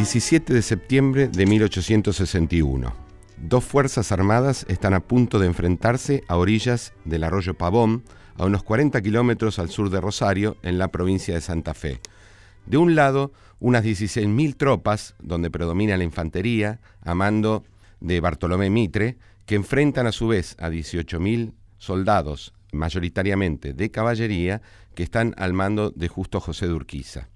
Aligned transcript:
17 0.00 0.54
de 0.54 0.62
septiembre 0.62 1.28
de 1.28 1.44
1861. 1.44 2.94
Dos 3.36 3.62
fuerzas 3.62 4.12
armadas 4.12 4.64
están 4.70 4.94
a 4.94 5.00
punto 5.00 5.38
de 5.38 5.46
enfrentarse 5.46 6.24
a 6.26 6.38
orillas 6.38 6.94
del 7.04 7.22
arroyo 7.22 7.52
Pavón, 7.52 8.02
a 8.38 8.46
unos 8.46 8.62
40 8.62 8.98
kilómetros 9.02 9.58
al 9.58 9.68
sur 9.68 9.90
de 9.90 10.00
Rosario, 10.00 10.56
en 10.62 10.78
la 10.78 10.88
provincia 10.88 11.34
de 11.34 11.42
Santa 11.42 11.74
Fe. 11.74 12.00
De 12.64 12.78
un 12.78 12.94
lado, 12.94 13.32
unas 13.58 13.84
16.000 13.84 14.56
tropas, 14.56 15.16
donde 15.20 15.50
predomina 15.50 15.98
la 15.98 16.04
infantería, 16.04 16.80
a 17.02 17.14
mando 17.14 17.62
de 18.00 18.20
Bartolomé 18.20 18.70
Mitre, 18.70 19.18
que 19.44 19.54
enfrentan 19.54 20.06
a 20.06 20.12
su 20.12 20.28
vez 20.28 20.56
a 20.60 20.70
18.000 20.70 21.52
soldados, 21.76 22.54
mayoritariamente 22.72 23.74
de 23.74 23.90
caballería, 23.90 24.62
que 24.94 25.02
están 25.02 25.34
al 25.36 25.52
mando 25.52 25.90
de 25.90 26.08
Justo 26.08 26.40
José 26.40 26.68
de 26.68 26.72
Urquiza. 26.72 27.28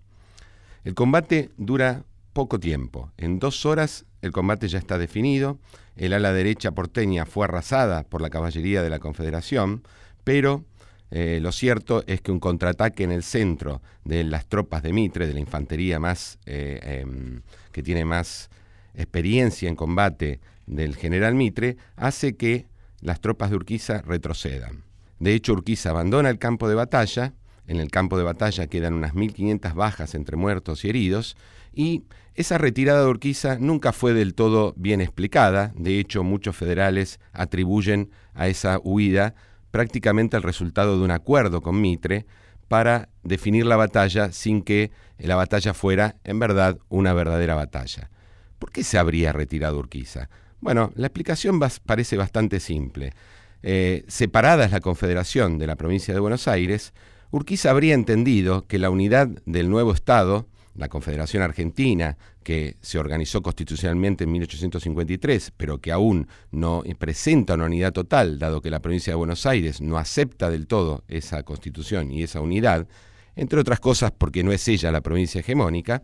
El 0.82 0.94
combate 0.94 1.50
dura 1.58 2.04
poco 2.34 2.60
tiempo. 2.60 3.10
En 3.16 3.38
dos 3.38 3.64
horas 3.64 4.04
el 4.20 4.32
combate 4.32 4.68
ya 4.68 4.78
está 4.78 4.98
definido. 4.98 5.58
El 5.96 6.12
ala 6.12 6.32
derecha 6.32 6.72
porteña 6.72 7.24
fue 7.24 7.46
arrasada 7.46 8.02
por 8.02 8.20
la 8.20 8.28
caballería 8.28 8.82
de 8.82 8.90
la 8.90 8.98
Confederación, 8.98 9.82
pero 10.24 10.64
eh, 11.10 11.38
lo 11.40 11.52
cierto 11.52 12.02
es 12.06 12.20
que 12.20 12.32
un 12.32 12.40
contraataque 12.40 13.04
en 13.04 13.12
el 13.12 13.22
centro 13.22 13.80
de 14.04 14.24
las 14.24 14.46
tropas 14.46 14.82
de 14.82 14.92
Mitre, 14.92 15.26
de 15.26 15.34
la 15.34 15.40
infantería 15.40 16.00
más 16.00 16.38
eh, 16.44 17.00
em, 17.02 17.42
que 17.70 17.82
tiene 17.82 18.04
más 18.04 18.50
experiencia 18.94 19.68
en 19.68 19.76
combate 19.76 20.40
del 20.66 20.96
general 20.96 21.34
Mitre, 21.34 21.76
hace 21.96 22.36
que 22.36 22.66
las 23.00 23.20
tropas 23.20 23.50
de 23.50 23.56
Urquiza 23.56 24.02
retrocedan. 24.02 24.82
De 25.20 25.34
hecho, 25.34 25.52
Urquiza 25.52 25.90
abandona 25.90 26.30
el 26.30 26.38
campo 26.38 26.68
de 26.68 26.74
batalla, 26.74 27.34
en 27.66 27.78
el 27.78 27.90
campo 27.90 28.18
de 28.18 28.24
batalla 28.24 28.66
quedan 28.66 28.94
unas 28.94 29.14
1.500 29.14 29.74
bajas 29.74 30.14
entre 30.14 30.36
muertos 30.36 30.84
y 30.84 30.88
heridos, 30.88 31.36
y 31.72 32.04
esa 32.34 32.58
retirada 32.58 33.02
de 33.02 33.08
Urquiza 33.08 33.58
nunca 33.58 33.92
fue 33.92 34.12
del 34.12 34.34
todo 34.34 34.74
bien 34.76 35.00
explicada, 35.00 35.72
de 35.76 36.00
hecho 36.00 36.24
muchos 36.24 36.56
federales 36.56 37.20
atribuyen 37.32 38.10
a 38.34 38.48
esa 38.48 38.80
huida 38.82 39.34
prácticamente 39.70 40.36
el 40.36 40.42
resultado 40.42 40.98
de 40.98 41.04
un 41.04 41.10
acuerdo 41.10 41.62
con 41.62 41.80
Mitre 41.80 42.26
para 42.68 43.08
definir 43.22 43.66
la 43.66 43.76
batalla 43.76 44.32
sin 44.32 44.62
que 44.62 44.90
la 45.18 45.36
batalla 45.36 45.74
fuera 45.74 46.16
en 46.24 46.38
verdad 46.38 46.78
una 46.88 47.12
verdadera 47.12 47.54
batalla. 47.54 48.10
¿Por 48.58 48.72
qué 48.72 48.82
se 48.82 48.98
habría 48.98 49.32
retirado 49.32 49.78
Urquiza? 49.78 50.28
Bueno, 50.60 50.92
la 50.96 51.06
explicación 51.06 51.60
parece 51.84 52.16
bastante 52.16 52.58
simple. 52.58 53.12
Eh, 53.62 54.04
separada 54.08 54.64
es 54.64 54.72
la 54.72 54.80
Confederación 54.80 55.58
de 55.58 55.66
la 55.66 55.76
provincia 55.76 56.12
de 56.14 56.20
Buenos 56.20 56.48
Aires, 56.48 56.92
Urquiza 57.30 57.70
habría 57.70 57.94
entendido 57.94 58.66
que 58.66 58.78
la 58.78 58.90
unidad 58.90 59.28
del 59.44 59.68
nuevo 59.68 59.92
Estado 59.92 60.46
la 60.74 60.88
Confederación 60.88 61.42
Argentina, 61.42 62.16
que 62.42 62.76
se 62.80 62.98
organizó 62.98 63.42
constitucionalmente 63.42 64.24
en 64.24 64.32
1853, 64.32 65.52
pero 65.56 65.78
que 65.80 65.92
aún 65.92 66.28
no 66.50 66.82
presenta 66.98 67.54
una 67.54 67.66
unidad 67.66 67.92
total, 67.92 68.38
dado 68.38 68.60
que 68.60 68.70
la 68.70 68.80
provincia 68.80 69.12
de 69.12 69.16
Buenos 69.16 69.46
Aires 69.46 69.80
no 69.80 69.98
acepta 69.98 70.50
del 70.50 70.66
todo 70.66 71.04
esa 71.08 71.42
constitución 71.42 72.10
y 72.10 72.22
esa 72.22 72.40
unidad, 72.40 72.88
entre 73.36 73.60
otras 73.60 73.80
cosas 73.80 74.12
porque 74.16 74.42
no 74.42 74.52
es 74.52 74.66
ella 74.68 74.92
la 74.92 75.00
provincia 75.00 75.40
hegemónica, 75.40 76.02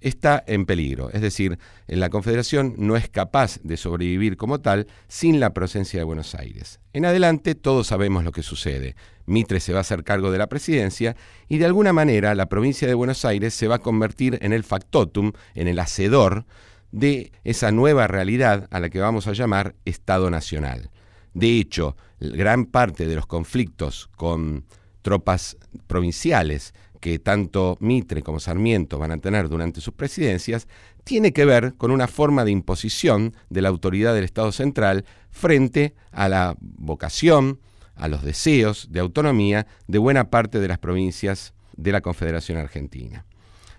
está 0.00 0.42
en 0.46 0.66
peligro. 0.66 1.10
Es 1.10 1.20
decir, 1.20 1.58
la 1.86 2.10
Confederación 2.10 2.74
no 2.78 2.96
es 2.96 3.08
capaz 3.08 3.58
de 3.62 3.76
sobrevivir 3.76 4.36
como 4.36 4.60
tal 4.60 4.86
sin 5.08 5.40
la 5.40 5.52
presencia 5.52 6.00
de 6.00 6.04
Buenos 6.04 6.34
Aires. 6.34 6.80
En 6.92 7.04
adelante 7.04 7.54
todos 7.54 7.88
sabemos 7.88 8.24
lo 8.24 8.32
que 8.32 8.42
sucede. 8.42 8.96
Mitre 9.26 9.60
se 9.60 9.72
va 9.72 9.78
a 9.78 9.82
hacer 9.82 10.02
cargo 10.02 10.32
de 10.32 10.38
la 10.38 10.48
presidencia 10.48 11.16
y 11.48 11.58
de 11.58 11.66
alguna 11.66 11.92
manera 11.92 12.34
la 12.34 12.46
provincia 12.46 12.88
de 12.88 12.94
Buenos 12.94 13.24
Aires 13.24 13.54
se 13.54 13.68
va 13.68 13.76
a 13.76 13.80
convertir 13.80 14.38
en 14.42 14.52
el 14.52 14.64
factotum, 14.64 15.32
en 15.54 15.68
el 15.68 15.78
hacedor 15.78 16.44
de 16.92 17.32
esa 17.44 17.70
nueva 17.70 18.08
realidad 18.08 18.68
a 18.70 18.80
la 18.80 18.90
que 18.90 18.98
vamos 18.98 19.26
a 19.26 19.32
llamar 19.32 19.74
Estado 19.84 20.30
Nacional. 20.30 20.90
De 21.34 21.58
hecho, 21.58 21.96
gran 22.18 22.66
parte 22.66 23.06
de 23.06 23.14
los 23.14 23.26
conflictos 23.26 24.08
con 24.16 24.64
tropas 25.02 25.56
provinciales 25.86 26.74
que 27.00 27.18
tanto 27.18 27.76
Mitre 27.80 28.22
como 28.22 28.40
Sarmiento 28.40 28.98
van 28.98 29.10
a 29.10 29.18
tener 29.18 29.48
durante 29.48 29.80
sus 29.80 29.94
presidencias, 29.94 30.68
tiene 31.02 31.32
que 31.32 31.44
ver 31.44 31.74
con 31.76 31.90
una 31.90 32.06
forma 32.06 32.44
de 32.44 32.50
imposición 32.50 33.34
de 33.48 33.62
la 33.62 33.70
autoridad 33.70 34.14
del 34.14 34.24
Estado 34.24 34.52
central 34.52 35.04
frente 35.30 35.94
a 36.12 36.28
la 36.28 36.56
vocación, 36.60 37.58
a 37.94 38.08
los 38.08 38.22
deseos 38.22 38.88
de 38.90 39.00
autonomía 39.00 39.66
de 39.88 39.98
buena 39.98 40.30
parte 40.30 40.60
de 40.60 40.68
las 40.68 40.78
provincias 40.78 41.54
de 41.76 41.92
la 41.92 42.00
Confederación 42.00 42.58
Argentina. 42.58 43.24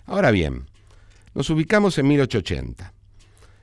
Ahora 0.05 0.31
bien, 0.31 0.65
nos 1.33 1.49
ubicamos 1.49 1.97
en 1.97 2.07
1880. 2.07 2.93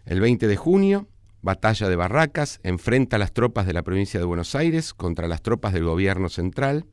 El 0.07 0.21
20 0.21 0.47
de 0.47 0.57
junio, 0.57 1.09
Batalla 1.43 1.89
de 1.89 1.97
Barracas 1.97 2.61
enfrenta 2.63 3.17
a 3.17 3.19
las 3.19 3.33
tropas 3.33 3.67
de 3.67 3.73
la 3.73 3.83
provincia 3.83 4.19
de 4.19 4.27
Buenos 4.27 4.55
Aires 4.55 4.95
contra 4.95 5.29
las 5.29 5.43
tropas 5.43 5.73
del 5.73 5.85
gobierno 5.85 6.29
central, 6.29 6.87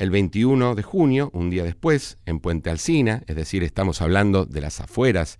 el 0.00 0.08
21 0.08 0.76
de 0.76 0.82
junio, 0.82 1.28
un 1.34 1.50
día 1.50 1.62
después, 1.62 2.16
en 2.24 2.40
Puente 2.40 2.70
Alsina, 2.70 3.22
es 3.26 3.36
decir, 3.36 3.62
estamos 3.62 4.00
hablando 4.00 4.46
de 4.46 4.62
las 4.62 4.80
afueras, 4.80 5.36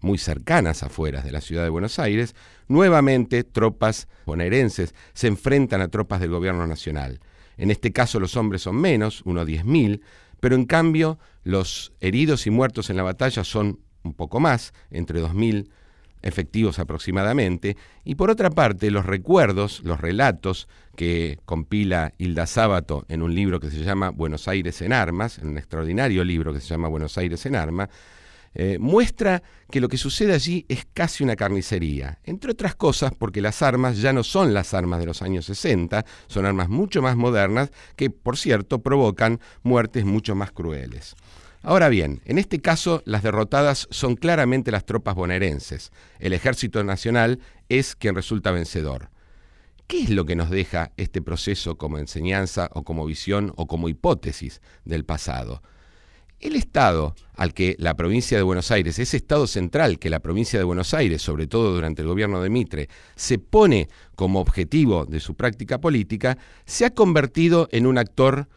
muy 0.00 0.16
cercanas 0.16 0.82
afueras 0.82 1.22
de 1.22 1.32
la 1.32 1.42
ciudad 1.42 1.64
de 1.64 1.68
Buenos 1.68 1.98
Aires, 1.98 2.34
nuevamente 2.66 3.44
tropas 3.44 4.08
bonaerenses 4.24 4.94
se 5.12 5.26
enfrentan 5.26 5.82
a 5.82 5.88
tropas 5.88 6.20
del 6.20 6.30
gobierno 6.30 6.66
nacional. 6.66 7.20
En 7.58 7.70
este 7.70 7.92
caso 7.92 8.18
los 8.20 8.38
hombres 8.38 8.62
son 8.62 8.76
menos, 8.76 9.20
unos 9.26 9.46
10.000, 9.46 10.00
pero 10.40 10.54
en 10.54 10.64
cambio 10.64 11.18
los 11.42 11.92
heridos 12.00 12.46
y 12.46 12.50
muertos 12.50 12.88
en 12.88 12.96
la 12.96 13.02
batalla 13.02 13.44
son 13.44 13.80
un 14.02 14.14
poco 14.14 14.40
más, 14.40 14.72
entre 14.88 15.20
2.000 15.20 15.68
efectivos 16.24 16.78
aproximadamente, 16.78 17.76
y 18.02 18.16
por 18.16 18.30
otra 18.30 18.50
parte 18.50 18.90
los 18.90 19.06
recuerdos, 19.06 19.82
los 19.84 20.00
relatos 20.00 20.68
que 20.96 21.38
compila 21.44 22.12
Hilda 22.18 22.46
Sábato 22.46 23.04
en 23.08 23.22
un 23.22 23.34
libro 23.34 23.60
que 23.60 23.70
se 23.70 23.84
llama 23.84 24.10
Buenos 24.10 24.48
Aires 24.48 24.80
en 24.82 24.92
Armas, 24.92 25.38
en 25.38 25.48
un 25.48 25.58
extraordinario 25.58 26.24
libro 26.24 26.52
que 26.52 26.60
se 26.60 26.68
llama 26.68 26.88
Buenos 26.88 27.18
Aires 27.18 27.44
en 27.46 27.56
Armas, 27.56 27.90
eh, 28.56 28.78
muestra 28.78 29.42
que 29.68 29.80
lo 29.80 29.88
que 29.88 29.98
sucede 29.98 30.32
allí 30.32 30.64
es 30.68 30.86
casi 30.94 31.24
una 31.24 31.34
carnicería, 31.34 32.20
entre 32.22 32.52
otras 32.52 32.76
cosas 32.76 33.12
porque 33.12 33.40
las 33.40 33.62
armas 33.62 33.98
ya 33.98 34.12
no 34.12 34.22
son 34.22 34.54
las 34.54 34.74
armas 34.74 35.00
de 35.00 35.06
los 35.06 35.22
años 35.22 35.44
60, 35.46 36.06
son 36.28 36.46
armas 36.46 36.68
mucho 36.68 37.02
más 37.02 37.16
modernas 37.16 37.70
que, 37.96 38.10
por 38.10 38.38
cierto, 38.38 38.78
provocan 38.78 39.40
muertes 39.64 40.04
mucho 40.04 40.36
más 40.36 40.52
crueles. 40.52 41.16
Ahora 41.66 41.88
bien, 41.88 42.20
en 42.26 42.36
este 42.36 42.60
caso 42.60 43.02
las 43.06 43.22
derrotadas 43.22 43.88
son 43.90 44.16
claramente 44.16 44.70
las 44.70 44.84
tropas 44.84 45.14
bonaerenses. 45.14 45.92
El 46.18 46.34
ejército 46.34 46.84
nacional 46.84 47.40
es 47.70 47.96
quien 47.96 48.14
resulta 48.14 48.50
vencedor. 48.50 49.08
¿Qué 49.86 50.02
es 50.02 50.10
lo 50.10 50.26
que 50.26 50.36
nos 50.36 50.50
deja 50.50 50.92
este 50.98 51.22
proceso 51.22 51.78
como 51.78 51.96
enseñanza 51.96 52.68
o 52.74 52.84
como 52.84 53.06
visión 53.06 53.54
o 53.56 53.66
como 53.66 53.88
hipótesis 53.88 54.60
del 54.84 55.06
pasado? 55.06 55.62
El 56.38 56.54
Estado 56.54 57.14
al 57.34 57.54
que 57.54 57.76
la 57.78 57.94
provincia 57.94 58.36
de 58.36 58.42
Buenos 58.42 58.70
Aires, 58.70 58.98
ese 58.98 59.16
Estado 59.16 59.46
central 59.46 59.98
que 59.98 60.10
la 60.10 60.20
provincia 60.20 60.58
de 60.58 60.66
Buenos 60.66 60.92
Aires, 60.92 61.22
sobre 61.22 61.46
todo 61.46 61.72
durante 61.72 62.02
el 62.02 62.08
gobierno 62.08 62.42
de 62.42 62.50
Mitre, 62.50 62.88
se 63.16 63.38
pone 63.38 63.88
como 64.16 64.38
objetivo 64.40 65.06
de 65.06 65.18
su 65.18 65.34
práctica 65.34 65.80
política, 65.80 66.36
se 66.66 66.84
ha 66.84 66.90
convertido 66.90 67.68
en 67.72 67.86
un 67.86 67.96
actor 67.96 68.48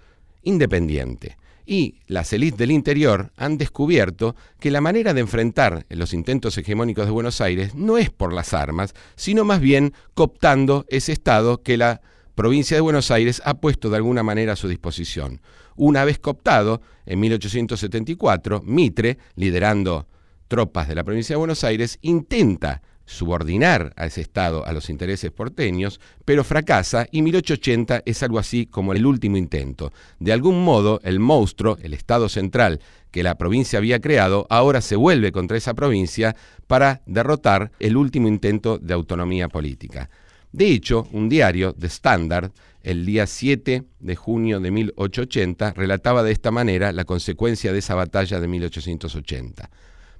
independiente 0.44 1.38
y 1.68 2.00
las 2.08 2.32
élites 2.32 2.58
del 2.58 2.72
interior 2.72 3.32
han 3.36 3.58
descubierto 3.58 4.36
que 4.60 4.72
la 4.72 4.82
manera 4.82 5.14
de 5.14 5.20
enfrentar 5.20 5.86
los 5.90 6.14
intentos 6.14 6.58
hegemónicos 6.58 7.06
de 7.06 7.12
Buenos 7.12 7.42
Aires 7.42 7.76
no 7.76 7.98
es 7.98 8.10
por 8.10 8.34
las 8.34 8.54
armas, 8.54 8.96
sino 9.16 9.44
más 9.44 9.60
bien 9.60 9.94
cooptando 10.14 10.86
ese 10.88 11.12
Estado 11.12 11.62
que 11.62 11.76
la 11.76 12.02
provincia 12.36 12.78
de 12.78 12.82
Buenos 12.82 13.12
Aires 13.12 13.42
ha 13.44 13.56
puesto 13.56 13.90
de 13.90 13.98
alguna 13.98 14.24
manera 14.24 14.54
a 14.54 14.56
su 14.56 14.70
disposición. 14.70 15.42
Una 15.76 16.06
vez 16.06 16.20
cooptado, 16.20 16.82
en 17.06 17.20
1874, 17.20 18.62
Mitre, 18.64 19.18
liderando 19.36 20.08
tropas 20.48 20.88
de 20.88 20.96
la 20.96 21.04
provincia 21.04 21.34
de 21.34 21.40
Buenos 21.40 21.64
Aires, 21.66 22.00
intenta 22.02 22.82
subordinar 23.08 23.94
a 23.96 24.06
ese 24.06 24.22
Estado 24.22 24.64
a 24.68 24.74
los 24.74 24.92
intereses 24.92 25.32
porteños, 25.32 26.00
pero 26.26 26.44
fracasa 26.44 27.08
y 27.12 27.24
1880 27.24 28.04
es 28.06 28.22
algo 28.22 28.38
así 28.38 28.68
como 28.68 28.94
el 28.94 29.06
último 29.06 29.38
intento. 29.38 29.92
De 30.20 30.34
algún 30.34 30.64
modo, 30.64 31.00
el 31.04 31.20
monstruo, 31.20 31.80
el 31.82 31.96
Estado 31.96 32.30
central 32.30 32.80
que 33.10 33.24
la 33.24 33.36
provincia 33.36 33.80
había 33.80 34.00
creado, 34.00 34.46
ahora 34.50 34.82
se 34.82 34.96
vuelve 34.96 35.32
contra 35.32 35.58
esa 35.58 35.74
provincia 35.74 36.36
para 36.68 37.02
derrotar 37.06 37.72
el 37.80 37.98
último 37.98 38.28
intento 38.28 38.78
de 38.78 38.94
autonomía 38.94 39.48
política. 39.48 40.10
De 40.52 40.68
hecho, 40.68 41.08
un 41.12 41.30
diario, 41.30 41.74
The 41.74 41.88
Standard, 41.88 42.52
el 42.84 43.06
día 43.06 43.26
7 43.26 43.84
de 44.00 44.16
junio 44.16 44.60
de 44.60 44.72
1880, 44.72 45.74
relataba 45.74 46.24
de 46.24 46.32
esta 46.32 46.52
manera 46.52 46.92
la 46.92 47.06
consecuencia 47.06 47.74
de 47.74 47.80
esa 47.80 47.96
batalla 47.96 48.40
de 48.40 48.48
1880. 48.48 49.70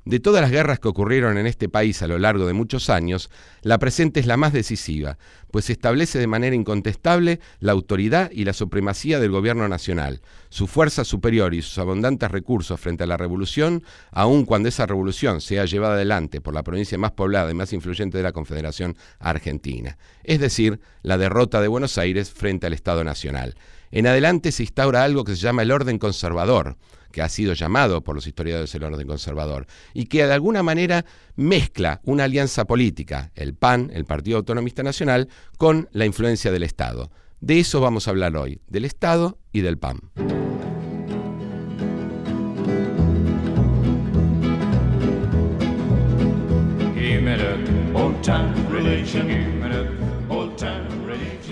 De 0.08 0.22
todas 0.22 0.42
las 0.42 0.52
guerras 0.52 0.80
que 0.80 0.88
ocurrieron 0.88 1.38
en 1.38 1.48
este 1.48 1.68
país 1.68 2.02
a 2.02 2.08
lo 2.08 2.18
largo 2.18 2.48
de 2.48 2.54
muchos 2.54 2.90
años, 2.90 3.30
la 3.62 3.78
presente 3.78 4.22
es 4.22 4.26
la 4.26 4.38
más 4.38 4.54
decisiva, 4.54 5.18
pues 5.52 5.70
establece 5.70 6.18
de 6.18 6.28
manera 6.28 6.56
incontestable 6.56 7.42
la 7.60 7.74
autoridad 7.74 8.32
y 8.32 8.46
la 8.46 8.54
supremacía 8.54 9.20
del 9.20 9.32
gobierno 9.32 9.68
nacional, 9.68 10.22
su 10.48 10.66
fuerza 10.66 11.04
superior 11.04 11.54
y 11.54 11.62
sus 11.62 11.78
abundantes 11.78 12.32
recursos 12.32 12.80
frente 12.80 13.04
a 13.04 13.08
la 13.08 13.18
revolución, 13.18 13.84
aun 14.12 14.46
cuando 14.46 14.70
esa 14.70 14.86
revolución 14.86 15.42
sea 15.42 15.66
llevada 15.66 15.96
adelante 15.96 16.40
por 16.40 16.54
la 16.54 16.64
provincia 16.64 16.98
más 16.98 17.12
poblada 17.12 17.52
y 17.52 17.56
más 17.56 17.74
influyente 17.74 18.16
de 18.18 18.24
la 18.24 18.32
Confederación 18.32 18.96
Argentina, 19.20 19.98
es 20.24 20.40
decir, 20.40 20.80
la 21.02 21.18
derrota 21.18 21.60
de 21.60 21.68
Buenos 21.68 21.98
Aires 21.98 22.32
frente 22.32 22.66
al 22.66 22.72
Estado 22.72 23.04
Nacional. 23.04 23.56
En 23.92 24.08
adelante 24.08 24.54
se 24.54 24.64
instaura 24.64 25.04
algo 25.04 25.26
que 25.26 25.36
se 25.36 25.42
llama 25.42 25.64
el 25.64 25.72
orden 25.72 25.98
conservador, 25.98 26.78
que 27.18 27.24
ha 27.24 27.30
sido 27.30 27.54
llamado 27.54 28.04
por 28.04 28.14
los 28.14 28.28
historiadores 28.28 28.76
el 28.76 28.84
orden 28.84 29.08
conservador, 29.08 29.66
y 29.96 30.06
que 30.06 30.28
de 30.28 30.34
alguna 30.34 30.62
manera 30.62 31.04
mezcla 31.36 32.00
una 32.04 32.26
alianza 32.26 32.66
política, 32.66 33.32
el 33.34 33.56
PAN, 33.56 33.90
el 33.92 34.06
Partido 34.06 34.38
Autonomista 34.38 34.84
Nacional, 34.84 35.28
con 35.58 35.90
la 35.94 36.06
influencia 36.06 36.52
del 36.52 36.62
Estado. 36.62 37.10
De 37.40 37.60
eso 37.60 37.82
vamos 37.82 38.08
a 38.08 38.12
hablar 38.12 38.38
hoy, 38.38 38.62
del 38.68 38.86
Estado 38.86 39.40
y 39.52 39.62
del 39.62 39.80
PAN. 39.80 39.98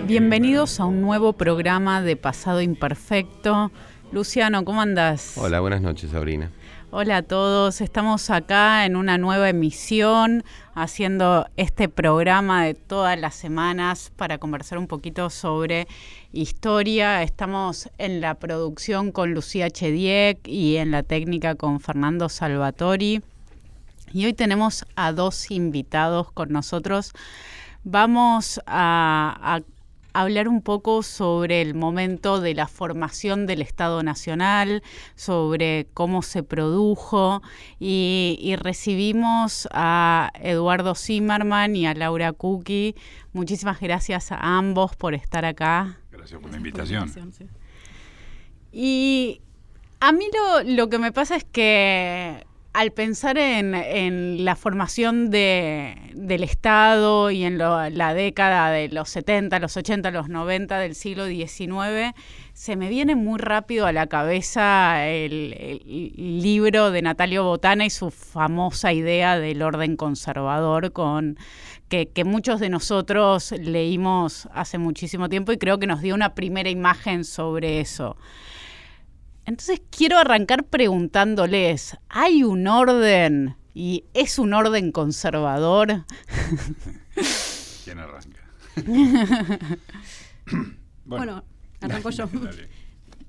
Bienvenidos 0.06 0.80
a 0.80 0.86
un 0.86 1.02
nuevo 1.02 1.34
programa 1.34 2.04
de 2.04 2.16
Pasado 2.16 2.62
Imperfecto. 2.62 3.72
Luciano, 4.16 4.64
¿cómo 4.64 4.80
andás? 4.80 5.34
Hola, 5.36 5.60
buenas 5.60 5.82
noches, 5.82 6.12
Sabrina. 6.12 6.50
Hola 6.90 7.18
a 7.18 7.22
todos, 7.22 7.82
estamos 7.82 8.30
acá 8.30 8.86
en 8.86 8.96
una 8.96 9.18
nueva 9.18 9.50
emisión 9.50 10.46
haciendo 10.74 11.50
este 11.58 11.90
programa 11.90 12.64
de 12.64 12.76
todas 12.76 13.20
las 13.20 13.36
semanas 13.36 14.14
para 14.16 14.38
conversar 14.38 14.78
un 14.78 14.88
poquito 14.88 15.30
sobre 15.30 15.90
historia. 16.32 17.24
Estamos 17.24 17.90
en 17.98 18.22
la 18.22 18.36
producción 18.36 19.12
con 19.12 19.34
Lucía 19.34 19.70
Chediek 19.70 20.48
y 20.48 20.78
en 20.78 20.92
la 20.92 21.04
técnica 21.04 21.56
con 21.56 21.82
Fernando 21.82 22.30
Salvatori. 22.30 23.22
Y 24.14 24.26
hoy 24.28 24.34
tenemos 24.34 24.86
a 24.96 25.12
dos 25.12 25.52
invitados 25.52 26.32
con 26.32 26.54
nosotros. 26.54 27.12
Vamos 27.84 28.62
a, 28.66 29.38
a 29.42 29.75
hablar 30.22 30.48
un 30.48 30.62
poco 30.62 31.04
sobre 31.04 31.62
el 31.62 31.74
momento 31.74 32.40
de 32.40 32.54
la 32.54 32.68
formación 32.68 33.46
del 33.46 33.62
Estado 33.62 34.02
Nacional, 34.02 34.82
sobre 35.16 35.88
cómo 35.94 36.22
se 36.22 36.42
produjo 36.42 37.42
y, 37.80 38.56
recibimos 38.58 39.68
a 39.72 40.32
Eduardo 40.42 40.96
Zimmerman 40.96 41.76
y 41.76 41.86
a 41.86 41.94
Laura 41.94 42.32
Cookie. 42.32 42.96
Muchísimas 43.34 43.82
gracias 43.82 44.32
a 44.32 44.58
ambos 44.58 44.96
por 44.96 45.14
estar 45.14 45.44
acá. 45.44 46.00
Gracias 46.12 46.40
por 46.40 46.50
la 46.52 46.58
invitación. 46.58 47.12
Y 48.72 49.42
a 50.00 50.12
mí 50.12 50.26
lo 50.66 50.90
que 50.90 51.00
me 51.00 51.12
pasa 51.12 51.36
es 51.36 51.44
que 51.44 52.46
al 52.76 52.92
pensar 52.92 53.38
en, 53.38 54.44
la 54.44 54.58
formación 54.58 55.30
del 55.30 56.44
Estado 56.44 57.32
y 57.32 57.46
en 57.46 57.58
la 57.58 58.14
década 58.14 58.70
de 58.70 58.90
los 58.90 59.10
70, 59.10 59.60
los 59.60 59.78
80, 59.78 60.12
los 60.12 60.28
90 60.28 60.80
del 60.80 60.94
siglo 60.94 61.26
XIX, 61.26 62.14
se 62.52 62.76
me 62.76 62.90
viene 62.90 63.16
muy 63.16 63.40
rápido 63.40 63.86
a 63.86 63.94
la 63.94 64.08
cabeza 64.08 65.08
el, 65.08 65.82
libro 66.44 66.92
de 66.92 67.02
Natalio 67.02 67.46
Botana 67.46 67.86
y 67.86 67.90
su 67.90 68.12
famosa 68.12 68.92
idea 68.92 69.40
del 69.40 69.62
orden 69.62 69.96
conservador 69.96 70.92
con 70.92 71.38
que, 71.88 72.24
muchos 72.26 72.60
de 72.60 72.68
nosotros 72.68 73.54
leímos 73.58 74.50
hace 74.54 74.78
muchísimo 74.78 75.30
tiempo 75.30 75.54
y 75.54 75.58
creo 75.58 75.80
que 75.80 75.88
nos 75.88 76.02
dio 76.02 76.14
una 76.14 76.36
primera 76.36 76.70
imagen 76.70 77.24
sobre 77.24 77.80
eso. 77.80 78.18
Entonces 79.46 79.82
quiero 79.92 80.18
arrancar 80.18 80.66
preguntándoles, 80.66 81.98
¿hay 82.10 82.44
un 82.44 82.68
orden 82.68 83.56
y 83.76 84.06
es 84.14 84.40
un 84.40 84.54
orden 84.54 84.92
conservador? 84.92 86.06
¿Quién 87.86 88.00
arranca? 88.00 88.40
bueno, 91.06 91.44
arranco 91.82 92.10
yo. 92.10 92.30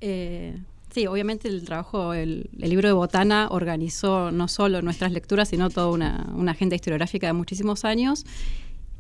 Eh, 0.03 0.61
sí, 0.91 1.07
obviamente 1.07 1.49
el 1.49 1.65
trabajo, 1.65 2.13
el, 2.13 2.51
libro 2.53 2.87
de 2.87 2.93
Botana 2.93 3.49
organizó 3.51 4.31
no 4.31 4.47
solo 4.47 4.83
nuestras 4.83 5.11
lecturas, 5.11 5.49
sino 5.49 5.71
toda 5.71 5.89
una, 5.89 6.51
agenda 6.51 6.77
historiográfica 6.77 7.29
de 7.29 7.33
muchísimos 7.33 7.87
años, 7.87 8.27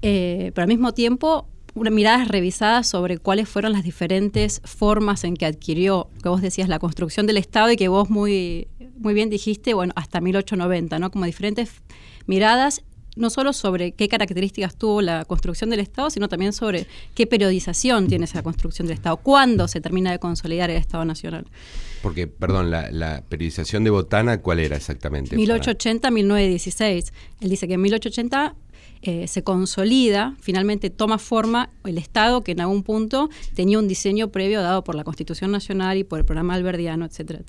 eh, 0.00 0.52
pero 0.54 0.62
al 0.62 0.68
mismo 0.68 0.94
tiempo 0.94 1.50
miradas 1.76 2.28
revisadas 2.28 2.86
sobre 2.86 3.18
cuáles 3.18 3.48
fueron 3.48 3.72
las 3.72 3.84
diferentes 3.84 4.60
formas 4.64 5.24
en 5.24 5.36
que 5.36 5.46
adquirió, 5.46 6.08
que 6.22 6.28
vos 6.28 6.42
decías, 6.42 6.68
la 6.68 6.78
construcción 6.78 7.26
del 7.26 7.36
Estado 7.36 7.70
y 7.70 7.76
que 7.76 7.88
vos 7.88 8.10
muy, 8.10 8.68
muy 8.98 9.14
bien 9.14 9.30
dijiste, 9.30 9.74
bueno, 9.74 9.92
hasta 9.96 10.20
1890, 10.20 10.98
¿no? 10.98 11.10
Como 11.10 11.26
diferentes 11.26 11.70
miradas 12.26 12.82
no 13.16 13.30
solo 13.30 13.52
sobre 13.52 13.92
qué 13.92 14.08
características 14.08 14.76
tuvo 14.76 15.00
la 15.00 15.24
construcción 15.24 15.70
del 15.70 15.80
Estado, 15.80 16.10
sino 16.10 16.28
también 16.28 16.52
sobre 16.52 16.86
qué 17.14 17.26
periodización 17.26 18.06
tiene 18.08 18.26
esa 18.26 18.42
construcción 18.42 18.86
del 18.86 18.94
Estado, 18.94 19.16
cuándo 19.16 19.66
se 19.68 19.80
termina 19.80 20.12
de 20.12 20.18
consolidar 20.18 20.70
el 20.70 20.76
Estado 20.76 21.04
Nacional. 21.04 21.46
Porque, 22.02 22.26
perdón, 22.26 22.70
la, 22.70 23.22
periodización 23.28 23.84
de 23.84 23.90
Botana, 23.90 24.40
¿cuál 24.42 24.60
era 24.60 24.76
exactamente? 24.76 25.36
1880-1916. 25.36 27.12
Él 27.40 27.48
dice 27.48 27.66
que 27.66 27.74
en 27.74 27.80
1880 27.80 28.54
eh, 29.06 29.28
se 29.28 29.42
consolida, 29.42 30.34
finalmente 30.40 30.90
toma 30.90 31.18
forma 31.18 31.70
el 31.84 31.98
Estado 31.98 32.42
que 32.42 32.52
en 32.52 32.60
algún 32.60 32.82
punto 32.82 33.28
tenía 33.54 33.78
un 33.78 33.88
diseño 33.88 34.28
previo 34.28 34.62
dado 34.62 34.84
por 34.84 34.94
la 34.94 35.04
Constitución 35.04 35.50
Nacional 35.50 35.98
y 35.98 36.04
por 36.04 36.18
el 36.18 36.24
programa 36.24 36.54
alberdiano, 36.54 37.04
etcétera. 37.04 37.40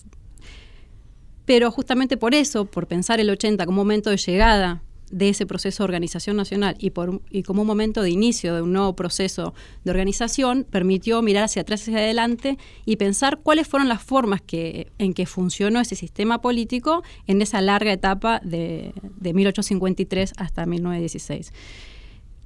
Pero 1.45 1.71
justamente 1.71 2.17
por 2.17 2.35
eso, 2.35 2.65
por 2.65 2.87
pensar 2.87 3.19
el 3.19 3.29
80 3.29 3.65
como 3.65 3.77
momento 3.77 4.09
de 4.09 4.17
llegada 4.17 4.83
de 5.11 5.29
ese 5.29 5.45
proceso 5.45 5.83
de 5.83 5.85
organización 5.85 6.37
nacional 6.37 6.75
y, 6.79 6.91
por, 6.91 7.21
y 7.29 7.43
como 7.43 7.61
un 7.61 7.67
momento 7.67 8.01
de 8.01 8.09
inicio 8.09 8.55
de 8.55 8.61
un 8.61 8.73
nuevo 8.73 8.95
proceso 8.95 9.53
de 9.83 9.91
organización, 9.91 10.65
permitió 10.69 11.21
mirar 11.21 11.45
hacia 11.45 11.61
atrás 11.61 11.81
y 11.87 11.91
hacia 11.91 11.99
adelante 12.03 12.57
y 12.85 12.97
pensar 12.97 13.39
cuáles 13.41 13.67
fueron 13.67 13.87
las 13.87 14.01
formas 14.01 14.41
que, 14.41 14.91
en 14.97 15.13
que 15.13 15.25
funcionó 15.25 15.79
ese 15.79 15.95
sistema 15.95 16.41
político 16.41 17.03
en 17.25 17.41
esa 17.41 17.61
larga 17.61 17.91
etapa 17.91 18.41
de, 18.43 18.93
de 19.01 19.33
1853 19.33 20.33
hasta 20.37 20.65
1916. 20.65 21.51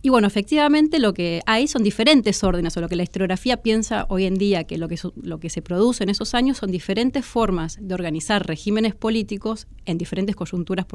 Y 0.03 0.09
bueno, 0.09 0.27
efectivamente 0.27 0.97
lo 0.97 1.13
que 1.13 1.41
hay 1.45 1.67
son 1.67 1.83
diferentes 1.83 2.43
órdenes, 2.43 2.75
o 2.75 2.81
lo 2.81 2.89
que 2.89 2.95
la 2.95 3.03
historiografía 3.03 3.57
piensa 3.57 4.07
hoy 4.09 4.25
en 4.25 4.33
día 4.35 4.63
que 4.63 4.79
lo 4.79 4.87
que, 4.87 4.97
lo 5.21 5.39
que 5.39 5.49
se 5.51 5.61
produce 5.61 6.03
en 6.03 6.09
esos 6.09 6.33
años 6.33 6.57
son 6.57 6.71
diferentes 6.71 7.23
formas 7.23 7.77
de 7.79 7.93
organizar 7.93 8.47
regímenes 8.47 8.95
políticos 8.95 9.67
en 9.85 9.99
diferentes 9.99 10.35
coyunturas 10.35 10.87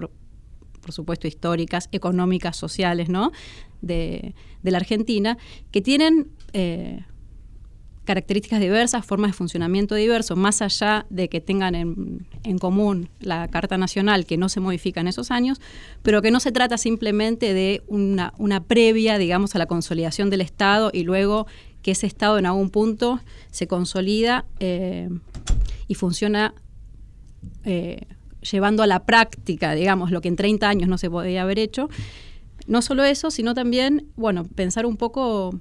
supuesto 0.92 1.26
históricas, 1.26 1.88
económicas, 1.92 2.56
sociales, 2.56 3.08
¿no? 3.08 3.32
De, 3.80 4.34
la 4.62 4.78
Argentina, 4.78 5.38
que 5.70 5.80
tienen 5.80 6.28
eh, 6.52 7.04
características 8.06 8.60
diversas, 8.60 9.04
formas 9.04 9.32
de 9.32 9.36
funcionamiento 9.36 9.94
diversos, 9.94 10.38
más 10.38 10.62
allá 10.62 11.04
de 11.10 11.28
que 11.28 11.42
tengan 11.42 11.74
en, 11.74 12.58
común 12.58 13.10
la 13.20 13.48
Carta 13.48 13.76
Nacional, 13.76 14.24
que 14.24 14.38
no 14.38 14.48
se 14.48 14.60
modifica 14.60 15.00
en 15.00 15.08
esos 15.08 15.30
años, 15.30 15.60
pero 16.02 16.22
que 16.22 16.30
no 16.30 16.40
se 16.40 16.52
trata 16.52 16.78
simplemente 16.78 17.52
de 17.52 17.82
una, 17.88 18.32
previa, 18.66 19.18
digamos, 19.18 19.54
a 19.54 19.58
la 19.58 19.66
consolidación 19.66 20.30
del 20.30 20.40
Estado 20.40 20.90
y 20.94 21.02
luego 21.02 21.46
que 21.82 21.90
ese 21.90 22.06
Estado 22.06 22.38
en 22.38 22.46
algún 22.46 22.70
punto 22.70 23.20
se 23.50 23.66
consolida 23.66 24.46
eh, 24.60 25.10
y 25.88 25.94
funciona 25.94 26.54
eh, 27.64 28.06
llevando 28.50 28.82
a 28.82 28.86
la 28.86 29.04
práctica, 29.04 29.74
digamos, 29.74 30.10
lo 30.10 30.20
que 30.20 30.28
en 30.28 30.36
30 30.36 30.68
años 30.68 30.88
no 30.88 30.98
se 30.98 31.10
podía 31.10 31.42
haber 31.42 31.58
hecho. 31.58 31.88
No 32.66 32.82
solo 32.82 33.04
eso, 33.04 33.30
sino 33.30 33.54
también, 33.54 34.06
bueno, 34.16 34.44
pensar 34.54 34.86
un 34.86 34.96
poco 34.96 35.60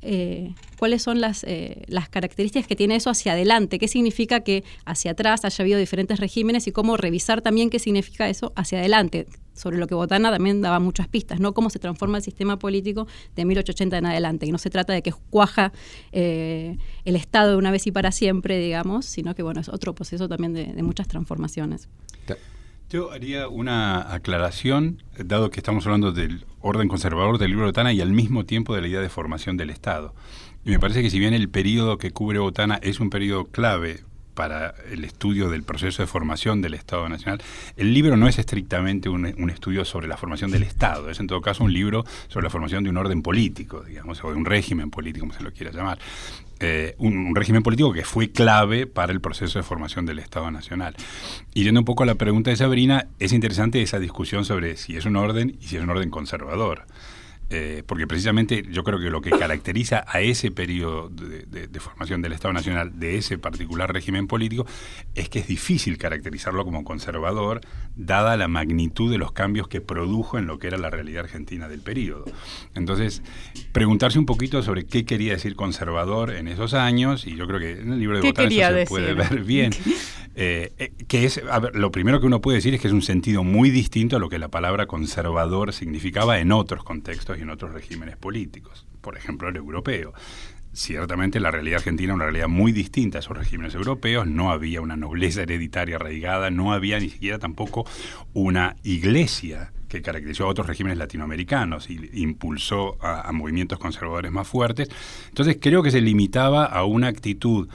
eh, 0.00 0.54
cuáles 0.78 1.02
son 1.02 1.20
las, 1.20 1.42
eh, 1.42 1.82
las 1.88 2.08
características 2.08 2.68
que 2.68 2.76
tiene 2.76 2.94
eso 2.94 3.10
hacia 3.10 3.32
adelante, 3.32 3.80
qué 3.80 3.88
significa 3.88 4.40
que 4.40 4.62
hacia 4.84 5.10
atrás 5.10 5.44
haya 5.44 5.62
habido 5.62 5.76
diferentes 5.76 6.20
regímenes 6.20 6.68
y 6.68 6.72
cómo 6.72 6.96
revisar 6.96 7.42
también 7.42 7.68
qué 7.68 7.80
significa 7.80 8.28
eso 8.28 8.52
hacia 8.54 8.78
adelante, 8.78 9.26
sobre 9.54 9.76
lo 9.76 9.88
que 9.88 9.96
Botana 9.96 10.30
también 10.30 10.60
daba 10.60 10.78
muchas 10.78 11.08
pistas, 11.08 11.40
¿no? 11.40 11.52
Cómo 11.52 11.68
se 11.68 11.80
transforma 11.80 12.18
el 12.18 12.22
sistema 12.22 12.60
político 12.60 13.08
de 13.34 13.44
1880 13.44 13.98
en 13.98 14.06
adelante, 14.06 14.46
y 14.46 14.52
no 14.52 14.58
se 14.58 14.70
trata 14.70 14.92
de 14.92 15.02
que 15.02 15.12
cuaja 15.30 15.72
eh, 16.12 16.78
el 17.04 17.16
Estado 17.16 17.50
de 17.50 17.56
una 17.56 17.72
vez 17.72 17.84
y 17.88 17.90
para 17.90 18.12
siempre, 18.12 18.56
digamos, 18.60 19.04
sino 19.04 19.34
que, 19.34 19.42
bueno, 19.42 19.60
es 19.60 19.68
otro 19.68 19.96
proceso 19.96 20.28
también 20.28 20.54
de 20.54 20.82
muchas 20.84 21.08
transformaciones. 21.08 21.88
Yo 22.90 23.12
haría 23.12 23.48
una 23.48 24.14
aclaración, 24.14 25.02
dado 25.18 25.50
que 25.50 25.60
estamos 25.60 25.84
hablando 25.84 26.10
del 26.10 26.46
orden 26.62 26.88
conservador 26.88 27.36
del 27.36 27.50
libro 27.50 27.66
de 27.66 27.68
Botana 27.68 27.92
y 27.92 28.00
al 28.00 28.12
mismo 28.12 28.46
tiempo 28.46 28.74
de 28.74 28.80
la 28.80 28.88
idea 28.88 29.00
de 29.00 29.10
formación 29.10 29.58
del 29.58 29.68
Estado. 29.68 30.14
Y 30.64 30.70
me 30.70 30.78
parece 30.78 31.02
que 31.02 31.10
si 31.10 31.18
bien 31.18 31.34
el 31.34 31.50
periodo 31.50 31.98
que 31.98 32.12
cubre 32.12 32.38
Botana 32.38 32.80
es 32.82 32.98
un 32.98 33.10
periodo 33.10 33.44
clave 33.44 34.04
para 34.32 34.74
el 34.90 35.04
estudio 35.04 35.50
del 35.50 35.64
proceso 35.64 36.02
de 36.02 36.06
formación 36.06 36.62
del 36.62 36.72
Estado 36.72 37.06
Nacional, 37.10 37.42
el 37.76 37.92
libro 37.92 38.16
no 38.16 38.26
es 38.26 38.38
estrictamente 38.38 39.10
un, 39.10 39.50
estudio 39.50 39.84
sobre 39.84 40.08
la 40.08 40.16
formación 40.16 40.50
del 40.50 40.62
Estado, 40.62 41.10
es 41.10 41.20
en 41.20 41.26
todo 41.26 41.42
caso 41.42 41.64
un 41.64 41.74
libro 41.74 42.06
sobre 42.28 42.44
la 42.44 42.50
formación 42.50 42.84
de 42.84 42.90
un 42.90 42.96
orden 42.96 43.20
político, 43.20 43.82
digamos, 43.82 44.24
o 44.24 44.30
de 44.30 44.36
un 44.36 44.46
régimen 44.46 44.90
político, 44.90 45.26
como 45.26 45.36
se 45.36 45.42
lo 45.42 45.52
quiera 45.52 45.72
llamar. 45.72 45.98
Eh, 46.60 46.96
un, 46.98 47.36
régimen 47.36 47.62
político 47.62 47.92
que 47.92 48.04
fue 48.04 48.30
clave 48.30 48.86
para 48.86 49.12
el 49.12 49.20
proceso 49.20 49.58
de 49.58 49.62
formación 49.62 50.06
del 50.06 50.18
Estado 50.18 50.50
Nacional. 50.50 50.96
Y 51.54 51.64
yendo 51.64 51.80
un 51.80 51.84
poco 51.84 52.02
a 52.02 52.06
la 52.06 52.16
pregunta 52.16 52.50
de 52.50 52.56
Sabrina, 52.56 53.06
es 53.20 53.32
interesante 53.32 53.80
esa 53.80 54.00
discusión 54.00 54.44
sobre 54.44 54.76
si 54.76 54.96
es 54.96 55.04
un 55.04 55.16
orden 55.16 55.56
y 55.60 55.66
si 55.66 55.76
es 55.76 55.82
un 55.82 55.90
orden 55.90 56.10
conservador. 56.10 56.86
Eh, 57.50 57.82
porque 57.86 58.06
precisamente 58.06 58.62
yo 58.70 58.84
creo 58.84 59.00
que 59.00 59.08
lo 59.08 59.22
que 59.22 59.30
caracteriza 59.30 60.04
a 60.06 60.20
ese 60.20 60.50
periodo 60.50 61.08
de, 61.08 61.80
formación 61.80 62.20
del 62.20 62.32
Estado 62.34 62.52
Nacional, 62.52 62.98
de 62.98 63.16
ese 63.16 63.38
particular 63.38 63.90
régimen 63.90 64.26
político, 64.26 64.66
es 65.14 65.30
que 65.30 65.38
es 65.38 65.46
difícil 65.46 65.96
caracterizarlo 65.96 66.64
como 66.64 66.84
conservador, 66.84 67.62
dada 67.96 68.36
la 68.36 68.48
magnitud 68.48 69.10
de 69.10 69.16
los 69.16 69.32
cambios 69.32 69.66
que 69.66 69.80
produjo 69.80 70.36
en 70.36 70.46
lo 70.46 70.58
que 70.58 70.66
era 70.66 70.76
la 70.76 70.90
realidad 70.90 71.24
argentina 71.24 71.68
del 71.68 71.80
periodo. 71.80 72.24
Entonces, 72.74 73.22
preguntarse 73.72 74.18
un 74.18 74.26
poquito 74.26 74.62
sobre 74.62 74.84
qué 74.84 75.06
quería 75.06 75.32
decir 75.32 75.56
conservador 75.56 76.34
en 76.34 76.48
esos 76.48 76.74
años, 76.74 77.26
y 77.26 77.34
yo 77.34 77.46
creo 77.46 77.60
que 77.60 77.80
en 77.80 77.92
el 77.92 77.98
libro 77.98 78.20
de 78.20 78.28
Botán 78.28 78.52
eso 78.52 78.74
se 78.74 78.86
puede 78.86 79.14
ver 79.14 79.42
bien. 79.44 79.72
Eh, 80.40 80.72
eh, 80.78 80.92
que 81.08 81.24
es, 81.24 81.42
lo 81.72 81.90
primero 81.90 82.20
que 82.20 82.26
uno 82.26 82.40
puede 82.40 82.58
decir 82.58 82.72
es 82.72 82.80
que 82.80 82.86
es 82.86 82.94
un 82.94 83.02
sentido 83.02 83.42
muy 83.42 83.70
distinto 83.70 84.14
a 84.14 84.20
lo 84.20 84.28
que 84.28 84.38
la 84.38 84.46
palabra 84.46 84.86
conservador 84.86 85.72
significaba 85.72 86.38
en 86.38 86.52
otros 86.52 86.84
contextos 86.84 87.37
y 87.38 87.42
en 87.42 87.50
otros 87.50 87.72
regímenes 87.72 88.16
políticos, 88.16 88.86
por 89.00 89.16
ejemplo 89.16 89.48
el 89.48 89.56
europeo. 89.56 90.12
Ciertamente 90.72 91.40
la 91.40 91.50
realidad 91.50 91.78
argentina 91.78 92.12
es 92.12 92.16
una 92.16 92.26
realidad 92.26 92.48
muy 92.48 92.72
distinta 92.72 93.18
a 93.18 93.20
esos 93.20 93.36
regímenes 93.36 93.74
europeos, 93.74 94.26
no 94.26 94.52
había 94.52 94.80
una 94.80 94.96
nobleza 94.96 95.42
hereditaria 95.42 95.96
arraigada, 95.96 96.50
no 96.50 96.72
había 96.72 97.00
ni 97.00 97.08
siquiera 97.08 97.38
tampoco 97.38 97.86
una 98.34 98.76
iglesia 98.82 99.72
que 99.88 100.02
caracterizó 100.02 100.44
a 100.44 100.48
otros 100.48 100.66
regímenes 100.66 100.98
latinoamericanos 100.98 101.88
y 101.88 102.10
impulsó 102.12 103.02
a 103.02 103.32
movimientos 103.32 103.78
conservadores 103.78 104.30
más 104.30 104.46
fuertes. 104.46 104.90
Entonces 105.28 105.56
creo 105.60 105.82
que 105.82 105.90
se 105.90 106.02
limitaba 106.02 106.66
a 106.66 106.84
una 106.84 107.08
actitud 107.08 107.68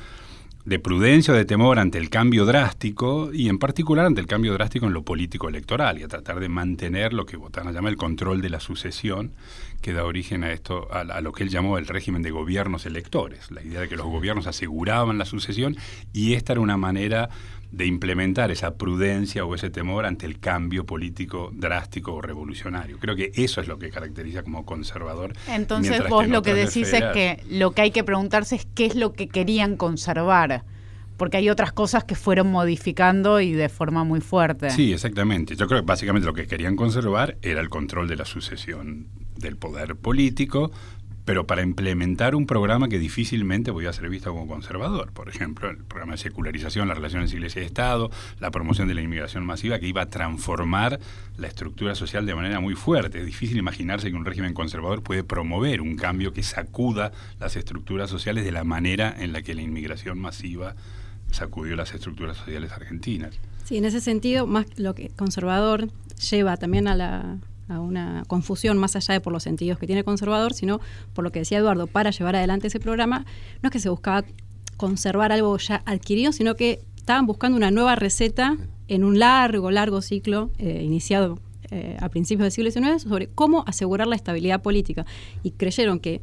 de 0.66 0.80
prudencia 0.80 1.34
o 1.34 1.38
de 1.38 1.44
temor 1.44 1.78
ante 1.78 1.98
el 1.98 2.10
cambio 2.10 2.46
drástico 2.46 3.32
y 3.34 3.50
en 3.50 3.60
particular 3.60 4.06
ante 4.06 4.22
el 4.22 4.28
cambio 4.28 4.54
drástico 4.54 4.86
en 4.86 4.94
lo 4.94 5.04
político 5.04 5.50
electoral 5.50 6.00
y 6.00 6.04
a 6.04 6.08
tratar 6.08 6.40
de 6.40 6.48
mantener 6.48 7.12
lo 7.12 7.26
que 7.26 7.36
Botana 7.36 7.72
llama 7.72 7.90
el 7.90 7.98
control 7.98 8.42
de 8.42 8.50
la 8.50 8.62
sucesión 8.62 9.34
que 9.82 9.92
da 9.92 10.06
origen 10.06 10.46
a 10.46 10.54
esto 10.54 10.88
a, 10.90 11.02
a, 11.02 11.22
lo 11.22 11.34
que 11.34 11.44
él 11.44 11.50
llamó 11.50 11.78
el 11.78 11.88
régimen 11.88 12.22
de 12.22 12.32
gobiernos 12.32 12.86
electores, 12.86 13.52
la 13.52 13.62
idea 13.62 13.82
de 13.82 13.90
que 13.90 13.98
los 13.98 14.06
gobiernos 14.06 14.48
aseguraban 14.48 15.18
la 15.18 15.26
sucesión 15.26 15.76
y 16.14 16.34
esta 16.36 16.54
era 16.54 16.62
una 16.62 16.78
manera 16.78 17.30
de 17.74 17.88
implementar 17.88 18.52
esa 18.52 18.76
prudencia 18.76 19.44
o 19.46 19.56
ese 19.56 19.72
temor 19.72 20.06
ante 20.06 20.28
el 20.28 20.40
cambio 20.40 20.86
político 20.86 21.52
drástico 21.54 22.14
o 22.14 22.22
revolucionario. 22.22 23.00
Creo 23.00 23.16
que 23.16 23.32
eso 23.34 23.62
es 23.62 23.68
lo 23.68 23.80
que 23.80 23.90
caracteriza 23.90 24.44
como 24.44 24.64
conservador. 24.64 25.34
Entonces 25.48 26.08
vos 26.08 26.28
lo 26.28 26.44
que 26.44 26.54
decís 26.54 26.94
es 26.94 27.04
que 27.14 27.44
lo 27.50 27.72
que 27.72 27.82
hay 27.82 27.92
que 27.92 28.04
preguntarse 28.04 28.56
es 28.56 28.68
qué 28.76 28.86
es 28.86 28.96
lo 28.96 29.14
que 29.14 29.28
querían 29.28 29.76
conservar 29.76 30.64
porque 31.18 31.38
hay 31.38 31.50
otras 31.50 31.72
cosas 31.72 32.04
que 32.04 32.16
fueron 32.16 32.52
modificando 32.52 33.40
y 33.40 33.54
de 33.54 33.70
forma 33.70 34.04
muy 34.04 34.20
fuerte. 34.20 34.72
Sí, 34.72 34.92
exactamente. 34.92 35.56
Yo 35.56 35.68
creo 35.68 35.82
que 35.82 35.86
básicamente 35.86 36.26
lo 36.26 36.34
que 36.34 36.48
querían 36.48 36.76
conservar 36.76 37.38
era 37.42 37.62
el 37.62 37.70
control 37.70 38.08
de 38.08 38.16
la 38.16 38.26
sucesión 38.26 39.08
del 39.38 39.56
poder 39.56 39.96
político, 39.96 40.72
pero 41.26 41.48
para 41.48 41.62
implementar 41.62 42.36
un 42.36 42.46
programa 42.46 42.90
que 42.90 43.00
difícilmente 43.00 43.72
podía 43.72 43.94
ser 43.94 44.10
visto 44.10 44.32
como 44.32 44.48
conservador. 44.48 45.12
Por 45.12 45.30
ejemplo, 45.30 45.70
el 45.70 45.78
programa 45.78 46.14
de 46.14 46.18
secularización, 46.18 46.88
las 46.88 46.98
relaciones 46.98 47.34
Iglesia 47.34 47.62
y 47.62 47.66
Estado, 47.66 48.12
la 48.40 48.52
promoción 48.52 48.88
de 48.88 48.94
la 48.94 49.02
inmigración 49.02 49.46
masiva, 49.46 49.80
que 49.80 49.88
iba 49.88 50.02
a 50.02 50.10
transformar 50.10 51.00
la 51.38 51.48
estructura 51.48 51.96
social 51.96 52.26
de 52.26 52.36
manera 52.36 52.60
muy 52.60 52.76
fuerte. 52.76 53.20
Es 53.20 53.26
difícil 53.26 53.58
imaginarse 53.58 54.10
que 54.10 54.18
un 54.18 54.26
régimen 54.26 54.54
conservador 54.54 55.02
puede 55.02 55.24
promover 55.24 55.82
un 55.82 55.96
cambio 55.96 56.34
que 56.34 56.44
sacuda 56.44 57.12
las 57.40 57.56
estructuras 57.56 58.10
sociales 58.10 58.44
de 58.44 58.52
la 58.52 58.64
manera 58.64 59.16
en 59.18 59.34
la 59.34 59.42
que 59.42 59.56
la 59.56 59.62
inmigración 59.62 60.20
masiva 60.20 60.76
sacudió 61.32 61.76
las 61.76 61.94
estructuras 61.94 62.38
sociales 62.38 62.72
argentinas. 62.72 63.40
Sí, 63.64 63.78
en 63.78 63.86
ese 63.86 64.02
sentido, 64.02 64.46
más 64.46 64.66
lo 64.78 64.94
que 64.94 65.10
conservador 65.10 65.90
lleva 66.30 66.58
también 66.58 66.88
a 66.88 66.96
la 66.96 67.38
a 67.68 67.80
una 67.80 68.24
confusión 68.28 68.78
más 68.78 68.96
allá 68.96 69.14
de 69.14 69.22
por 69.22 69.34
los 69.34 69.44
sentidos 69.44 69.80
que 69.80 69.88
tiene 69.88 70.04
conservador, 70.04 70.54
sino 70.54 70.80
por 71.14 71.24
lo 71.24 71.32
que 71.32 71.40
decía 71.40 71.60
Eduardo, 71.60 71.88
para 71.88 72.12
llevar 72.12 72.36
adelante 72.36 72.68
ese 72.68 72.80
programa, 72.80 73.26
no 73.62 73.68
es 73.70 73.72
que 73.72 73.80
se 73.80 73.90
buscaba 73.90 74.24
conservar 74.78 75.32
algo 75.32 75.58
ya 75.58 75.82
adquirido, 75.86 76.32
sino 76.32 76.56
que 76.56 76.82
estaban 76.98 77.26
buscando 77.26 77.58
una 77.58 77.72
nueva 77.72 77.96
receta 77.96 78.58
en 78.88 79.04
un 79.04 79.20
largo, 79.20 79.72
largo 79.72 80.02
ciclo 80.02 80.52
eh, 80.58 80.82
iniciado 80.84 81.40
eh, 81.72 81.98
a 82.00 82.10
principios 82.10 82.44
del 82.44 82.52
siglo 82.52 82.72
XIX 82.72 83.02
sobre 83.02 83.28
cómo 83.28 83.64
asegurar 83.68 84.08
la 84.08 84.16
estabilidad 84.16 84.62
política. 84.62 85.06
Y 85.42 85.52
creyeron 85.52 86.00
que 86.00 86.22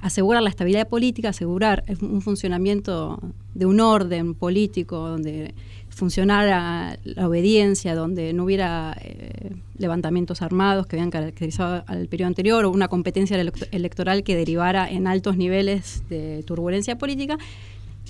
asegurar 0.00 0.42
la 0.42 0.50
estabilidad 0.50 0.88
política, 0.88 1.30
asegurar 1.30 1.84
un 2.00 2.22
funcionamiento 2.22 3.20
de 3.54 3.66
un 3.66 3.80
orden 3.80 4.34
político 4.34 5.08
donde 5.08 5.54
funcionara 5.96 6.98
la 7.04 7.26
obediencia, 7.26 7.94
donde 7.94 8.34
no 8.34 8.44
hubiera 8.44 8.94
eh, 9.00 9.56
levantamientos 9.78 10.42
armados 10.42 10.86
que 10.86 10.96
habían 10.96 11.10
caracterizado 11.10 11.84
al 11.86 12.06
periodo 12.06 12.28
anterior 12.28 12.66
o 12.66 12.70
una 12.70 12.88
competencia 12.88 13.40
electoral 13.70 14.22
que 14.22 14.36
derivara 14.36 14.90
en 14.90 15.06
altos 15.06 15.38
niveles 15.38 16.02
de 16.10 16.42
turbulencia 16.42 16.98
política, 16.98 17.38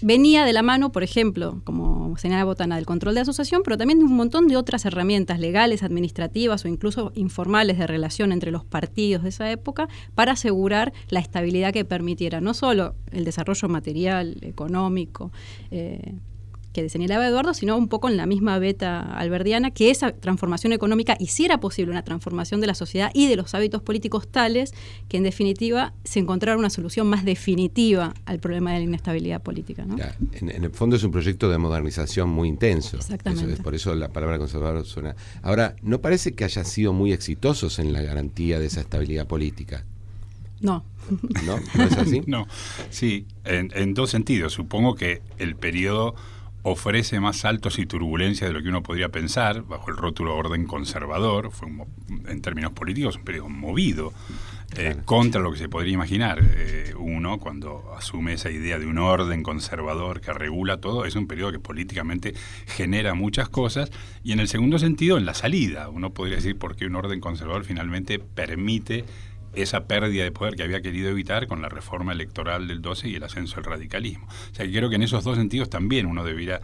venía 0.03 0.45
de 0.45 0.53
la 0.53 0.63
mano, 0.63 0.91
por 0.91 1.05
ejemplo, 1.05 1.61
como 1.63 2.19
señala 2.19 2.43
Botana, 2.43 2.75
del 2.75 2.87
control 2.87 3.15
de 3.15 3.21
asociación, 3.21 3.63
pero 3.63 3.77
también 3.77 4.01
de 4.01 4.05
un 4.05 4.17
montón 4.17 4.49
de 4.49 4.57
otras 4.57 4.85
herramientas 4.85 5.39
legales, 5.39 5.85
administrativas 5.85 6.65
o 6.65 6.69
incluso 6.69 7.13
informales 7.15 7.79
de 7.79 7.87
relación 7.87 8.33
entre 8.33 8.51
los 8.51 8.65
partidos 8.65 9.23
de 9.23 9.29
esa 9.29 9.49
época 9.49 9.89
para 10.17 10.33
asegurar 10.33 10.93
la 11.09 11.21
estabilidad 11.21 11.73
que 11.73 11.85
permitiera 11.85 12.41
no 12.41 12.53
solo 12.53 12.97
el 13.13 13.25
desarrollo 13.25 13.69
material, 13.69 14.39
económico, 14.43 15.31
eh, 15.71 16.15
que 16.83 16.89
señalaba 16.91 17.27
Eduardo, 17.27 17.55
sino 17.55 17.77
un 17.77 17.89
poco 17.89 18.09
en 18.09 18.17
la 18.17 18.27
misma 18.27 18.59
beta 18.59 19.01
alberdiana, 19.01 19.71
que 19.71 19.91
esa 19.91 20.13
transformación 20.13 20.73
económica 20.73 21.17
hiciera 21.19 21.59
posible 21.59 21.91
una 21.91 22.03
transformación 22.03 22.61
de 22.61 22.67
la 22.67 22.75
sociedad 22.75 23.11
y 23.15 23.29
de 23.29 23.37
los 23.37 23.55
hábitos 23.55 23.83
políticos 23.83 24.29
tales 24.29 24.75
que 25.09 25.17
en 25.17 25.23
definitiva 25.23 25.95
se 26.05 26.19
encontrara 26.19 26.59
una 26.59 26.71
solución 26.71 27.07
más 27.07 27.25
definitiva 27.25 28.15
al 28.27 28.41
problema 28.41 28.73
de 28.73 28.79
la 28.79 28.85
inestabilidad 28.85 29.43
política. 29.43 29.87
en, 30.33 30.51
el 30.51 30.71
fondo 30.71 30.97
es 30.97 31.05
un 31.05 31.13
proyecto 31.13 31.49
de 31.51 31.59
modernización 31.59 32.29
muy 32.29 32.49
intenso. 32.49 32.99
Exactamente. 32.99 33.63
por 33.63 33.75
eso 33.75 33.95
la 33.95 34.09
palabra 34.09 34.39
conservador 34.39 34.85
suena. 34.85 35.17
Ahora, 35.43 35.77
¿no 35.83 36.01
parece 36.01 36.35
que 36.35 36.45
haya 36.45 36.65
sido 36.65 36.93
muy 36.93 37.13
exitosos 37.13 37.79
en 37.79 37.93
la 37.93 38.03
garantía 38.03 38.59
de 38.59 38.67
esa 38.67 38.81
estabilidad 38.81 39.27
política? 39.27 39.85
No. 40.61 40.85
¿No? 41.45 41.59
¿No 41.75 41.85
es 41.85 41.97
así? 41.97 42.23
no. 42.27 42.47
Sí, 42.91 43.27
en, 43.45 43.71
en 43.75 43.95
dos 43.95 44.11
sentidos. 44.11 44.53
Supongo 44.53 44.95
que 44.95 45.23
el 45.39 45.57
periodo 45.57 46.15
ofrece 46.69 47.21
más 47.21 47.37
saltos 47.37 47.79
y 47.79 47.87
turbulencias 47.87 48.51
de 48.51 48.53
lo 48.53 48.61
que 48.61 48.69
uno 48.69 48.83
podría 48.83 49.09
pensar, 49.09 49.63
bajo 49.63 49.89
el 49.89 49.97
rótulo 49.97 50.35
orden 50.35 50.67
conservador, 50.67 51.53
fue 51.53 51.69
en 52.27 52.43
términos 52.43 52.73
políticos 52.73 53.15
un 53.15 53.25
periodo 53.25 53.49
movido, 53.49 54.13
eh, 54.77 54.97
contra 55.05 55.41
lo 55.41 55.53
que 55.53 55.59
se 55.59 55.69
podría 55.69 55.95
imaginar 55.95 56.41
eh, 56.43 56.93
uno 56.99 57.39
cuando 57.39 57.95
asume 57.97 58.33
esa 58.33 58.51
idea 58.51 58.81
de 58.81 58.87
un 58.87 58.99
orden 58.99 59.45
conservador 59.45 60.21
que 60.21 60.33
regula 60.33 60.81
todo, 60.81 61.05
es 61.05 61.15
un 61.15 61.29
periodo 61.29 61.53
que 61.53 61.61
políticamente 61.61 62.35
genera 62.67 63.15
muchas 63.15 63.49
cosas, 63.49 63.93
y 64.25 64.33
en 64.33 64.41
el 64.41 64.49
segundo 64.49 64.81
sentido, 64.81 65.19
en 65.19 65.25
la 65.25 65.35
salida, 65.35 65.89
uno 65.89 66.13
podría 66.13 66.35
decir 66.35 66.59
por 66.59 66.75
qué 66.75 66.87
un 66.87 66.97
orden 66.97 67.21
conservador 67.21 67.65
finalmente 67.65 68.19
permite 68.19 69.05
esa 69.57 69.87
pérdida 69.87 70.25
de 70.25 70.31
poder 70.31 70.55
que 70.55 70.63
había 70.63 70.83
querido 70.83 71.11
evitar 71.11 71.47
con 71.47 71.63
la 71.63 71.69
reforma 71.69 72.13
electoral 72.13 72.69
del 72.69 72.83
12 72.83 73.09
y 73.09 73.15
el 73.17 73.25
ascenso 73.25 73.57
del 73.57 73.65
radicalismo. 73.65 74.27
O 74.27 74.55
sea, 74.55 74.67
que 74.67 74.73
creo 74.73 74.89
que 74.89 74.97
en 74.97 75.03
esos 75.03 75.25
dos 75.25 75.37
sentidos 75.37 75.71
también 75.71 76.07
uno 76.07 76.25
debiera 76.25 76.61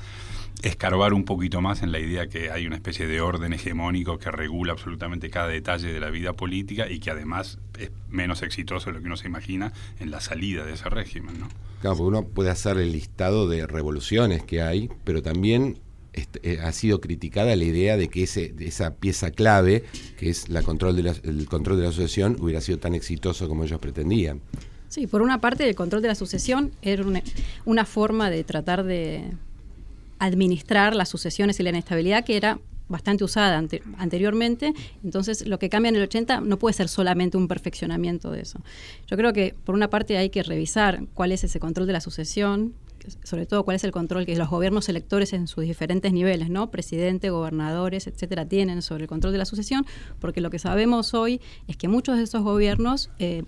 escarbar 0.63 1.13
un 1.13 1.25
poquito 1.25 1.61
más 1.61 1.83
en 1.83 1.91
la 1.91 1.99
idea 1.99 2.29
que 2.29 2.51
hay 2.51 2.67
una 2.67 2.77
especie 2.77 3.07
de 3.07 3.21
orden 3.21 3.53
hegemónico 3.53 4.19
que 4.19 4.31
regula 4.31 4.73
absolutamente 4.73 5.29
cada 5.29 5.49
detalle 5.49 5.93
de 5.93 5.99
la 5.99 6.11
vida 6.11 6.35
política 6.35 6.89
y 6.89 7.01
que 7.01 7.11
además 7.11 7.59
es 7.79 7.91
menos 8.09 8.43
exitoso 8.43 8.91
de 8.91 8.95
lo 8.95 9.01
que 9.01 9.07
uno 9.07 9.17
se 9.17 9.27
imagina 9.27 9.73
en 9.99 10.11
la 10.11 10.21
salida 10.21 10.65
de 10.65 10.75
ese 10.75 10.89
régimen. 10.89 11.35
Claro, 11.81 11.97
porque 11.97 12.03
uno 12.03 12.23
puede 12.25 12.51
hacer 12.51 12.79
el 12.79 12.93
listado 12.93 13.49
de 13.49 13.67
revoluciones 13.67 14.45
que 14.45 14.63
hay, 14.63 14.89
pero 15.05 15.23
también 15.23 15.81
este, 16.13 16.53
eh, 16.53 16.61
ha 16.61 16.73
sido 16.73 17.01
criticada 17.01 17.57
la 17.57 17.65
idea 17.65 17.97
de 17.97 18.09
que 18.09 18.25
ese, 18.25 18.55
esa 18.61 18.97
pieza 18.97 19.31
clave, 19.31 19.85
que 20.19 20.29
es 20.29 20.49
la 20.49 20.63
control 20.63 20.97
de 20.97 21.15
el 21.23 21.47
control 21.47 21.79
de 21.79 21.85
la 21.85 21.93
sucesión, 21.93 22.37
hubiera 22.41 22.61
sido 22.61 22.79
tan 22.79 22.95
exitoso 22.95 23.49
como 23.49 23.65
ellos 23.65 23.81
pretendían. 23.81 24.41
Sí, 24.93 25.07
por 25.07 25.23
una 25.23 25.41
parte 25.41 25.67
el 25.67 25.75
control 25.75 26.03
de 26.03 26.09
la 26.09 26.15
sucesión 26.15 26.73
era 26.83 27.03
una, 27.65 27.85
forma 27.87 28.29
de 28.29 28.45
tratar 28.45 28.85
de 28.85 29.25
administrar 30.19 30.95
las 30.95 31.09
sucesiones 31.09 31.59
y 31.59 31.63
la 31.63 31.71
inestabilidad 31.71 32.27
que 32.27 32.37
era 32.37 32.59
bastante 32.89 33.25
usada 33.25 33.57
anteriormente, 33.97 34.75
entonces 35.03 35.47
lo 35.47 35.59
que 35.59 35.71
cambia 35.71 35.89
en 35.89 35.97
el 35.97 36.03
80 36.03 36.43
no 36.43 36.59
puede 36.59 36.75
ser 36.75 36.91
solamente 36.91 37.39
un 37.39 37.49
perfeccionamiento 37.49 38.31
de 38.31 38.43
eso. 38.43 38.61
Yo 39.07 39.17
creo 39.17 39.33
que 39.33 39.55
por 39.65 39.75
una 39.75 39.89
parte 39.89 40.19
hay 40.19 40.29
que 40.29 40.43
revisar 40.43 41.07
cuál 41.15 41.33
es 41.33 41.43
ese 41.43 41.59
control 41.59 41.87
de 41.87 41.95
la 41.95 42.03
sucesión, 42.03 42.75
sobre 43.23 43.47
todo 43.47 43.65
cuál 43.65 43.77
es 43.77 43.85
el 43.85 43.93
control 43.93 44.27
que 44.27 44.37
los 44.37 44.49
gobiernos 44.49 44.89
electores 44.89 45.33
en 45.33 45.47
sus 45.47 45.65
diferentes 45.65 46.13
niveles, 46.13 46.51
¿no? 46.51 46.71
Presidente, 46.71 47.31
gobernadores, 47.31 48.07
etcétera, 48.07 48.47
tienen 48.47 48.83
sobre 48.83 49.05
el 49.05 49.09
control 49.09 49.33
de 49.33 49.39
la 49.39 49.45
sucesión, 49.45 49.87
porque 50.21 50.41
lo 50.41 50.51
que 50.51 50.59
sabemos 50.59 51.15
hoy 51.15 51.41
es 51.69 51.77
que 51.77 51.89
muchos 51.89 52.17
de 52.17 52.25
esos 52.25 52.43
gobiernos 52.43 53.11
eh, 53.19 53.45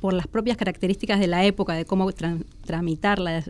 por 0.00 0.12
las 0.12 0.26
propias 0.26 0.56
características 0.56 1.18
de 1.18 1.26
la 1.26 1.44
época, 1.44 1.72
de 1.74 1.86
cómo 1.86 2.10
tramitar 2.66 3.18
las, 3.18 3.48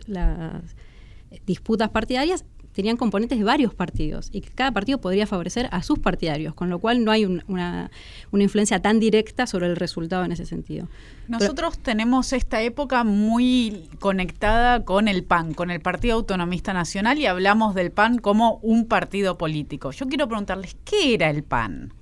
disputas 1.45 1.89
partidarias, 1.89 2.45
tenían 2.75 2.97
componentes 2.97 3.37
de 3.37 3.45
varios 3.45 3.73
partidos 3.73 4.29
y 4.33 4.41
que 4.41 4.49
cada 4.49 4.71
partido 4.71 4.99
podría 4.99 5.25
favorecer 5.25 5.69
a 5.71 5.81
sus 5.81 5.97
partidarios, 5.97 6.53
con 6.53 6.69
lo 6.69 6.79
cual 6.79 7.05
no 7.05 7.11
hay 7.11 7.25
una, 7.25 7.89
influencia 8.33 8.81
tan 8.81 8.99
directa 8.99 9.47
sobre 9.47 9.67
el 9.67 9.77
resultado 9.77 10.25
en 10.25 10.33
ese 10.33 10.45
sentido. 10.45 10.89
Nosotros 11.29 11.79
tenemos 11.79 12.33
esta 12.33 12.61
época 12.61 13.05
muy 13.05 13.89
conectada 13.99 14.83
con 14.83 15.07
el 15.07 15.23
PAN, 15.23 15.53
con 15.53 15.71
el 15.71 15.79
Partido 15.79 16.15
Autonomista 16.15 16.73
Nacional, 16.73 17.17
y 17.17 17.25
hablamos 17.27 17.75
del 17.75 17.91
PAN 17.91 18.17
como 18.17 18.59
un 18.61 18.85
partido 18.87 19.37
político. 19.37 19.91
Yo 19.91 20.07
quiero 20.07 20.27
preguntarles, 20.27 20.75
¿qué 20.83 21.13
era 21.13 21.29
el 21.29 21.43
PAN? 21.43 21.93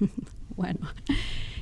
bueno. 0.56 0.80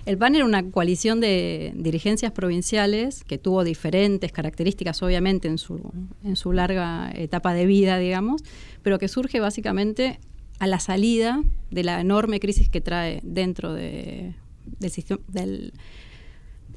El 0.07 0.16
PAN 0.16 0.35
era 0.35 0.45
una 0.45 0.71
coalición 0.71 1.21
de 1.21 1.73
dirigencias 1.76 2.33
provinciales 2.33 3.23
que 3.25 3.38
tuvo 3.38 3.64
diferentes 3.64 4.33
características, 4.33 5.02
obviamente, 5.02 5.49
en 5.49 5.59
su, 5.59 5.92
en 6.25 6.37
su 6.37 6.52
larga 6.52 7.11
etapa 7.14 7.52
de 7.52 7.66
vida, 7.66 7.99
digamos, 7.99 8.42
pero 8.83 8.99
que 8.99 9.09
surge 9.09 9.40
básicamente 9.40 10.19
a 10.59 10.66
la 10.66 10.80
salida 10.80 11.42
de 11.71 11.85
la 11.85 12.00
enorme 12.00 12.40
crisis 12.40 12.69
que 12.69 12.80
trae 12.80 13.21
dentro 13.23 13.73
de, 13.73 14.35
del, 14.78 14.92
del, 15.28 15.73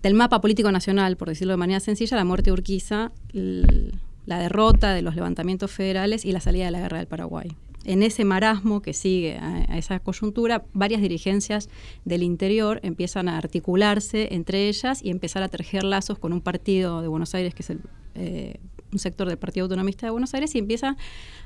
del, 0.02 0.14
mapa 0.14 0.42
político 0.42 0.72
nacional, 0.72 1.18
por 1.18 1.30
decirlo 1.30 1.54
de 1.54 1.58
manera 1.58 1.80
sencilla, 1.80 2.18
la 2.18 2.26
muerte 2.26 2.52
Urquiza, 2.52 3.12
la 3.32 4.40
derrota 4.40 4.94
de 4.94 5.02
los 5.02 5.16
levantamientos 5.16 5.72
federales 5.72 6.26
y 6.26 6.32
la 6.32 6.40
salida 6.40 6.66
de 6.66 6.72
la 6.72 6.80
guerra 6.80 6.98
del 6.98 7.08
Paraguay 7.08 7.50
en 7.86 8.04
ese 8.04 8.26
marasmo 8.26 8.82
que 8.82 8.94
sigue 8.94 9.38
a, 9.38 9.78
esa 9.78 10.00
coyuntura, 10.00 10.66
varias 10.74 11.02
dirigencias 11.02 11.70
del 12.06 12.24
interior 12.24 12.80
empiezan 12.84 13.28
a 13.28 13.38
articularse 13.38 14.30
entre 14.32 14.70
ellas 14.70 15.04
y 15.04 15.10
empezar 15.10 15.44
a 15.44 15.50
tejer 15.50 15.84
lazos 15.84 16.20
con 16.20 16.34
un 16.34 16.42
partido 16.42 17.02
de 17.02 17.08
Buenos 17.08 17.36
Aires, 17.36 17.54
que 17.54 17.64
es 17.64 17.74
eh, 18.16 18.60
un 18.92 19.00
sector 19.00 19.28
del 19.28 19.38
Partido 19.38 19.66
Autonomista 19.66 20.06
de 20.06 20.12
Buenos 20.12 20.34
Aires, 20.34 20.56
y 20.56 20.60
empiezan 20.60 20.98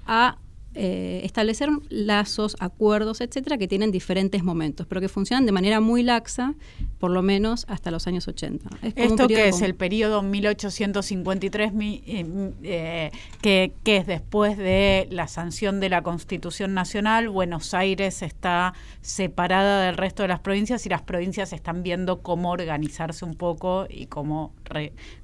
a 0.05 0.37
eh, 0.79 1.21
establecer 1.23 1.69
lazos, 1.89 2.55
acuerdos, 2.59 3.19
etcétera, 3.19 3.57
que 3.57 3.67
tienen 3.67 3.91
diferentes 3.91 4.43
momentos, 4.43 4.85
pero 4.85 5.01
que 5.01 5.09
funcionan 5.09 5.47
de 5.47 5.51
manera 5.51 5.79
muy 5.79 6.03
laxa, 6.03 6.53
por 6.99 7.09
lo 7.09 7.23
menos 7.23 7.65
hasta 7.67 7.89
los 7.89 8.05
años 8.05 8.27
80. 8.27 8.69
¿Esto 8.95 9.27
que 9.27 9.47
es 9.47 9.63
el 9.63 9.73
periodo 9.73 10.21
1853, 10.21 11.71
eh, 11.73 12.51
eh, 12.63 13.11
que, 13.41 13.73
que, 13.83 13.97
es 13.97 14.05
después 14.05 14.55
de 14.55 15.07
la 15.09 15.27
sanción 15.27 15.79
de 15.79 15.89
la 15.89 16.03
Constitución 16.03 16.75
Nacional? 16.75 17.27
Buenos 17.29 17.73
Aires 17.73 18.21
está 18.21 18.75
separada 19.01 19.83
del 19.83 19.97
resto 19.97 20.21
de 20.21 20.27
las 20.27 20.41
provincias 20.41 20.85
y 20.85 20.89
las 20.89 21.01
provincias 21.01 21.53
están 21.53 21.81
viendo 21.81 22.21
cómo 22.21 22.51
organizarse 22.51 23.25
un 23.25 23.33
poco 23.33 23.87
y 23.89 24.05
cómo, 24.05 24.53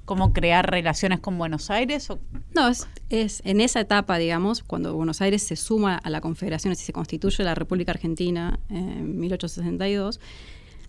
cómo 0.04 0.32
crear 0.32 0.70
relaciones 0.70 1.20
con 1.20 1.38
Buenos 1.38 1.70
Aires. 1.70 2.08
No, 2.54 2.68
es, 2.68 2.86
es 3.10 3.42
en 3.44 3.60
esa 3.60 3.80
etapa, 3.80 4.18
digamos, 4.18 4.62
cuando 4.62 4.94
Buenos 4.94 5.20
Aires 5.20 5.42
se 5.42 5.56
suma 5.56 5.96
a 5.96 6.10
la 6.10 6.20
Confederación 6.20 6.72
y 6.72 6.76
se 6.76 6.92
constituye 6.92 7.44
la 7.44 7.54
República 7.54 7.92
Argentina 7.92 8.58
en 8.68 9.18
1862, 9.18 10.20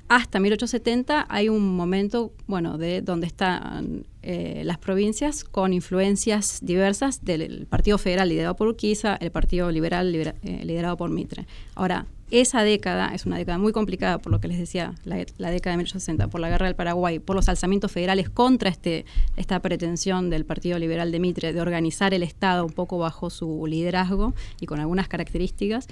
hasta 0.07 0.39
1870 0.39 1.25
hay 1.29 1.49
un 1.49 1.75
momento, 1.75 2.31
bueno, 2.45 2.77
de 2.77 3.01
donde 3.01 3.25
están 3.25 4.05
eh, 4.21 4.61
las 4.63 4.77
provincias 4.77 5.43
con 5.43 5.73
influencias 5.73 6.59
diversas 6.61 7.25
del 7.25 7.65
Partido 7.65 7.97
Federal 7.97 8.29
liderado 8.29 8.55
por 8.55 8.67
Urquiza, 8.67 9.15
el 9.15 9.31
Partido 9.31 9.71
Liberal 9.71 10.13
eh, 10.13 10.61
liderado 10.63 10.95
por 10.95 11.09
Mitre. 11.09 11.47
Ahora, 11.73 12.05
esa 12.31 12.63
década 12.63 13.13
es 13.13 13.25
una 13.25 13.37
década 13.37 13.57
muy 13.57 13.71
complicada, 13.71 14.17
por 14.17 14.31
lo 14.31 14.39
que 14.39 14.47
les 14.47 14.57
decía, 14.57 14.95
la, 15.03 15.17
década 15.17 15.71
de 15.71 15.77
1860, 15.77 16.27
por 16.27 16.41
la 16.41 16.49
guerra 16.49 16.65
del 16.65 16.75
Paraguay, 16.75 17.19
por 17.19 17.35
los 17.35 17.49
alzamientos 17.49 17.91
federales 17.91 18.29
contra 18.29 18.69
este, 18.69 19.05
esta 19.37 19.59
pretensión 19.61 20.29
del 20.29 20.45
Partido 20.45 20.79
Liberal 20.79 21.11
de 21.11 21.19
Mitre 21.19 21.53
de 21.53 21.61
organizar 21.61 22.13
el 22.13 22.23
Estado 22.23 22.65
un 22.65 22.71
poco 22.71 22.97
bajo 22.97 23.29
su 23.29 23.67
liderazgo 23.67 24.33
y 24.59 24.65
con 24.65 24.79
algunas 24.79 25.07
características, 25.07 25.87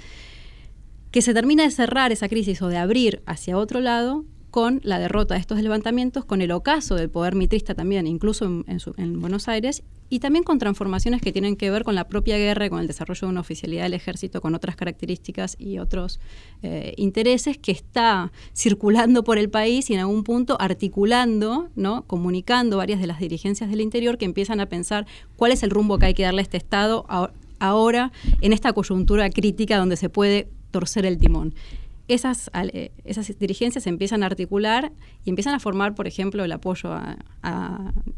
que 1.12 1.22
se 1.22 1.32
termina 1.32 1.62
de 1.62 1.70
cerrar 1.70 2.10
esa 2.10 2.28
crisis 2.28 2.60
o 2.62 2.68
de 2.68 2.76
abrir 2.76 3.22
hacia 3.26 3.56
otro 3.56 3.80
lado 3.80 4.24
con 4.50 4.80
la 4.84 4.98
derrota 4.98 5.34
de 5.34 5.40
estos 5.40 5.60
levantamientos, 5.60 6.24
con 6.24 6.40
el 6.40 6.52
ocaso 6.52 6.94
del 6.96 7.10
poder 7.10 7.34
mitrista 7.34 7.74
también, 7.74 8.06
incluso 8.06 8.44
en, 8.44 9.20
Buenos 9.20 9.48
Aires, 9.48 9.82
y 10.14 10.20
también 10.20 10.44
con 10.44 10.60
transformaciones 10.60 11.20
que 11.20 11.32
tienen 11.32 11.56
que 11.56 11.72
ver 11.72 11.82
con 11.82 11.96
la 11.96 12.06
propia 12.06 12.38
guerra, 12.38 12.70
con 12.70 12.78
el 12.78 12.86
desarrollo 12.86 13.26
de 13.26 13.32
una 13.32 13.40
oficialidad 13.40 13.82
del 13.82 13.94
ejército, 13.94 14.40
con 14.40 14.54
otras 14.54 14.76
características 14.76 15.56
y 15.58 15.80
otros 15.80 16.20
eh, 16.62 16.94
intereses 16.98 17.58
que 17.58 17.72
está 17.72 18.30
circulando 18.56 19.24
por 19.24 19.38
el 19.38 19.50
país 19.50 19.90
y 19.90 19.94
en 19.94 19.98
algún 19.98 20.22
punto 20.22 20.56
articulando, 20.60 21.68
¿no? 21.74 22.04
comunicando 22.06 22.76
varias 22.76 23.00
de 23.00 23.08
las 23.08 23.18
dirigencias 23.18 23.68
del 23.70 23.80
interior 23.80 24.16
que 24.16 24.24
empiezan 24.24 24.60
a 24.60 24.66
pensar 24.66 25.04
cuál 25.34 25.50
es 25.50 25.64
el 25.64 25.70
rumbo 25.70 25.98
que 25.98 26.06
hay 26.06 26.14
que 26.14 26.22
darle 26.22 26.42
a 26.42 26.44
este 26.44 26.58
Estado 26.58 27.06
ahora 27.58 28.12
en 28.40 28.52
esta 28.52 28.72
coyuntura 28.72 29.28
crítica 29.30 29.78
donde 29.78 29.96
se 29.96 30.10
puede 30.10 30.46
torcer 30.70 31.06
el 31.06 31.18
timón 31.18 31.56
esas, 32.06 32.50
eh, 32.54 32.92
esas 33.04 33.38
dirigencias 33.38 33.86
empiezan 33.86 34.22
a 34.22 34.26
articular 34.26 34.92
y 35.24 35.30
empiezan 35.30 35.54
a 35.54 35.60
formar, 35.60 35.94
por 35.94 36.06
ejemplo, 36.06 36.44
el 36.44 36.52
apoyo 36.52 36.92
a, 36.92 37.16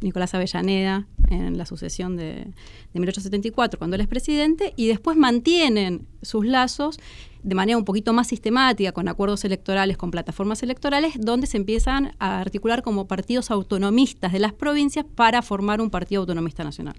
Nicolás 0.01 0.35
Avellaneda 0.35 1.07
en 1.31 1.57
la 1.59 1.67
sucesión 1.67 2.17
de, 2.17 2.47
de, 2.93 3.01
1874, 3.01 3.79
cuando 3.79 3.97
él 3.97 4.03
es 4.03 4.09
presidente, 4.09 4.73
y 4.77 4.87
después 4.87 5.17
mantienen 5.17 6.07
sus 6.23 6.47
lazos 6.47 6.99
de 7.43 7.55
manera 7.55 7.79
un 7.79 7.85
poquito 7.85 8.13
más 8.13 8.27
sistemática, 8.27 8.93
con 8.93 9.09
acuerdos 9.09 9.45
electorales, 9.45 9.97
con 9.97 10.11
plataformas 10.11 10.63
electorales, 10.63 11.15
donde 11.19 11.47
se 11.47 11.57
empiezan 11.57 12.15
a 12.19 12.41
articular 12.41 12.83
como 12.83 13.07
partidos 13.07 13.51
autonomistas 13.51 14.33
de 14.33 14.41
las 14.41 14.53
provincias 14.53 15.07
para 15.15 15.43
formar 15.43 15.81
un 15.81 15.91
partido 15.91 16.21
autonomista 16.21 16.65
nacional. 16.65 16.97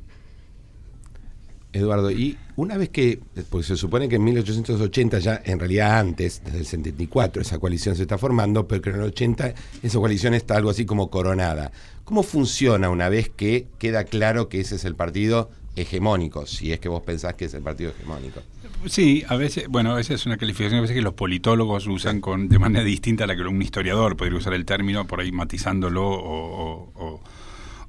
Eduardo, 1.78 2.12
y 2.12 2.38
una 2.56 2.78
vez 2.78 2.90
que, 2.90 3.20
pues 3.50 3.68
se 3.68 3.78
supone 3.78 4.10
que 4.10 4.16
en 4.16 4.24
1880, 4.24 5.20
ya 5.20 5.42
en 5.46 5.60
realidad 5.60 6.00
antes, 6.00 6.42
desde 6.44 6.60
el 6.60 6.66
74, 6.66 7.42
esa 7.42 7.60
coalición 7.60 7.96
se 7.96 8.04
está 8.04 8.18
formando, 8.18 8.68
pero 8.68 8.82
que 8.82 8.90
en 8.90 8.96
el 8.98 9.02
80 9.04 9.54
esa 9.84 10.00
coalición 10.00 10.34
está 10.34 10.58
algo 10.58 10.70
así 10.70 10.86
como 10.86 11.10
coronada. 11.10 11.72
¿Cómo 12.04 12.24
funciona 12.24 12.90
una 12.90 13.10
vez 13.10 13.30
que 13.30 13.68
queda 13.78 14.04
claro 14.06 14.50
que 14.50 14.60
ese 14.62 14.76
es 14.76 14.86
el 14.86 14.96
partido 14.96 15.50
hegemónico, 15.76 16.46
si 16.46 16.72
es 16.72 16.80
que 16.80 16.90
vos 16.90 17.04
pensás 17.04 17.36
que 17.36 17.46
es 17.46 17.54
el 17.54 17.62
partido 17.62 17.92
hegemónico? 17.92 18.42
Sí, 18.86 19.24
a 19.28 19.36
veces, 19.36 19.68
bueno, 19.68 19.98
esa 19.98 20.14
es 20.14 20.26
una 20.26 20.38
calificación 20.38 20.80
a 20.80 20.82
veces 20.82 20.96
que 20.96 21.02
los 21.02 21.14
politólogos 21.14 21.88
usan 21.88 22.22
con, 22.22 22.50
de 22.50 22.60
manera 22.60 22.84
distinta 22.84 23.26
a 23.26 23.28
la 23.28 23.36
que 23.36 23.44
un 23.44 23.62
historiador 23.62 24.18
podría 24.18 24.38
usar 24.38 24.54
el 24.54 24.66
término, 24.66 25.06
por 25.06 25.20
ahí 25.20 25.32
matizándolo 25.32 26.08
o, 26.08 27.22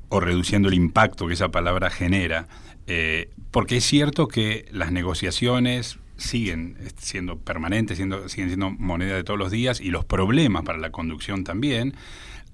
o 0.09 0.21
reduciendo 0.21 0.69
el 0.69 0.75
impacto 0.75 1.27
que 1.27 1.35
esa 1.35 1.49
palabra 1.51 1.91
genera. 1.91 2.49
Eh, 2.89 3.29
porque 3.51 3.77
es 3.77 3.85
cierto 3.85 4.29
que 4.29 4.67
las 4.73 4.91
negociaciones 4.91 5.99
siguen 6.17 6.77
siendo 6.97 7.39
permanentes, 7.39 7.99
siendo, 7.99 8.29
siguen 8.29 8.49
siendo 8.49 8.71
moneda 8.71 9.15
de 9.15 9.25
todos 9.25 9.39
los 9.39 9.51
días 9.51 9.81
y 9.81 9.91
los 9.91 10.05
problemas 10.05 10.65
para 10.65 10.79
la 10.79 10.91
conducción 10.91 11.45
también. 11.45 11.95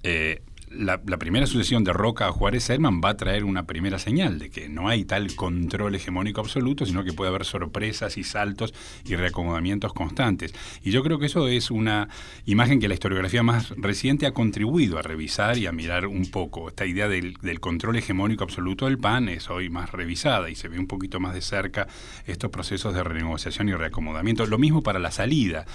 Eh, 0.03 0.41
la, 0.69 0.97
primera 1.19 1.47
sucesión 1.47 1.83
de 1.83 1.93
Roca 1.93 2.27
a 2.27 2.31
Juárez 2.31 2.69
Herman 2.69 3.01
va 3.03 3.09
a 3.09 3.17
traer 3.17 3.43
una 3.43 3.65
primera 3.65 3.99
señal 3.99 4.39
de 4.39 4.49
que 4.49 4.69
no 4.69 4.87
hay 4.89 5.05
tal 5.05 5.35
control 5.35 5.95
hegemónico 5.95 6.41
absoluto, 6.41 6.85
sino 6.85 7.03
que 7.03 7.13
puede 7.13 7.29
haber 7.29 7.45
sorpresas 7.45 8.17
y 8.17 8.23
saltos 8.23 8.73
y 9.05 9.15
reacomodamientos 9.15 9.93
constantes. 9.93 10.53
Y 10.83 10.91
yo 10.91 11.03
creo 11.03 11.19
que 11.19 11.27
eso 11.27 11.47
es 11.47 11.71
una 11.71 12.09
imagen 12.45 12.79
que 12.79 12.87
la 12.87 12.93
historiografía 12.93 13.43
más 13.43 13.69
reciente 13.77 14.25
ha 14.25 14.33
contribuido 14.33 14.97
a 14.97 15.01
revisar 15.01 15.57
y 15.57 15.67
a 15.67 15.71
mirar 15.71 16.07
un 16.07 16.29
poco. 16.29 16.69
Esta 16.69 16.85
idea 16.85 17.07
del, 17.07 17.35
del 17.41 17.59
control 17.59 17.97
hegemónico 17.97 18.43
absoluto 18.43 18.85
del 18.85 18.97
PAN 18.97 19.29
es 19.29 19.49
hoy 19.49 19.69
más 19.69 19.91
revisada 19.91 20.49
y 20.49 20.55
se 20.55 20.67
ve 20.67 20.79
un 20.79 20.87
poquito 20.87 21.19
más 21.19 21.33
de 21.33 21.41
cerca 21.41 21.87
estos 22.25 22.49
procesos 22.51 22.93
de 22.93 23.03
renegociación 23.03 23.69
y 23.69 23.73
reacomodamiento. 23.73 24.45
Lo 24.45 24.57
mismo 24.57 24.83
para 24.83 24.99
la 24.99 25.11
salida. 25.11 25.65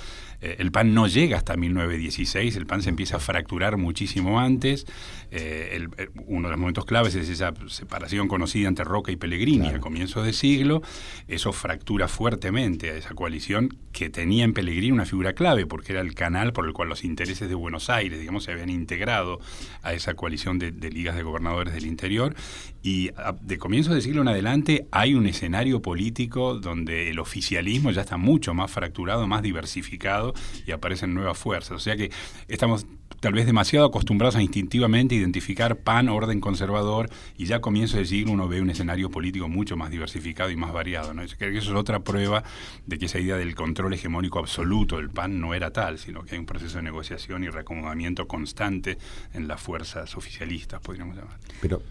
Eh, 0.40 0.56
el 0.58 0.72
PAN 0.72 0.94
no 0.94 1.06
llega 1.06 1.36
hasta 1.36 1.56
1916, 1.56 2.56
el 2.56 2.66
PAN 2.66 2.82
se 2.82 2.90
empieza 2.90 3.16
a 3.16 3.20
fracturar 3.20 3.76
muchísimo 3.76 4.40
antes. 4.40 4.86
Eh, 5.30 5.86
eh, 5.96 6.08
uno 6.26 6.48
de 6.48 6.52
los 6.52 6.60
momentos 6.60 6.84
claves 6.84 7.14
es 7.14 7.28
esa 7.28 7.52
separación 7.68 8.28
conocida 8.28 8.68
entre 8.68 8.84
Roca 8.84 9.12
y 9.12 9.16
Pellegrini 9.16 9.68
a 9.68 9.80
comienzos 9.80 10.24
de 10.24 10.32
siglo. 10.32 10.82
Eso 11.28 11.52
fractura 11.52 12.08
fuertemente 12.08 12.90
a 12.90 12.94
esa 12.94 13.14
coalición 13.14 13.76
que 13.92 14.10
tenía 14.10 14.44
en 14.44 14.52
Pellegrini 14.52 14.92
una 14.92 15.06
figura 15.06 15.34
clave, 15.34 15.66
porque 15.66 15.92
era 15.92 16.00
el 16.00 16.14
canal 16.14 16.52
por 16.52 16.66
el 16.66 16.72
cual 16.72 16.88
los 16.88 17.04
intereses 17.04 17.48
de 17.48 17.54
Buenos 17.54 17.90
Aires, 17.90 18.18
digamos, 18.18 18.44
se 18.44 18.52
habían 18.52 18.70
integrado 18.70 19.40
a 19.82 19.92
esa 19.92 20.14
coalición 20.14 20.58
de, 20.58 20.72
de 20.72 20.90
ligas 20.90 21.16
de 21.16 21.22
gobernadores 21.22 21.74
del 21.74 21.86
interior. 21.86 22.34
Y 22.82 23.10
de 23.42 23.58
comienzos 23.58 23.94
de 23.94 24.00
siglo 24.00 24.22
en 24.22 24.28
adelante 24.28 24.86
hay 24.90 25.14
un 25.14 25.26
escenario 25.26 25.82
político 25.82 26.54
donde 26.54 27.10
el 27.10 27.18
oficialismo 27.18 27.90
ya 27.90 28.02
está 28.02 28.16
mucho 28.16 28.54
más 28.54 28.70
fracturado, 28.70 29.26
más 29.26 29.42
diversificado 29.42 30.32
y 30.66 30.72
aparecen 30.72 31.14
nuevas 31.14 31.36
fuerzas. 31.36 31.72
O 31.72 31.78
sea 31.78 31.96
que 31.96 32.10
estamos 32.48 32.86
tal 33.20 33.34
vez 33.34 33.46
demasiado 33.46 33.86
acostumbrados 33.86 34.36
a 34.36 34.42
instintivamente 34.42 35.14
identificar 35.14 35.76
PAN, 35.76 36.08
orden 36.08 36.40
conservador, 36.40 37.10
y 37.36 37.44
ya 37.44 37.56
a 37.56 37.60
comienzo 37.60 37.98
del 37.98 38.06
siglo 38.06 38.32
uno 38.32 38.48
ve 38.48 38.62
un 38.62 38.70
escenario 38.70 39.10
político 39.10 39.48
mucho 39.48 39.76
más 39.76 39.90
diversificado 39.90 40.50
y 40.50 40.56
más 40.56 40.72
variado. 40.72 41.12
¿no? 41.12 41.22
eso 41.22 41.36
es 41.38 41.68
otra 41.68 42.00
prueba 42.00 42.42
de 42.86 42.98
que 42.98 43.06
esa 43.06 43.18
idea 43.20 43.36
del 43.36 43.54
control 43.54 43.92
hegemónico 43.92 44.38
absoluto 44.38 44.96
del 44.96 45.10
PAN 45.10 45.38
no 45.38 45.54
era 45.54 45.70
tal, 45.70 45.98
sino 45.98 46.24
que 46.24 46.34
hay 46.34 46.38
un 46.38 46.46
proceso 46.46 46.78
de 46.78 46.82
negociación 46.82 47.44
y 47.44 47.48
reacomodamiento 47.48 48.26
constante 48.26 48.96
en 49.34 49.46
las 49.48 49.60
fuerzas 49.60 50.16
oficialistas, 50.16 50.80
podríamos 50.80 51.16
llamar. 51.16 51.38
Pero 51.60 51.82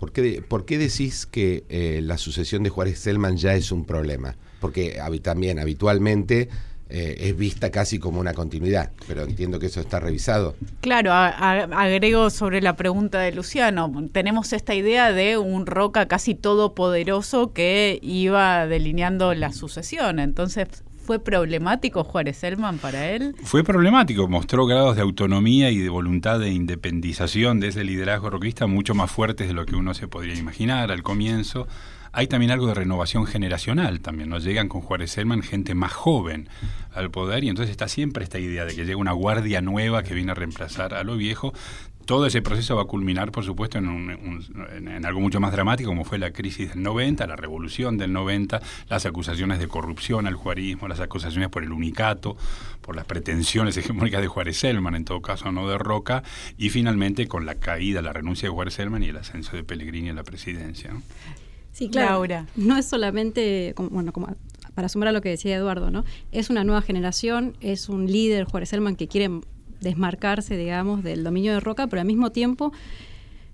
¿Por 0.00 0.12
qué, 0.12 0.42
¿Por 0.46 0.64
qué, 0.64 0.78
decís 0.78 1.26
que 1.26 1.64
eh, 1.68 2.00
la 2.02 2.16
sucesión 2.16 2.62
de 2.62 2.70
Juárez 2.70 3.00
Selman 3.00 3.36
ya 3.36 3.54
es 3.54 3.70
un 3.70 3.84
problema? 3.84 4.34
Porque 4.58 4.98
también 5.22 5.58
habitualmente 5.58 6.48
eh, 6.88 7.16
es 7.18 7.36
vista 7.36 7.70
casi 7.70 7.98
como 7.98 8.18
una 8.18 8.32
continuidad, 8.32 8.92
pero 9.06 9.24
entiendo 9.24 9.58
que 9.58 9.66
eso 9.66 9.78
está 9.78 10.00
revisado. 10.00 10.56
Claro, 10.80 11.12
agrego 11.12 12.30
sobre 12.30 12.62
la 12.62 12.76
pregunta 12.76 13.20
de 13.20 13.32
Luciano, 13.32 13.92
tenemos 14.10 14.54
esta 14.54 14.74
idea 14.74 15.12
de 15.12 15.36
un 15.36 15.66
Roca 15.66 16.08
casi 16.08 16.34
todopoderoso 16.34 17.52
que 17.52 17.98
iba 18.00 18.66
delineando 18.66 19.34
la 19.34 19.52
sucesión, 19.52 20.18
entonces 20.18 20.82
¿Fue 21.10 21.18
problemático 21.18 22.04
Juárez 22.04 22.36
Selman 22.36 22.78
para 22.78 23.10
él? 23.10 23.34
Fue 23.42 23.64
problemático, 23.64 24.28
mostró 24.28 24.64
grados 24.64 24.94
de 24.94 25.02
autonomía 25.02 25.68
y 25.72 25.78
de 25.78 25.88
voluntad 25.88 26.38
de 26.38 26.52
independización 26.52 27.58
de 27.58 27.66
ese 27.66 27.82
liderazgo 27.82 28.30
roquista 28.30 28.68
mucho 28.68 28.94
más 28.94 29.10
fuertes 29.10 29.48
de 29.48 29.54
lo 29.54 29.66
que 29.66 29.74
uno 29.74 29.92
se 29.92 30.06
podría 30.06 30.36
imaginar 30.36 30.92
al 30.92 31.02
comienzo. 31.02 31.66
Hay 32.12 32.28
también 32.28 32.52
algo 32.52 32.68
de 32.68 32.74
renovación 32.74 33.26
generacional 33.26 33.98
también, 33.98 34.28
nos 34.28 34.44
llegan 34.44 34.68
con 34.68 34.82
Juárez 34.82 35.10
Selman 35.10 35.42
gente 35.42 35.74
más 35.74 35.92
joven 35.92 36.48
al 36.94 37.10
poder 37.10 37.42
y 37.42 37.48
entonces 37.48 37.72
está 37.72 37.88
siempre 37.88 38.22
esta 38.22 38.38
idea 38.38 38.64
de 38.64 38.76
que 38.76 38.84
llega 38.84 38.96
una 38.96 39.10
guardia 39.10 39.60
nueva 39.60 40.04
que 40.04 40.14
viene 40.14 40.30
a 40.30 40.36
reemplazar 40.36 40.94
a 40.94 41.02
lo 41.02 41.16
viejo, 41.16 41.52
todo 42.10 42.26
ese 42.26 42.42
proceso 42.42 42.74
va 42.74 42.82
a 42.82 42.86
culminar, 42.86 43.30
por 43.30 43.44
supuesto, 43.44 43.78
en, 43.78 45.04
algo 45.06 45.20
mucho 45.20 45.38
más 45.38 45.52
dramático, 45.52 45.90
como 45.90 46.02
fue 46.02 46.18
la 46.18 46.32
crisis 46.32 46.70
del 46.70 46.82
90, 46.82 47.24
la 47.24 47.36
revolución 47.36 47.98
del 47.98 48.12
90, 48.12 48.60
las 48.88 49.06
acusaciones 49.06 49.60
de 49.60 49.68
corrupción 49.68 50.26
al 50.26 50.34
juarismo, 50.34 50.88
las 50.88 50.98
acusaciones 50.98 51.50
por 51.50 51.62
el 51.62 51.70
unicato, 51.70 52.36
por 52.80 52.96
las 52.96 53.04
pretensiones 53.04 53.76
hegemónicas 53.76 54.22
de 54.22 54.26
Juárez 54.26 54.56
Selman, 54.56 54.96
en 54.96 55.04
todo 55.04 55.22
caso 55.22 55.52
no 55.52 55.68
de 55.68 55.78
Roca, 55.78 56.24
y 56.58 56.70
finalmente 56.70 57.28
con 57.28 57.46
la 57.46 57.54
caída, 57.54 58.02
la 58.02 58.12
renuncia 58.12 58.48
de 58.48 58.54
Juárez 58.56 58.74
Selman 58.74 59.04
y 59.04 59.10
el 59.10 59.16
ascenso 59.16 59.54
de 59.54 59.62
Pellegrini 59.62 60.08
a 60.08 60.14
la 60.14 60.24
presidencia. 60.24 60.90
Sí, 61.70 61.90
claro. 61.90 62.26
No 62.56 62.76
es 62.76 62.86
solamente, 62.86 63.72
bueno, 63.76 64.10
como 64.12 64.34
para 64.74 64.88
sumar 64.88 65.06
a 65.06 65.12
lo 65.12 65.20
que 65.20 65.28
decía 65.28 65.54
Eduardo, 65.54 65.92
¿no? 65.92 66.04
Es 66.32 66.50
una 66.50 66.64
nueva 66.64 66.82
generación, 66.82 67.56
es 67.60 67.88
un 67.88 68.10
líder, 68.10 68.46
Juárez 68.46 68.70
Selman, 68.70 68.96
que 68.96 69.06
quiere 69.06 69.30
desmarcarse, 69.80 70.56
digamos, 70.56 71.02
del 71.02 71.24
dominio 71.24 71.52
de 71.52 71.60
Roca, 71.60 71.86
pero 71.86 72.00
al 72.00 72.06
mismo 72.06 72.30
tiempo 72.30 72.72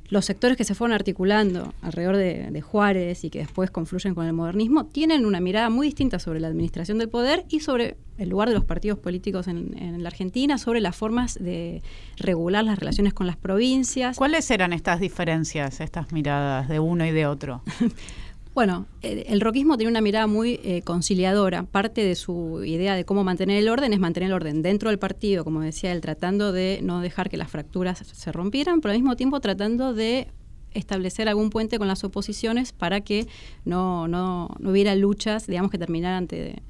los 0.09 0.25
sectores 0.25 0.57
que 0.57 0.65
se 0.65 0.75
fueron 0.75 0.95
articulando 0.95 1.75
alrededor 1.83 2.17
de, 2.17 2.61
Juárez 2.61 3.25
y 3.25 3.31
que 3.31 3.41
después 3.41 3.71
confluyen 3.71 4.15
con 4.15 4.27
el 4.27 4.33
modernismo 4.33 4.87
tienen 4.87 5.27
una 5.27 5.41
mirada 5.41 5.71
muy 5.71 5.89
distinta 5.89 6.19
sobre 6.19 6.41
la 6.41 6.49
administración 6.49 6.99
del 6.99 7.09
poder 7.09 7.45
y 7.49 7.61
sobre 7.61 7.97
el 8.19 8.29
lugar 8.29 8.49
de 8.49 8.55
los 8.55 8.65
partidos 8.65 8.99
políticos 8.99 9.47
en, 9.47 9.77
en, 9.79 10.03
la 10.03 10.09
Argentina, 10.09 10.59
sobre 10.59 10.81
las 10.81 10.97
formas 10.97 11.35
de 11.35 11.83
regular 12.17 12.65
las 12.65 12.79
relaciones 12.79 13.15
con 13.15 13.27
las 13.27 13.37
provincias. 13.37 14.17
¿Cuáles 14.17 14.51
eran 14.51 14.73
estas 14.73 15.01
diferencias, 15.01 15.81
estas 15.81 16.13
miradas 16.13 16.69
de 16.69 16.81
uno 16.81 17.05
y 17.05 17.11
de 17.11 17.27
otro? 17.27 17.63
Bueno, 18.57 18.87
el 19.03 19.43
roquismo 19.43 19.77
tiene 19.77 19.91
una 19.91 20.01
mirada 20.01 20.27
muy 20.27 20.61
eh, 20.65 20.81
conciliadora. 20.81 21.65
Parte 21.65 22.03
de 22.03 22.15
su 22.15 22.65
idea 22.65 22.95
de 22.95 23.05
cómo 23.05 23.23
mantener 23.23 23.59
el 23.59 23.69
orden 23.69 23.93
es 23.93 24.01
mantener 24.01 24.29
el 24.29 24.33
orden 24.33 24.63
dentro 24.63 24.89
del 24.89 24.99
partido, 24.99 25.45
como 25.45 25.61
decía 25.61 25.93
él, 25.93 26.01
tratando 26.01 26.53
de 26.53 26.81
no 26.83 27.03
dejar 27.03 27.29
que 27.29 27.37
las 27.37 27.51
fracturas 27.51 27.99
se 27.99 28.33
rompieran, 28.33 28.81
pero 28.81 28.93
al 28.93 28.99
mismo 28.99 29.15
tiempo 29.15 29.41
tratando 29.41 29.93
de 29.93 30.29
establecer 30.73 31.29
algún 31.29 31.51
puente 31.51 31.77
con 31.77 31.87
las 31.87 32.03
oposiciones 32.03 32.73
para 32.73 33.03
que 33.03 33.27
no, 33.67 34.09
no, 34.09 34.49
hubiera 34.65 34.95
luchas, 34.95 35.47
digamos, 35.47 35.71
que 35.71 35.77
terminaran 35.77 36.17
ante... 36.17 36.63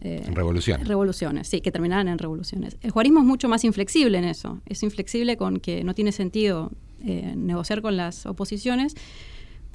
Eh, 0.00 0.22
revoluciones. 0.32 0.88
Revoluciones, 0.88 1.48
sí, 1.48 1.60
que 1.60 1.70
terminaran 1.70 2.08
en 2.08 2.16
revoluciones. 2.16 2.78
El 2.80 2.92
juarismo 2.92 3.20
es 3.20 3.26
mucho 3.26 3.46
más 3.46 3.62
inflexible 3.62 4.16
en 4.16 4.24
eso. 4.24 4.62
Es 4.64 4.82
inflexible 4.82 5.36
con 5.36 5.60
que 5.60 5.84
no 5.84 5.92
tiene 5.92 6.12
sentido 6.12 6.72
eh, 7.04 7.34
negociar 7.36 7.82
con 7.82 7.98
las 7.98 8.24
oposiciones 8.24 8.94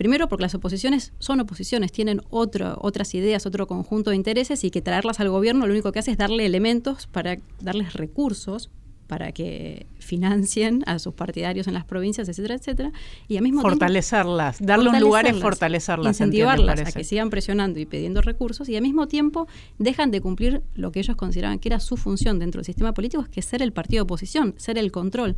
Primero 0.01 0.27
porque 0.27 0.41
las 0.41 0.55
oposiciones 0.55 1.13
son 1.19 1.41
oposiciones, 1.41 1.91
tienen 1.91 2.23
otras 2.31 3.13
ideas, 3.13 3.45
otro 3.45 3.67
conjunto 3.67 4.09
de 4.09 4.15
intereses 4.15 4.63
y 4.63 4.71
que 4.71 4.81
traerlas 4.81 5.19
al 5.19 5.29
gobierno 5.29 5.67
lo 5.67 5.73
único 5.73 5.91
que 5.91 5.99
hace 5.99 6.09
es 6.09 6.17
darle 6.17 6.43
elementos 6.47 7.05
para 7.05 7.37
darles 7.59 7.93
recursos 7.93 8.71
para 9.05 9.31
que 9.31 9.85
financien 9.99 10.83
a 10.87 10.97
sus 10.97 11.13
partidarios 11.13 11.67
en 11.67 11.75
las 11.75 11.85
provincias, 11.85 12.27
etcétera, 12.27 12.55
etcétera, 12.55 12.91
y 13.27 13.37
al 13.37 13.43
mismo 13.43 13.61
fortalecerlas, 13.61 14.57
darle 14.59 14.89
un 14.89 14.99
lugar 14.99 15.27
es 15.27 15.39
fortalecerlas, 15.39 16.15
incentivarlas 16.15 16.79
a 16.79 16.91
que 16.91 17.03
sigan 17.03 17.29
presionando 17.29 17.79
y 17.79 17.85
pidiendo 17.85 18.21
recursos 18.21 18.69
y 18.69 18.75
al 18.75 18.81
mismo 18.81 19.07
tiempo 19.07 19.47
dejan 19.77 20.09
de 20.09 20.19
cumplir 20.19 20.63
lo 20.73 20.91
que 20.91 21.01
ellos 21.01 21.15
consideraban 21.15 21.59
que 21.59 21.69
era 21.69 21.79
su 21.79 21.95
función 21.95 22.39
dentro 22.39 22.57
del 22.57 22.65
sistema 22.65 22.95
político, 22.95 23.27
que 23.31 23.41
es 23.41 23.45
ser 23.45 23.61
el 23.61 23.71
partido 23.71 23.99
de 23.99 24.05
oposición, 24.05 24.55
ser 24.57 24.79
el 24.79 24.91
control 24.91 25.35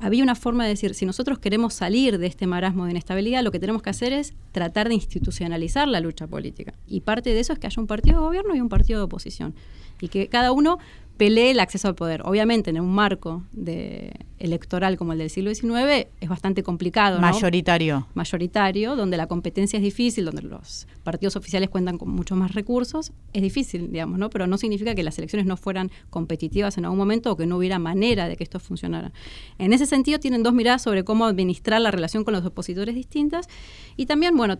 había 0.00 0.22
una 0.22 0.34
forma 0.34 0.64
de 0.64 0.70
decir, 0.70 0.94
si 0.94 1.04
nosotros 1.04 1.38
queremos 1.38 1.74
salir 1.74 2.18
de 2.18 2.26
este 2.26 2.46
marasmo 2.46 2.84
de 2.86 2.92
inestabilidad, 2.92 3.42
lo 3.42 3.50
que 3.50 3.60
tenemos 3.60 3.82
que 3.82 3.90
hacer 3.90 4.12
es 4.12 4.34
tratar 4.52 4.88
de 4.88 4.94
institucionalizar 4.94 5.86
la 5.88 6.00
lucha 6.00 6.26
política. 6.26 6.74
Y 6.86 7.00
parte 7.00 7.34
de 7.34 7.40
eso 7.40 7.52
es 7.52 7.58
que 7.58 7.66
haya 7.66 7.80
un 7.80 7.86
partido 7.86 8.18
de 8.18 8.26
gobierno 8.26 8.54
y 8.54 8.60
un 8.60 8.68
partido 8.68 8.98
de 8.98 9.04
oposición. 9.04 9.54
Y 10.00 10.08
que 10.08 10.28
cada 10.28 10.52
uno 10.52 10.78
pelee 11.20 11.50
el 11.50 11.60
acceso 11.60 11.86
al 11.86 11.94
poder. 11.94 12.22
Obviamente, 12.24 12.70
en 12.70 12.80
un 12.80 12.94
marco 12.94 13.44
de 13.52 14.10
electoral 14.38 14.96
como 14.96 15.12
el 15.12 15.18
del 15.18 15.28
siglo 15.28 15.54
XIX 15.54 16.06
es 16.18 16.28
bastante 16.30 16.62
complicado. 16.62 17.20
Mayoritario. 17.20 18.06
Mayoritario, 18.14 18.96
donde 18.96 19.18
la 19.18 19.26
competencia 19.26 19.76
es 19.76 19.82
difícil, 19.82 20.24
donde 20.24 20.40
los 20.40 20.88
partidos 21.02 21.36
oficiales 21.36 21.68
cuentan 21.68 21.98
con 21.98 22.08
muchos 22.08 22.38
más 22.38 22.54
recursos. 22.54 23.12
Es 23.34 23.42
difícil, 23.42 23.92
digamos, 23.92 24.18
¿no? 24.18 24.30
Pero 24.30 24.46
no 24.46 24.56
significa 24.56 24.94
que 24.94 25.02
las 25.02 25.18
elecciones 25.18 25.46
no 25.46 25.58
fueran 25.58 25.90
competitivas 26.08 26.78
en 26.78 26.86
algún 26.86 26.98
momento 26.98 27.32
o 27.32 27.36
que 27.36 27.44
no 27.44 27.58
hubiera 27.58 27.78
manera 27.78 28.26
de 28.26 28.36
que 28.36 28.44
esto 28.44 28.58
funcionara. 28.58 29.12
En 29.58 29.74
ese 29.74 29.84
sentido, 29.84 30.20
tienen 30.20 30.42
dos 30.42 30.54
miradas 30.54 30.80
sobre 30.80 31.04
cómo 31.04 31.26
administrar 31.26 31.82
la 31.82 31.90
relación 31.90 32.24
con 32.24 32.32
los 32.32 32.46
opositores 32.46 32.94
distintas. 32.94 33.46
Y 33.94 34.06
también, 34.06 34.38
bueno, 34.38 34.56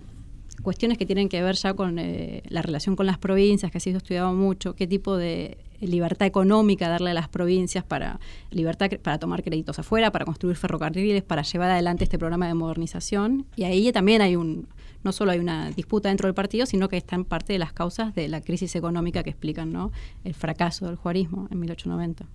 cuestiones 0.62 0.98
que 0.98 1.06
tienen 1.06 1.30
que 1.30 1.42
ver 1.42 1.54
ya 1.54 1.72
con 1.72 1.98
eh, 1.98 2.42
la 2.50 2.60
relación 2.60 2.96
con 2.96 3.06
las 3.06 3.16
provincias, 3.16 3.72
que 3.72 3.78
ha 3.78 3.80
sido 3.80 3.96
estudiado 3.96 4.34
mucho, 4.34 4.74
qué 4.74 4.86
tipo 4.86 5.16
de 5.16 5.56
libertad 5.80 6.26
económica 6.26 6.88
darle 6.88 7.10
a 7.10 7.14
las 7.14 7.28
provincias 7.28 7.84
para 7.84 8.20
libertad 8.50 8.90
para 9.02 9.18
tomar 9.18 9.42
créditos 9.42 9.78
afuera, 9.78 10.10
para 10.10 10.24
construir 10.24 10.56
ferrocarriles, 10.56 11.22
para 11.22 11.42
llevar 11.42 11.70
adelante 11.70 12.04
este 12.04 12.18
programa 12.18 12.46
de 12.46 12.54
modernización. 12.54 13.46
Y 13.56 13.64
ahí 13.64 13.90
también 13.92 14.22
hay 14.22 14.36
un, 14.36 14.68
no 15.02 15.12
solo 15.12 15.32
hay 15.32 15.38
una 15.38 15.70
disputa 15.70 16.08
dentro 16.08 16.26
del 16.26 16.34
partido, 16.34 16.66
sino 16.66 16.88
que 16.88 16.96
están 16.96 17.24
parte 17.24 17.52
de 17.52 17.58
las 17.58 17.72
causas 17.72 18.14
de 18.14 18.28
la 18.28 18.40
crisis 18.40 18.74
económica 18.76 19.22
que 19.22 19.30
explican 19.30 19.72
¿no? 19.72 19.92
el 20.24 20.34
fracaso 20.34 20.86
del 20.86 20.96
juarismo 20.96 21.48
en 21.50 21.60
1890. 21.60 22.26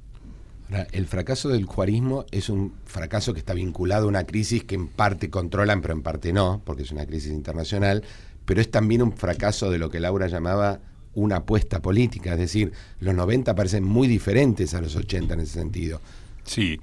Ahora, 0.68 0.88
el 0.94 1.06
fracaso 1.06 1.50
del 1.50 1.66
juarismo 1.66 2.26
es 2.32 2.50
un 2.50 2.74
fracaso 2.86 3.34
que 3.34 3.40
está 3.40 3.54
vinculado 3.54 4.06
a 4.06 4.10
una 4.10 4.26
crisis 4.26 4.64
que 4.64 4.76
en 4.76 4.88
parte 4.88 5.30
controlan, 5.30 5.82
pero 5.82 5.94
en 5.94 6.02
parte 6.02 6.34
no, 6.34 6.62
porque 6.66 6.84
es 6.84 6.92
una 6.92 7.06
crisis 7.06 7.32
internacional, 7.32 8.04
pero 8.46 8.62
es 8.62 8.72
también 8.72 9.04
un 9.04 9.12
fracaso 9.12 9.70
de 9.70 9.78
lo 9.78 9.90
que 9.90 10.00
Laura 10.00 10.28
llamaba 10.28 10.80
una 11.16 11.38
apuesta 11.38 11.82
política, 11.82 12.34
es 12.34 12.40
decir, 12.40 12.72
los 13.00 13.16
90 13.16 13.56
parecen 13.56 13.84
muy 13.84 14.08
diferentes 14.08 14.74
a 14.74 14.82
los 14.82 14.96
80 14.96 15.34
en 15.34 15.40
ese 15.40 15.54
sentido. 15.54 16.02
Sí, 16.44 16.80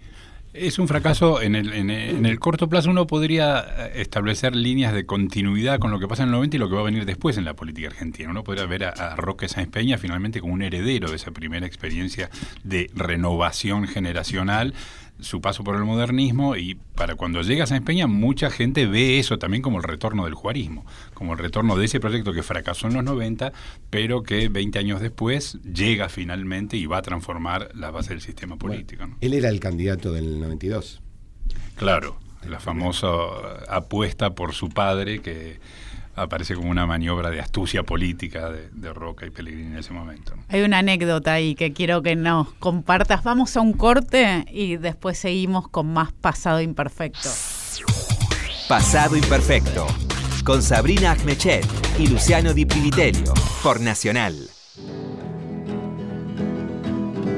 es 0.52 0.78
un 0.78 0.86
fracaso 0.86 1.40
en 1.40 1.54
el, 1.54 1.72
en, 1.72 2.36
corto 2.36 2.68
plazo. 2.68 2.90
Uno 2.90 3.06
podría 3.06 3.60
eh, 3.60 3.92
establecer 4.02 4.54
líneas 4.54 4.92
de 4.92 5.06
continuidad 5.06 5.78
con 5.78 5.90
lo 5.90 5.98
que 5.98 6.06
pasa 6.06 6.24
en 6.24 6.28
el 6.28 6.32
90 6.32 6.56
y 6.56 6.58
lo 6.58 6.68
que 6.68 6.74
va 6.74 6.82
a 6.82 6.84
venir 6.84 7.06
después 7.06 7.38
en 7.38 7.44
la 7.44 7.54
política 7.54 7.88
argentina. 7.88 8.28
Uno 8.28 8.44
podría 8.44 8.66
ver 8.66 8.84
a, 8.84 8.90
a 8.90 9.16
Roque 9.16 9.48
Sáenz 9.48 9.70
Peña 9.70 9.96
finalmente 9.96 10.40
como 10.40 10.52
un 10.52 10.62
heredero 10.62 11.08
de 11.08 11.16
esa 11.16 11.30
primera 11.30 11.66
experiencia 11.66 12.28
de 12.64 12.90
renovación 12.94 13.86
generacional 13.86 14.74
su 15.22 15.40
paso 15.40 15.64
por 15.64 15.76
el 15.76 15.84
modernismo 15.84 16.56
y 16.56 16.74
para 16.94 17.14
cuando 17.14 17.42
llega 17.42 17.64
a 17.64 17.66
San 17.66 17.84
Peña 17.84 18.06
mucha 18.06 18.50
gente 18.50 18.86
ve 18.86 19.18
eso 19.18 19.38
también 19.38 19.62
como 19.62 19.78
el 19.78 19.84
retorno 19.84 20.24
del 20.24 20.34
juarismo, 20.34 20.84
como 21.14 21.32
el 21.32 21.38
retorno 21.38 21.76
de 21.76 21.86
ese 21.86 22.00
proyecto 22.00 22.32
que 22.32 22.42
fracasó 22.42 22.88
en 22.88 22.94
los 22.94 23.04
90, 23.04 23.52
pero 23.90 24.22
que 24.22 24.48
20 24.48 24.78
años 24.78 25.00
después 25.00 25.58
llega 25.62 26.08
finalmente 26.08 26.76
y 26.76 26.86
va 26.86 26.98
a 26.98 27.02
transformar 27.02 27.70
la 27.74 27.90
base 27.90 28.10
del 28.10 28.20
sistema 28.20 28.56
político. 28.56 29.04
Él 29.20 29.34
era 29.34 29.48
el 29.48 29.60
candidato 29.60 30.12
del 30.12 30.40
92. 30.40 31.00
Claro, 31.76 32.18
la 32.48 32.60
famosa 32.60 33.08
apuesta 33.68 34.34
por 34.34 34.52
su 34.52 34.68
padre 34.68 35.20
que 35.20 35.60
aparece 36.14 36.54
como 36.54 36.70
una 36.70 36.86
maniobra 36.86 37.30
de 37.30 37.40
astucia 37.40 37.82
política 37.82 38.50
de, 38.50 38.92
Roca 38.92 39.26
y 39.26 39.30
Pellegrini 39.30 39.72
en 39.72 39.78
ese 39.78 39.92
momento. 39.92 40.34
Hay 40.48 40.62
una 40.62 40.78
anécdota 40.78 41.32
ahí 41.32 41.54
que 41.54 41.72
quiero 41.72 42.02
que 42.02 42.16
nos 42.16 42.52
compartas. 42.54 43.24
Vamos 43.24 43.56
a 43.56 43.60
un 43.60 43.72
corte 43.72 44.44
y 44.50 44.76
después 44.76 45.18
seguimos 45.18 45.68
con 45.68 45.92
más 45.92 46.12
Pasado 46.12 46.60
Imperfecto. 46.60 47.30
Pasado 48.68 49.16
Imperfecto, 49.16 49.86
con 50.44 50.62
Sabrina 50.62 51.12
Agmechet 51.12 51.66
y 51.98 52.06
Luciano 52.06 52.54
Di 52.54 52.66
Privitelio, 52.66 53.32
por 53.62 53.80
Nacional. 53.80 54.34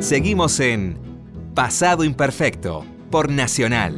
Seguimos 0.01 0.61
en 0.61 0.99
Pasado 1.55 2.05
Imperfecto 2.05 2.85
por 3.11 3.31
Nacional. 3.31 3.95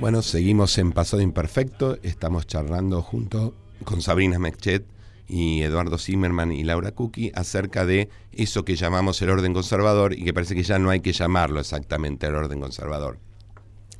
Bueno, 0.00 0.22
seguimos 0.22 0.78
en 0.78 0.92
Pasado 0.92 1.20
Imperfecto. 1.20 1.98
Estamos 2.02 2.46
charlando 2.46 3.02
junto 3.02 3.54
con 3.84 4.00
Sabrina 4.00 4.38
Mechet 4.38 4.86
y 5.28 5.60
Eduardo 5.60 5.98
Zimmerman 5.98 6.52
y 6.52 6.64
Laura 6.64 6.92
Cookie 6.92 7.32
acerca 7.34 7.84
de 7.84 8.08
eso 8.32 8.64
que 8.64 8.76
llamamos 8.76 9.20
el 9.20 9.28
orden 9.28 9.52
conservador 9.52 10.14
y 10.14 10.24
que 10.24 10.32
parece 10.32 10.54
que 10.54 10.62
ya 10.62 10.78
no 10.78 10.88
hay 10.88 11.00
que 11.00 11.12
llamarlo 11.12 11.60
exactamente 11.60 12.26
el 12.26 12.34
orden 12.34 12.60
conservador. 12.60 13.18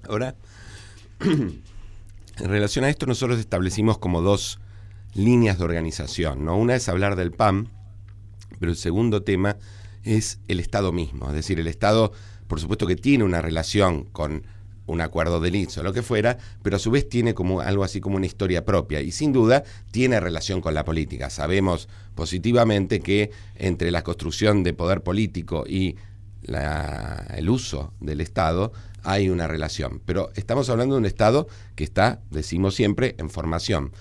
Ahora, 0.08 0.36
en 1.20 1.60
relación 2.38 2.86
a 2.86 2.88
esto, 2.88 3.04
nosotros 3.04 3.38
establecimos 3.38 3.98
como 3.98 4.22
dos 4.22 4.58
líneas 5.12 5.58
de 5.58 5.64
organización. 5.64 6.46
¿no? 6.46 6.56
Una 6.56 6.76
es 6.76 6.88
hablar 6.88 7.14
del 7.14 7.32
PAM, 7.32 7.66
pero 8.58 8.72
el 8.72 8.78
segundo 8.78 9.22
tema 9.22 9.58
es 10.02 10.40
el 10.48 10.60
Estado 10.60 10.92
mismo. 10.92 11.28
Es 11.28 11.34
decir, 11.34 11.60
el 11.60 11.66
Estado, 11.66 12.12
por 12.48 12.58
supuesto 12.58 12.86
que 12.86 12.96
tiene 12.96 13.22
una 13.22 13.42
relación 13.42 14.04
con 14.04 14.44
un 14.90 15.00
acuerdo 15.00 15.40
de 15.40 15.50
Linz 15.50 15.79
o 15.79 15.83
lo 15.83 15.92
que 15.92 16.03
fuera, 16.03 16.37
pero 16.62 16.76
a 16.76 16.79
su 16.79 16.90
vez 16.90 17.09
tiene 17.09 17.33
como 17.33 17.61
algo 17.61 17.85
así 17.85 18.00
como 18.00 18.16
una 18.16 18.26
historia 18.26 18.64
propia 18.64 19.00
y 19.00 19.12
sin 19.12 19.33
duda 19.33 19.62
tiene 19.92 20.18
relación 20.18 20.61
con 20.61 20.74
la 20.74 20.85
política. 20.85 21.31
Sabemos 21.31 21.88
positivamente 22.14 23.00
que 23.00 23.31
entre 23.57 23.90
la 23.90 24.03
construcción 24.03 24.62
de 24.62 24.74
poder 24.74 25.03
político 25.03 25.64
y 25.66 25.96
el 26.42 27.48
uso 27.48 27.92
del 28.00 28.20
Estado 28.20 28.72
hay 29.03 29.31
una 29.31 29.46
relación, 29.46 30.03
pero 30.05 30.31
estamos 30.35 30.68
hablando 30.68 30.96
de 30.96 31.00
un 31.00 31.07
Estado 31.07 31.46
que 31.76 31.85
está, 31.85 32.20
decimos 32.31 32.74
siempre, 32.74 33.14
en 33.18 33.31
formación. 33.31 33.92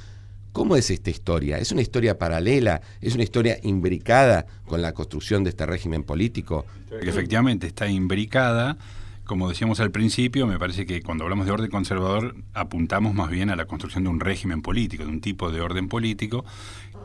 ¿Cómo 0.51 0.75
es 0.75 0.89
esta 0.89 1.11
historia? 1.11 1.59
¿Es 1.59 1.71
una 1.71 1.83
historia 1.83 2.17
paralela? 2.17 2.81
¿Es 2.99 3.13
una 3.13 3.23
historia 3.23 3.59
imbricada 3.61 4.47
con 4.65 4.81
la 4.81 4.93
construcción 4.93 5.43
de 5.43 5.51
este 5.51 5.65
régimen 5.65 6.03
político? 6.03 6.65
efectivamente 7.01 7.67
está 7.67 7.87
imbricada 7.87 8.77
como 9.29 9.47
decíamos 9.47 9.79
al 9.79 9.91
principio, 9.91 10.47
me 10.47 10.57
parece 10.57 10.87
que 10.87 11.03
cuando 11.03 11.23
hablamos 11.23 11.45
de 11.45 11.51
orden 11.51 11.69
conservador 11.69 12.33
apuntamos 12.55 13.13
más 13.13 13.29
bien 13.29 13.51
a 13.51 13.55
la 13.55 13.65
construcción 13.65 14.03
de 14.03 14.09
un 14.09 14.19
régimen 14.19 14.63
político, 14.63 15.03
de 15.03 15.11
un 15.11 15.21
tipo 15.21 15.51
de 15.51 15.61
orden 15.61 15.87
político 15.87 16.45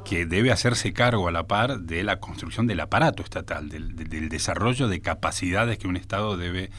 que 0.06 0.24
debe 0.24 0.50
hacerse 0.50 0.94
cargo 0.94 1.28
a 1.28 1.32
la 1.32 1.46
par 1.46 1.80
de 1.80 2.02
la 2.02 2.20
construcción 2.20 2.66
del 2.66 2.80
aparato 2.80 3.22
estatal, 3.22 3.68
del, 3.68 4.30
desarrollo 4.30 4.88
de 4.88 5.02
capacidades 5.02 5.76
que 5.76 5.86
un 5.86 5.98
Estado 5.98 6.38
debe 6.38 6.70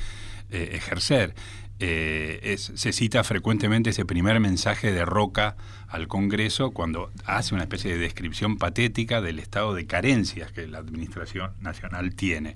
eh, 0.49 0.69
ejercer. 0.73 1.35
Eh, 1.79 2.55
se 2.57 2.93
cita 2.93 3.23
frecuentemente 3.25 3.89
ese 3.89 4.05
primer 4.05 4.39
mensaje 4.39 4.93
de 4.93 5.03
Roca 5.03 5.57
al 5.89 6.07
Congreso 6.07 6.71
cuando 6.71 7.11
hace 7.25 7.53
una 7.53 7.63
especie 7.63 7.91
de 7.91 7.97
descripción 7.97 8.57
patética 8.57 9.21
del 9.21 9.39
estado 9.39 9.73
de 9.73 9.85
carencias 9.85 10.53
que 10.53 10.67
la 10.67 10.77
Administración 10.77 11.51
Nacional 11.59 12.15
tiene. 12.15 12.55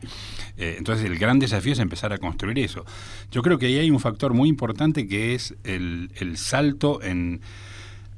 Eh, 0.57 0.75
entonces 0.77 1.05
el 1.05 1.17
gran 1.17 1.39
desafío 1.39 1.73
es 1.73 1.79
empezar 1.79 2.13
a 2.13 2.17
construir 2.17 2.59
eso. 2.59 2.85
Yo 3.31 3.41
creo 3.41 3.57
que 3.57 3.65
ahí 3.65 3.79
hay 3.79 3.91
un 3.91 3.99
factor 3.99 4.33
muy 4.33 4.47
importante 4.47 5.07
que 5.07 5.35
es 5.35 5.55
el, 5.63 6.09
salto 6.37 7.01
en... 7.01 7.41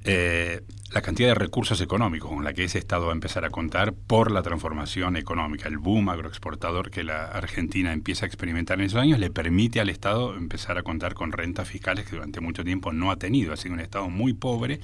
Eh, 0.04 0.62
la 0.94 1.02
cantidad 1.02 1.30
de 1.30 1.36
recursos 1.36 1.80
económicos 1.80 2.30
con 2.30 2.44
la 2.44 2.54
que 2.54 2.66
ese 2.66 2.78
Estado 2.78 3.06
va 3.06 3.14
a 3.14 3.16
empezar 3.16 3.46
a 3.46 3.50
contar 3.50 3.94
por 3.94 4.30
la 4.30 4.42
transformación 4.42 5.16
económica. 5.16 5.70
El 5.70 5.78
boom 5.78 6.10
agroexportador 6.10 6.92
que 6.92 7.04
la 7.04 7.26
Argentina 7.26 7.94
empieza 7.94 8.26
a 8.26 8.28
experimentar 8.28 8.80
en 8.80 8.88
esos 8.88 9.00
años 9.00 9.18
le 9.20 9.30
permite 9.30 9.80
al 9.80 9.90
Estado 9.90 10.36
empezar 10.36 10.78
a 10.78 10.84
contar 10.84 11.14
con 11.14 11.32
rentas 11.32 11.70
fiscales 11.70 12.06
que 12.06 12.18
durante 12.18 12.42
mucho 12.42 12.66
tiempo 12.66 12.92
no 12.92 13.10
ha 13.10 13.16
tenido. 13.16 13.54
Ha 13.54 13.58
sido 13.58 13.74
un 13.74 13.80
Estado 13.80 14.10
muy 14.10 14.34
pobre. 14.34 14.82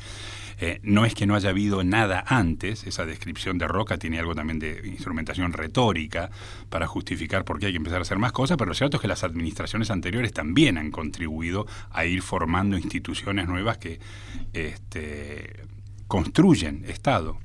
Eh, 0.59 0.79
no 0.81 1.05
es 1.05 1.13
que 1.13 1.27
no 1.27 1.35
haya 1.35 1.49
habido 1.49 1.83
nada 1.83 2.23
antes, 2.25 2.87
esa 2.87 3.05
descripción 3.05 3.59
de 3.59 3.67
Roca 3.67 3.97
tiene 3.97 4.17
algo 4.17 4.33
también 4.33 4.57
de 4.57 4.81
instrumentación 4.87 5.53
retórica 5.53 6.31
para 6.69 6.87
justificar 6.87 7.45
por 7.45 7.59
qué 7.59 7.67
hay 7.67 7.73
que 7.73 7.77
empezar 7.77 7.99
a 7.99 8.01
hacer 8.01 8.17
más 8.17 8.31
cosas, 8.31 8.57
pero 8.57 8.69
lo 8.69 8.73
cierto 8.73 8.97
es 8.97 9.01
que 9.01 9.07
las 9.07 9.23
administraciones 9.23 9.91
anteriores 9.91 10.33
también 10.33 10.79
han 10.79 10.89
contribuido 10.89 11.67
a 11.91 12.05
ir 12.05 12.23
formando 12.23 12.75
instituciones 12.75 13.47
nuevas 13.47 13.77
que 13.77 13.99
este, 14.53 15.66
construyen 16.07 16.85
Estado. 16.87 17.37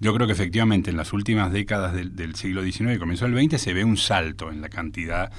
Yo 0.00 0.14
creo 0.14 0.26
que 0.26 0.32
efectivamente 0.32 0.90
en 0.90 0.96
las 0.96 1.12
últimas 1.12 1.52
décadas 1.52 1.94
del, 1.94 2.34
siglo 2.36 2.62
XIX 2.62 2.94
y 2.94 2.98
comienzo 2.98 3.26
del 3.26 3.50
XX 3.50 3.60
se 3.60 3.74
ve 3.74 3.84
un 3.84 3.96
salto 3.96 4.50
en 4.50 4.60
la 4.60 4.68
cantidad 4.68 5.32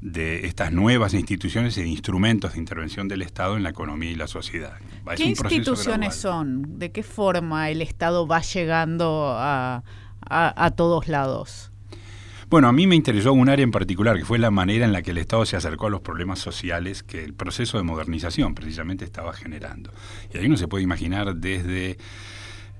de 0.00 0.46
estas 0.46 0.70
nuevas 0.70 1.14
instituciones 1.14 1.78
e 1.78 1.86
instrumentos 1.86 2.52
de 2.52 2.58
intervención 2.58 3.08
del 3.08 3.22
Estado 3.22 3.56
en 3.56 3.62
la 3.62 3.70
economía 3.70 4.10
y 4.10 4.16
la 4.16 4.28
sociedad. 4.28 4.78
¿Qué 5.16 5.24
instituciones 5.24 6.14
son? 6.14 6.78
¿De 6.78 6.92
qué 6.92 7.02
forma 7.02 7.70
el 7.70 7.80
Estado 7.80 8.26
va 8.26 8.40
llegando 8.42 9.34
a, 9.36 9.82
a 10.28 10.70
todos 10.72 11.08
lados? 11.08 11.72
Bueno, 12.54 12.68
a 12.68 12.72
mí 12.72 12.86
me 12.86 12.94
interesó 12.94 13.32
un 13.32 13.48
área 13.48 13.64
en 13.64 13.72
particular, 13.72 14.16
que 14.16 14.24
fue 14.24 14.38
la 14.38 14.52
manera 14.52 14.84
en 14.84 14.92
la 14.92 15.02
que 15.02 15.10
el 15.10 15.18
Estado 15.18 15.44
se 15.44 15.56
acercó 15.56 15.88
a 15.88 15.90
los 15.90 16.02
problemas 16.02 16.38
sociales 16.38 17.02
que 17.02 17.24
el 17.24 17.34
proceso 17.34 17.78
de 17.78 17.82
modernización 17.82 18.54
precisamente 18.54 19.04
estaba 19.04 19.32
generando. 19.32 19.90
Y 20.32 20.38
ahí 20.38 20.46
uno 20.46 20.56
se 20.56 20.68
puede 20.68 20.84
imaginar 20.84 21.34
desde 21.34 21.98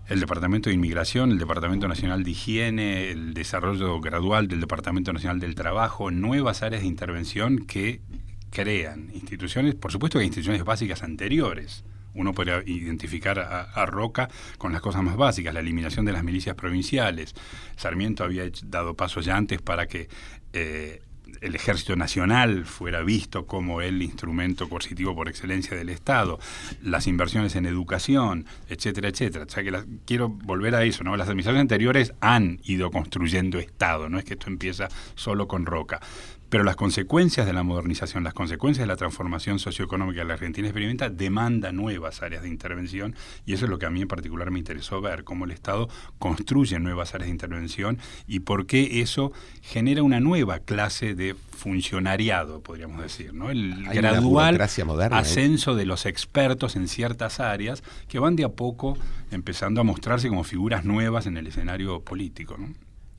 el 0.06 0.20
Departamento 0.20 0.70
de 0.70 0.76
Inmigración, 0.76 1.32
el 1.32 1.40
Departamento 1.40 1.88
Nacional 1.88 2.22
de 2.22 2.30
Higiene, 2.30 3.10
el 3.10 3.34
desarrollo 3.34 4.00
gradual 4.00 4.46
del 4.46 4.60
Departamento 4.60 5.12
Nacional 5.12 5.40
del 5.40 5.56
Trabajo, 5.56 6.12
nuevas 6.12 6.62
áreas 6.62 6.82
de 6.82 6.86
intervención 6.86 7.66
que 7.66 8.00
crean 8.50 9.10
instituciones, 9.12 9.74
por 9.74 9.90
supuesto 9.90 10.20
que 10.20 10.24
instituciones 10.24 10.62
básicas 10.62 11.02
anteriores, 11.02 11.82
uno 12.14 12.32
podría 12.32 12.62
identificar 12.64 13.38
a, 13.38 13.86
Roca 13.86 14.28
con 14.58 14.72
las 14.72 14.80
cosas 14.80 15.02
más 15.02 15.16
básicas, 15.16 15.52
la 15.52 15.60
eliminación 15.60 16.04
de 16.04 16.12
las 16.12 16.24
milicias 16.24 16.54
provinciales. 16.54 17.34
Sarmiento 17.76 18.24
había 18.24 18.44
dado 18.64 18.94
pasos 18.94 19.24
ya 19.24 19.36
antes 19.36 19.60
para 19.60 19.86
que 19.86 20.08
eh, 20.52 21.02
el 21.40 21.54
ejército 21.54 21.96
nacional 21.96 22.64
fuera 22.64 23.02
visto 23.02 23.46
como 23.46 23.80
el 23.80 24.02
instrumento 24.02 24.68
coercitivo 24.68 25.14
por 25.14 25.28
excelencia 25.28 25.76
del 25.76 25.88
Estado, 25.88 26.38
las 26.82 27.06
inversiones 27.06 27.56
en 27.56 27.66
educación, 27.66 28.46
etcétera, 28.68 29.08
etcétera. 29.08 29.44
O 29.44 29.50
sea 29.50 29.62
que 29.62 29.72
quiero 30.04 30.28
volver 30.28 30.74
a 30.74 30.84
eso, 30.84 31.04
¿no? 31.04 31.16
Las 31.16 31.28
administraciones 31.28 31.62
anteriores 31.62 32.14
han 32.20 32.60
ido 32.64 32.90
construyendo 32.90 33.58
Estado, 33.58 34.08
no 34.08 34.18
es 34.18 34.24
que 34.24 34.34
esto 34.34 34.48
empieza 34.48 34.88
solo 35.14 35.48
con 35.48 35.66
Roca. 35.66 36.00
Pero 36.48 36.64
las 36.64 36.76
consecuencias 36.76 37.46
de 37.46 37.52
la 37.52 37.62
modernización, 37.62 38.24
las 38.24 38.34
consecuencias 38.34 38.84
de 38.84 38.86
la 38.86 38.96
transformación 38.96 39.58
socioeconómica 39.58 40.20
de 40.20 40.26
la 40.26 40.34
Argentina 40.34 40.68
experimenta 40.68 41.10
demanda 41.10 41.72
nuevas 41.72 42.22
áreas 42.22 42.42
de 42.42 42.48
intervención 42.48 43.14
y 43.44 43.54
eso 43.54 43.64
es 43.64 43.70
lo 43.70 43.78
que 43.78 43.86
a 43.86 43.90
mí 43.90 44.02
en 44.02 44.08
particular 44.08 44.50
me 44.50 44.58
interesó 44.58 45.00
ver, 45.00 45.24
cómo 45.24 45.44
el 45.44 45.50
Estado 45.50 45.88
construye 46.18 46.78
nuevas 46.78 47.14
áreas 47.14 47.26
de 47.26 47.32
intervención 47.32 47.98
y 48.26 48.40
por 48.40 48.66
qué 48.66 49.00
eso 49.00 49.32
genera 49.62 50.02
una 50.02 50.20
nueva 50.20 50.60
clase 50.60 51.14
de 51.14 51.34
funcionariado, 51.34 52.60
podríamos 52.60 53.00
decir, 53.00 53.32
¿no? 53.32 53.50
El 53.50 53.84
gradual 53.84 54.60
ascenso 55.12 55.74
de 55.74 55.86
los 55.86 56.06
expertos 56.06 56.76
en 56.76 56.88
ciertas 56.88 57.40
áreas 57.40 57.82
que 58.08 58.18
van 58.18 58.36
de 58.36 58.44
a 58.44 58.50
poco 58.50 58.96
empezando 59.30 59.80
a 59.80 59.84
mostrarse 59.84 60.28
como 60.28 60.44
figuras 60.44 60.84
nuevas 60.84 61.26
en 61.26 61.36
el 61.36 61.46
escenario 61.46 62.00
político, 62.00 62.56
¿no? 62.58 62.68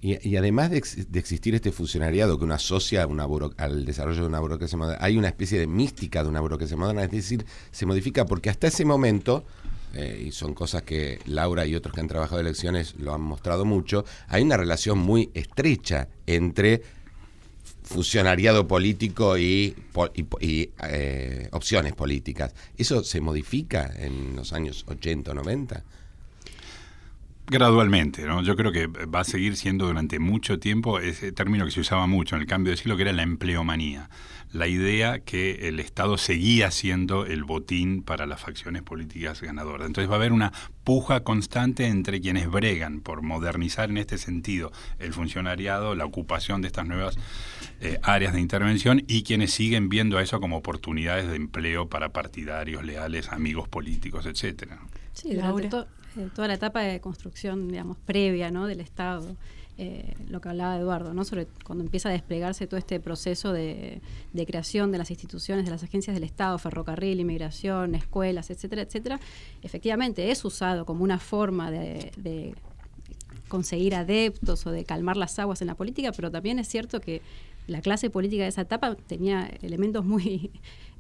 Y, 0.05 0.37
además 0.37 0.69
de, 0.69 0.77
existir 0.77 1.55
este 1.55 1.71
funcionariado 1.71 2.37
que 2.37 2.43
uno 2.43 2.53
asocia 2.53 3.07
una 3.07 3.25
al 3.57 3.85
desarrollo 3.85 4.21
de 4.21 4.27
una 4.27 4.39
burocracia 4.39 4.77
moderna, 4.77 5.03
hay 5.03 5.17
una 5.17 5.29
especie 5.29 5.57
de 5.57 5.65
mística 5.65 6.21
de 6.21 6.29
una 6.29 6.41
burocracia 6.41 6.77
moderna, 6.77 7.03
es 7.05 7.09
decir, 7.09 7.43
se 7.71 7.87
modifica 7.87 8.23
porque 8.25 8.51
hasta 8.51 8.67
ese 8.67 8.85
momento, 8.85 9.45
eh, 9.95 10.25
y 10.27 10.31
son 10.31 10.53
cosas 10.53 10.83
que 10.83 11.17
Laura 11.25 11.65
y 11.65 11.73
otros 11.73 11.95
que 11.95 12.01
han 12.01 12.07
trabajado 12.07 12.39
elecciones 12.39 12.93
lo 12.99 13.15
han 13.15 13.21
mostrado 13.21 13.65
mucho, 13.65 14.05
hay 14.27 14.43
una 14.43 14.57
relación 14.57 14.99
muy 14.99 15.31
estrecha 15.33 16.07
entre 16.27 16.83
funcionariado 17.81 18.67
político 18.67 19.39
y, 19.39 19.75
eh, 20.39 21.49
opciones 21.51 21.93
políticas. 21.93 22.53
¿Eso 22.77 23.03
se 23.03 23.21
modifica 23.21 23.91
en 23.97 24.35
los 24.35 24.53
años 24.53 24.85
80 24.87 25.31
o 25.31 25.33
90? 25.33 25.83
Gradualmente, 27.47 28.23
¿no? 28.23 28.41
Yo 28.41 28.55
creo 28.55 28.71
que 28.71 28.87
va 28.87 29.19
a 29.19 29.23
seguir 29.23 29.55
siendo 29.55 29.85
durante 29.85 30.17
mucho 30.17 30.57
tiempo 30.57 30.99
ese 30.99 31.31
término 31.31 31.65
que 31.65 31.71
se 31.71 31.79
usaba 31.79 32.07
mucho 32.07 32.35
en 32.35 32.41
el 32.41 32.47
cambio 32.47 32.71
de 32.71 32.77
siglo, 32.77 32.95
que 32.95 33.03
era 33.03 33.13
la 33.13 33.21
empleomanía. 33.21 34.09
La 34.51 34.67
idea 34.67 35.19
que 35.19 35.67
el 35.67 35.79
Estado 35.79 36.17
seguía 36.17 36.71
siendo 36.71 37.25
el 37.25 37.43
botín 37.43 38.01
para 38.01 38.25
las 38.25 38.41
facciones 38.41 38.81
políticas 38.81 39.41
ganadoras. 39.41 39.85
Entonces 39.85 40.09
va 40.09 40.15
a 40.15 40.17
haber 40.17 40.31
una 40.31 40.53
puja 40.83 41.23
constante 41.23 41.85
entre 41.85 42.19
quienes 42.19 42.49
bregan 42.49 43.01
por 43.01 43.21
modernizar 43.21 43.91
en 43.91 43.97
este 43.97 44.17
sentido 44.17 44.71
el 44.97 45.13
funcionariado, 45.13 45.93
la 45.93 46.05
ocupación 46.05 46.61
de 46.61 46.67
estas 46.67 46.87
nuevas 46.87 47.15
eh, 47.79 47.99
áreas 48.01 48.33
de 48.33 48.39
intervención 48.39 49.03
y 49.07 49.21
quienes 49.23 49.51
siguen 49.51 49.89
viendo 49.89 50.17
a 50.17 50.23
eso 50.23 50.39
como 50.39 50.57
oportunidades 50.57 51.27
de 51.27 51.35
empleo 51.35 51.89
para 51.89 52.09
partidarios 52.09 52.83
leales, 52.83 53.29
amigos 53.29 53.67
políticos, 53.67 54.25
etcétera. 54.25 54.79
Sí, 55.13 55.35
eh, 56.17 56.29
toda 56.33 56.47
la 56.47 56.55
etapa 56.55 56.81
de 56.81 56.99
construcción, 57.01 57.67
digamos, 57.67 57.97
previa 58.05 58.51
¿no? 58.51 58.67
del 58.67 58.79
Estado. 58.79 59.35
Eh, 59.77 60.13
lo 60.29 60.39
que 60.39 60.47
hablaba 60.47 60.77
Eduardo, 60.77 61.13
¿no? 61.13 61.25
sobre 61.25 61.47
cuando 61.65 61.83
empieza 61.83 62.07
a 62.07 62.13
desplegarse 62.13 62.65
todo 62.65 62.77
este 62.77 63.01
proceso 63.01 63.51
de, 63.51 63.99
creación 64.47 64.89
de 64.93 64.97
las 64.97 65.11
instituciones, 65.11 65.65
de 65.65 65.71
las 65.71 65.83
agencias 65.83 66.13
del 66.13 66.23
Estado, 66.23 66.57
ferrocarril, 66.57 67.19
inmigración, 67.19 67.93
escuelas, 67.93 68.49
etcétera, 68.51 68.83
etcétera, 68.83 69.19
efectivamente 69.63 70.31
es 70.31 70.45
usado 70.45 70.85
como 70.85 71.03
una 71.03 71.19
forma 71.19 71.71
de, 71.71 72.55
conseguir 73.49 73.95
adeptos 73.95 74.65
o 74.65 74.71
de 74.71 74.85
calmar 74.85 75.17
las 75.17 75.37
aguas 75.39 75.61
en 75.61 75.67
la 75.67 75.75
política, 75.75 76.13
pero 76.13 76.31
también 76.31 76.57
es 76.57 76.69
cierto 76.69 77.01
que 77.01 77.21
la 77.67 77.81
clase 77.81 78.09
política 78.09 78.43
de 78.43 78.49
esa 78.49 78.61
etapa 78.61 78.95
tenía 78.95 79.51
elementos 79.61 80.05
muy 80.05 80.51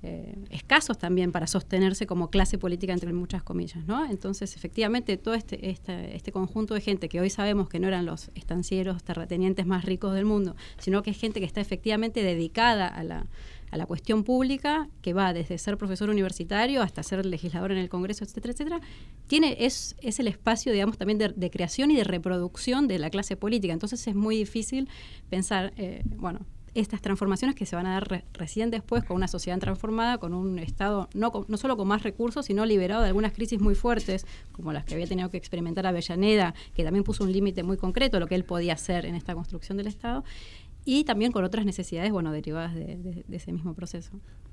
eh, 0.07 0.35
escasos 0.51 0.99
también 0.99 1.31
para 1.31 1.47
sostenerse 1.47 2.05
como 2.05 2.29
clase 2.29 2.59
política 2.59 2.93
entre 2.93 3.11
muchas 3.11 3.41
comillas, 3.41 3.87
¿no? 3.87 4.05
Entonces, 4.05 4.55
efectivamente, 4.55 5.17
todo 5.17 5.33
este, 5.33 5.71
este, 5.71 6.15
este, 6.15 6.31
conjunto 6.31 6.75
de 6.75 6.81
gente 6.81 7.09
que 7.09 7.19
hoy 7.19 7.31
sabemos 7.31 7.69
que 7.69 7.79
no 7.79 7.87
eran 7.87 8.05
los 8.05 8.29
estancieros, 8.35 9.03
terratenientes 9.03 9.65
más 9.65 9.83
ricos 9.83 10.13
del 10.13 10.25
mundo, 10.25 10.55
sino 10.77 11.01
que 11.01 11.09
es 11.09 11.19
gente 11.19 11.39
que 11.39 11.47
está 11.47 11.59
efectivamente 11.59 12.21
dedicada 12.21 12.87
a 12.87 13.03
la, 13.03 13.25
a 13.71 13.77
la 13.77 13.87
cuestión 13.87 14.23
pública, 14.23 14.89
que 15.01 15.13
va 15.13 15.33
desde 15.33 15.57
ser 15.57 15.75
profesor 15.75 16.11
universitario 16.11 16.83
hasta 16.83 17.01
ser 17.01 17.25
legislador 17.25 17.71
en 17.71 17.79
el 17.79 17.89
Congreso, 17.89 18.23
etcétera, 18.23 18.53
etcétera, 18.53 18.81
tiene, 19.25 19.57
es, 19.59 19.95
es 20.01 20.19
el 20.19 20.27
espacio, 20.27 20.71
digamos, 20.71 20.99
también 20.99 21.17
de, 21.17 21.49
creación 21.49 21.89
y 21.89 21.95
de 21.95 22.03
reproducción 22.03 22.87
de 22.87 22.99
la 22.99 23.09
clase 23.09 23.37
política. 23.37 23.73
Entonces 23.73 24.07
es 24.07 24.13
muy 24.13 24.37
difícil 24.37 24.87
pensar, 25.31 25.73
eh, 25.77 26.03
bueno, 26.05 26.45
estas 26.75 27.01
transformaciones 27.01 27.55
que 27.55 27.65
se 27.65 27.75
van 27.75 27.87
a 27.87 27.93
dar 27.93 28.25
recién 28.33 28.69
después 28.69 29.03
con 29.03 29.15
una 29.15 29.27
sociedad 29.27 29.57
transformada, 29.59 30.17
con 30.17 30.33
un 30.33 30.59
Estado 30.59 31.09
no, 31.13 31.31
no 31.47 31.57
solo 31.57 31.77
con 31.77 31.87
más 31.87 32.03
recursos, 32.03 32.45
sino 32.45 32.65
liberado 32.65 33.01
de 33.01 33.07
algunas 33.07 33.31
crisis 33.31 33.59
muy 33.59 33.75
fuertes, 33.75 34.27
como 34.51 34.73
las 34.73 34.83
que 34.83 34.93
había 34.93 35.07
tenido 35.07 35.31
que 35.31 35.37
experimentar 35.37 35.87
Avellaneda, 35.87 36.53
que 36.75 36.83
también 36.83 37.03
puso 37.03 37.23
un 37.23 37.31
límite 37.31 37.63
muy 37.63 37.77
concreto 37.77 38.17
a 38.17 38.19
lo 38.19 38.27
que 38.27 38.35
él 38.35 38.43
podía 38.43 38.73
hacer 38.73 39.05
en 39.05 39.15
esta 39.15 39.33
construcción 39.33 39.77
del 39.77 39.87
Estado, 39.87 40.23
y 40.83 41.03
también 41.03 41.31
con 41.31 41.43
otras 41.43 41.65
necesidades, 41.65 42.11
bueno, 42.11 42.31
derivadas 42.31 42.75
de, 42.75 43.23
ese 43.31 43.51
mismo 43.51 43.73
proceso. 43.73 44.11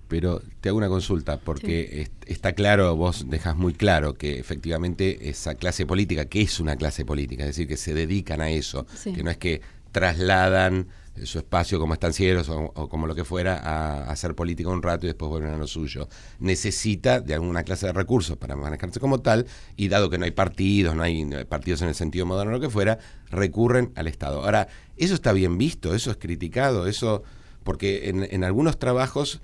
Pero 0.08 0.40
te 0.60 0.68
hago 0.68 0.78
una 0.78 0.88
consulta, 0.88 1.38
porque 1.38 2.08
está 2.26 2.52
claro, 2.52 2.96
vos 2.96 3.28
dejas 3.28 3.56
muy 3.56 3.74
claro 3.74 4.14
que 4.14 4.38
efectivamente 4.38 5.28
esa 5.28 5.54
clase 5.54 5.86
política, 5.86 6.26
que 6.26 6.42
es 6.42 6.60
una 6.60 6.76
clase 6.76 7.04
política, 7.04 7.42
es 7.42 7.50
decir, 7.50 7.68
que 7.68 7.76
se 7.76 7.94
dedican 7.94 8.40
a 8.40 8.50
eso, 8.50 8.86
que 9.04 9.22
no 9.22 9.30
es 9.30 9.38
que 9.38 9.60
trasladan 9.90 10.86
su 11.24 11.38
espacio 11.38 11.78
como 11.78 11.94
estancieros 11.94 12.48
o, 12.48 12.72
como 12.88 13.06
lo 13.06 13.14
que 13.14 13.24
fuera 13.24 13.56
a, 13.56 14.10
hacer 14.10 14.34
política 14.34 14.70
un 14.70 14.82
rato 14.82 15.06
y 15.06 15.08
después 15.08 15.28
vuelven 15.28 15.52
a 15.52 15.58
lo 15.58 15.66
suyo. 15.66 16.08
Necesita 16.38 17.20
de 17.20 17.34
alguna 17.34 17.62
clase 17.62 17.86
de 17.86 17.92
recursos 17.92 18.36
para 18.36 18.56
manejarse 18.56 19.00
como 19.00 19.20
tal 19.20 19.46
y 19.76 19.88
dado 19.88 20.10
que 20.10 20.18
no 20.18 20.24
hay 20.24 20.30
partidos, 20.30 20.96
no 20.96 21.02
hay 21.02 21.24
partidos 21.48 21.82
en 21.82 21.88
el 21.88 21.94
sentido 21.94 22.26
moderno 22.26 22.52
o 22.52 22.54
lo 22.54 22.60
que 22.60 22.70
fuera, 22.70 22.98
recurren 23.30 23.92
al 23.94 24.08
Estado. 24.08 24.42
Ahora, 24.42 24.68
eso 24.96 25.14
está 25.14 25.32
bien 25.32 25.58
visto, 25.58 25.94
eso 25.94 26.10
es 26.10 26.16
criticado, 26.16 26.86
eso 26.86 27.22
porque 27.62 28.08
en, 28.08 28.26
en 28.30 28.44
algunos 28.44 28.78
trabajos 28.78 29.40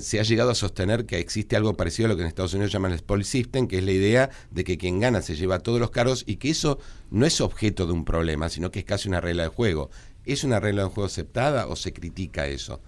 se 0.00 0.20
ha 0.20 0.22
llegado 0.22 0.50
a 0.50 0.54
sostener 0.54 1.06
que 1.06 1.18
existe 1.18 1.56
algo 1.56 1.76
parecido 1.76 2.06
a 2.06 2.08
lo 2.08 2.16
que 2.16 2.22
en 2.22 2.28
Estados 2.28 2.54
Unidos 2.54 2.72
llaman 2.72 2.92
el 2.92 2.98
spoil 2.98 3.24
system, 3.24 3.68
que 3.68 3.78
es 3.78 3.84
la 3.84 3.92
idea 3.92 4.30
de 4.50 4.64
que 4.64 4.78
quien 4.78 5.00
gana 5.00 5.22
se 5.22 5.36
lleva 5.36 5.58
todos 5.58 5.78
los 5.78 5.90
cargos 5.90 6.24
y 6.26 6.36
que 6.36 6.50
eso 6.50 6.78
no 7.10 7.26
es 7.26 7.40
objeto 7.40 7.86
de 7.86 7.92
un 7.92 8.04
problema, 8.04 8.48
sino 8.48 8.70
que 8.70 8.80
es 8.80 8.84
casi 8.84 9.08
una 9.08 9.20
regla 9.20 9.44
de 9.44 9.48
juego. 9.50 9.90
¿Es 10.26 10.42
una 10.42 10.60
regla 10.60 10.82
de 10.82 10.88
juego 10.88 11.06
aceptada 11.06 11.68
o 11.68 11.76
se 11.76 11.92
critica 11.92 12.46
eso? 12.46 12.80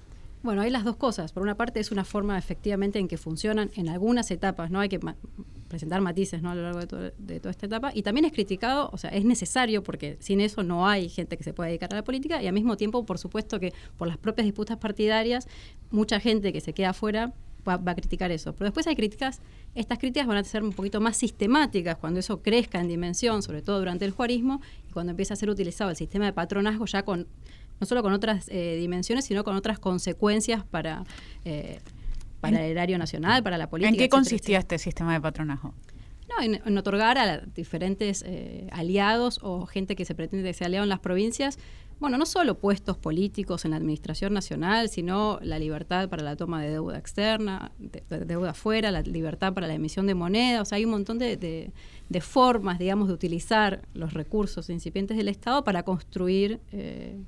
Bueno, 0.43 0.63
hay 0.63 0.71
las 0.71 0.85
dos 0.85 0.97
cosas. 0.97 1.33
Por 1.33 1.43
una 1.43 1.57
parte 1.57 1.81
es 1.81 1.91
una 1.91 2.05
forma 2.05 2.37
efectivamente 2.37 2.99
en 2.99 3.09
que 3.09 3.17
funcionan 3.17 3.71
en 3.77 3.89
algunas 3.89 4.31
etapas, 4.31 4.71
¿no? 4.71 4.81
Hay 4.81 4.89
que 4.89 5.01
presentar 5.69 6.01
matices 6.01 6.43
¿no? 6.43 6.51
a 6.51 6.55
lo 6.55 6.63
largo 6.63 6.81
de, 6.81 7.13
de, 7.17 7.41
toda 7.41 7.51
esta 7.51 7.67
etapa. 7.67 7.93
Y 7.95 8.03
también 8.03 8.25
es 8.25 8.33
criticado, 8.33 8.91
o 8.93 8.99
sea, 8.99 9.11
es 9.11 9.25
necesario 9.25 9.83
porque 9.83 10.17
sin 10.21 10.41
eso 10.41 10.63
no 10.63 10.89
hay 10.89 11.09
gente 11.09 11.37
que 11.37 11.45
se 11.45 11.53
pueda 11.53 11.69
dedicar 11.69 11.93
a 11.93 11.97
la 11.97 12.05
política 12.05 12.43
y 12.43 12.47
al 12.47 12.55
mismo 12.55 12.77
tiempo, 12.77 13.05
por 13.05 13.19
supuesto 13.19 13.61
que 13.61 13.73
por 13.97 14.09
las 14.09 14.19
propias 14.19 14.45
disputas 14.47 14.79
partidarias, 14.79 15.47
mucha 15.91 16.21
gente 16.21 16.53
que 16.53 16.61
se 16.61 16.73
queda 16.73 16.91
afuera 16.91 17.33
va, 17.67 17.77
va, 17.77 17.93
a 17.93 17.95
criticar 17.95 18.31
eso. 18.31 18.53
Pero 18.55 18.67
después 18.67 18.87
hay 18.87 18.97
críticas, 18.97 19.41
estas 19.75 19.99
críticas 19.99 20.27
van 20.27 20.37
a 20.37 20.45
ser 20.45 20.63
un 20.63 20.73
poquito 20.73 21.01
más 21.01 21.17
sistemáticas 21.17 21.97
cuando 21.97 22.21
eso 22.21 22.43
crezca 22.43 22.81
en 22.81 22.89
dimensión, 22.89 23.43
sobre 23.43 23.63
todo 23.63 23.79
durante 23.79 24.05
el 24.05 24.11
juarismo, 24.11 24.61
cuando 24.93 25.11
empieza 25.11 25.35
a 25.35 25.37
ser 25.37 25.51
utilizado 25.51 25.91
el 25.91 25.97
sistema 25.97 26.27
de 26.27 26.33
patronazgo 26.33 26.87
ya 26.87 27.03
con 27.03 27.27
no 27.81 27.87
solo 27.87 28.03
con 28.03 28.13
otras 28.13 28.49
eh, 28.49 28.77
dimensiones, 28.81 29.25
sino 29.25 29.45
con 29.45 29.57
otras 29.57 29.79
consecuencias 29.79 30.65
para, 30.65 31.05
eh, 31.45 31.81
para 32.41 32.65
el 32.65 32.73
erario 32.73 32.99
nacional, 32.99 33.43
para 33.43 33.59
la 33.59 33.69
política. 33.69 33.91
¿En 33.91 33.97
qué 33.97 34.09
consistía 34.09 34.59
este 34.59 34.79
sistema 34.79 35.13
de 35.13 35.21
patronazgo? 35.21 35.75
No, 36.29 36.43
en, 36.43 36.77
otorgar 36.77 37.17
a 37.19 37.39
diferentes 37.39 38.23
eh, 38.27 38.69
aliados 38.73 39.39
o 39.43 39.65
gente 39.67 39.97
que 39.97 40.05
se 40.05 40.15
pretende 40.15 40.49
que 40.49 40.55
sea 40.55 40.67
aliado 40.67 40.85
en 40.85 40.91
las 40.91 41.01
provincias, 41.01 41.59
bueno, 42.01 42.19
no 42.19 42.27
solo 42.27 42.59
puestos 42.59 42.97
políticos 42.97 43.65
en 43.65 43.73
la 43.73 43.77
administración 43.77 44.33
nacional, 44.33 44.89
sino 44.89 45.39
la 45.43 45.59
libertad 45.59 46.09
para 46.09 46.23
la 46.23 46.37
toma 46.37 46.63
de 46.63 46.71
deuda 46.71 46.99
externa, 46.99 47.73
de, 47.79 48.03
deuda 48.25 48.51
afuera, 48.51 48.91
la 48.91 49.03
libertad 49.03 49.53
para 49.53 49.67
la 49.67 49.75
emisión 49.75 50.07
de 50.07 50.15
moneda, 50.15 50.63
o 50.63 50.65
sea, 50.65 50.77
hay 50.77 50.85
un 50.85 50.93
montón 50.93 51.19
de, 51.19 51.37
de 51.37 52.21
formas, 52.21 52.79
digamos, 52.79 53.09
de 53.09 53.15
utilizar 53.15 53.83
los 53.95 54.15
recursos 54.15 54.71
incipientes 54.71 55.17
del 55.17 55.29
Estado 55.29 55.65
para 55.65 55.83
construir 55.83 56.61
eh, 56.73 57.19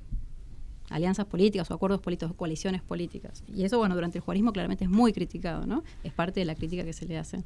alianzas 0.90 1.26
políticas 1.26 1.70
o 1.70 1.74
acuerdos 1.74 2.00
políticos, 2.00 2.35
coaliciones 2.37 2.83
políticas. 2.83 3.42
Y 3.54 3.64
eso, 3.64 3.78
bueno, 3.78 3.94
durante 3.94 4.18
el 4.18 4.24
juarismo 4.24 4.52
claramente 4.52 4.85
es 4.85 4.90
muy 4.90 5.12
criticado, 5.12 5.66
¿no? 5.66 5.83
Es 6.04 6.12
parte 6.12 6.40
de 6.40 6.46
la 6.46 6.54
crítica 6.54 6.85
que 6.85 6.92
se 6.92 7.06
le 7.06 7.16
hace. 7.16 7.44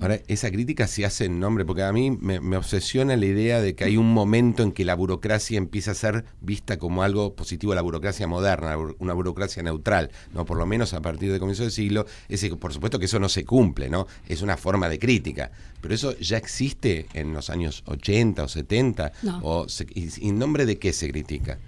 Ahora, 0.00 0.20
esa 0.26 0.50
crítica 0.50 0.88
se 0.88 1.04
hace 1.04 1.26
en 1.26 1.38
nombre, 1.38 1.64
porque 1.64 1.82
a 1.82 1.92
mí 1.92 2.10
me, 2.10 2.56
obsesiona 2.56 3.16
la 3.16 3.26
idea 3.26 3.60
de 3.60 3.74
que 3.74 3.84
hay 3.84 3.96
un 3.96 4.12
momento 4.12 4.62
en 4.62 4.72
que 4.72 4.84
la 4.84 4.94
burocracia 4.94 5.58
empieza 5.58 5.92
a 5.92 5.94
ser 5.94 6.24
vista 6.40 6.78
como 6.78 7.02
algo 7.02 7.34
positivo, 7.34 7.74
la 7.74 7.82
burocracia 7.82 8.26
moderna, 8.26 8.76
una 8.98 9.12
burocracia 9.12 9.62
neutral, 9.62 10.10
no 10.34 10.44
por 10.44 10.58
lo 10.58 10.66
menos 10.66 10.92
a 10.92 11.00
partir 11.00 11.30
del 11.30 11.38
comienzo 11.38 11.62
del 11.62 11.72
siglo. 11.72 12.06
Es 12.28 12.42
por 12.56 12.72
supuesto 12.72 12.98
que 12.98 13.04
eso 13.04 13.20
no 13.20 13.28
se 13.28 13.44
cumple, 13.44 13.90
¿no? 13.90 14.06
Es 14.28 14.42
una 14.42 14.56
forma 14.56 14.88
de 14.88 14.98
crítica, 14.98 15.52
pero 15.80 15.94
eso 15.94 16.18
ya 16.18 16.36
existe 16.36 17.06
en 17.14 17.32
los 17.32 17.48
años 17.50 17.84
80 17.86 18.42
o 18.42 18.48
70, 18.48 19.12
o 19.42 19.66
y, 19.94 20.28
¿en 20.28 20.38
nombre 20.38 20.66
de 20.66 20.78
qué 20.78 20.92
se 20.92 21.08
critica? 21.10 21.58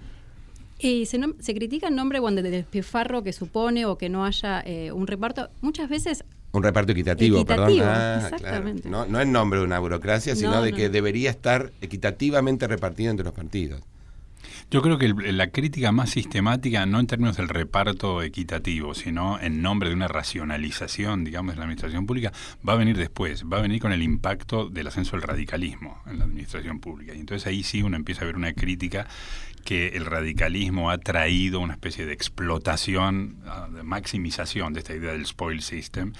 Y 0.77 1.05
se, 1.05 1.19
se, 1.39 1.55
critica 1.55 1.87
en 1.87 1.95
nombre 1.95 2.19
bueno, 2.19 2.41
del 2.41 2.51
despilfarro 2.51 3.23
que 3.23 3.31
supone 3.31 3.85
o 3.85 3.97
que 3.97 4.09
no 4.09 4.25
haya 4.25 4.61
eh, 4.65 4.91
un 4.91 5.07
reparto. 5.07 5.49
Muchas 5.61 5.87
veces 5.87 6.25
un 6.57 6.63
reparto 6.63 6.91
equitativo, 6.91 7.45
perdón. 7.45 7.79
Ah, 7.81 8.29
no, 8.85 9.05
no 9.05 9.21
en 9.21 9.31
nombre 9.31 9.59
de 9.59 9.65
una 9.65 9.79
burocracia, 9.79 10.35
sino 10.35 10.61
de 10.61 10.73
que 10.73 10.89
debería 10.89 11.29
estar 11.29 11.71
equitativamente 11.81 12.67
repartido 12.67 13.11
entre 13.11 13.25
los 13.25 13.33
partidos. 13.33 13.81
Yo 14.71 14.81
creo 14.81 14.97
que 14.97 15.09
la 15.09 15.51
crítica 15.51 15.91
más 15.91 16.09
sistemática, 16.09 16.85
no 16.87 16.99
en 16.99 17.05
términos 17.05 17.37
del 17.37 17.49
reparto 17.49 18.23
equitativo, 18.23 18.95
sino 18.95 19.39
en 19.39 19.61
nombre 19.61 19.89
de 19.89 19.95
una 19.95 20.07
racionalización, 20.07 21.23
digamos, 21.23 21.53
de 21.53 21.59
la 21.59 21.65
administración 21.65 22.07
pública, 22.07 22.33
va 22.67 22.73
a 22.73 22.75
venir 22.75 22.97
después, 22.97 23.45
va 23.45 23.59
a 23.59 23.61
venir 23.61 23.79
con 23.79 23.91
el 23.91 24.01
impacto 24.01 24.67
del 24.67 24.87
ascenso 24.87 25.11
del 25.11 25.21
radicalismo 25.21 26.01
en 26.07 26.17
la 26.17 26.25
administración 26.25 26.79
pública. 26.79 27.13
Y 27.13 27.19
entonces 27.19 27.45
ahí 27.45 27.63
sí 27.63 27.83
uno 27.83 27.95
empieza 27.95 28.23
a 28.23 28.25
ver 28.25 28.35
una 28.35 28.53
crítica 28.53 29.07
que 29.63 29.89
el 29.89 30.05
radicalismo 30.05 30.89
ha 30.89 30.97
traído 30.97 31.59
una 31.59 31.73
especie 31.73 32.05
de 32.05 32.13
explotación, 32.13 33.37
ah, 33.45 33.67
de 33.71 33.83
maximización 33.83 34.73
de 34.73 34.79
esta 34.79 34.95
idea 34.95 35.11
del 35.11 35.25
spoil 35.25 35.61
system 35.61 36.13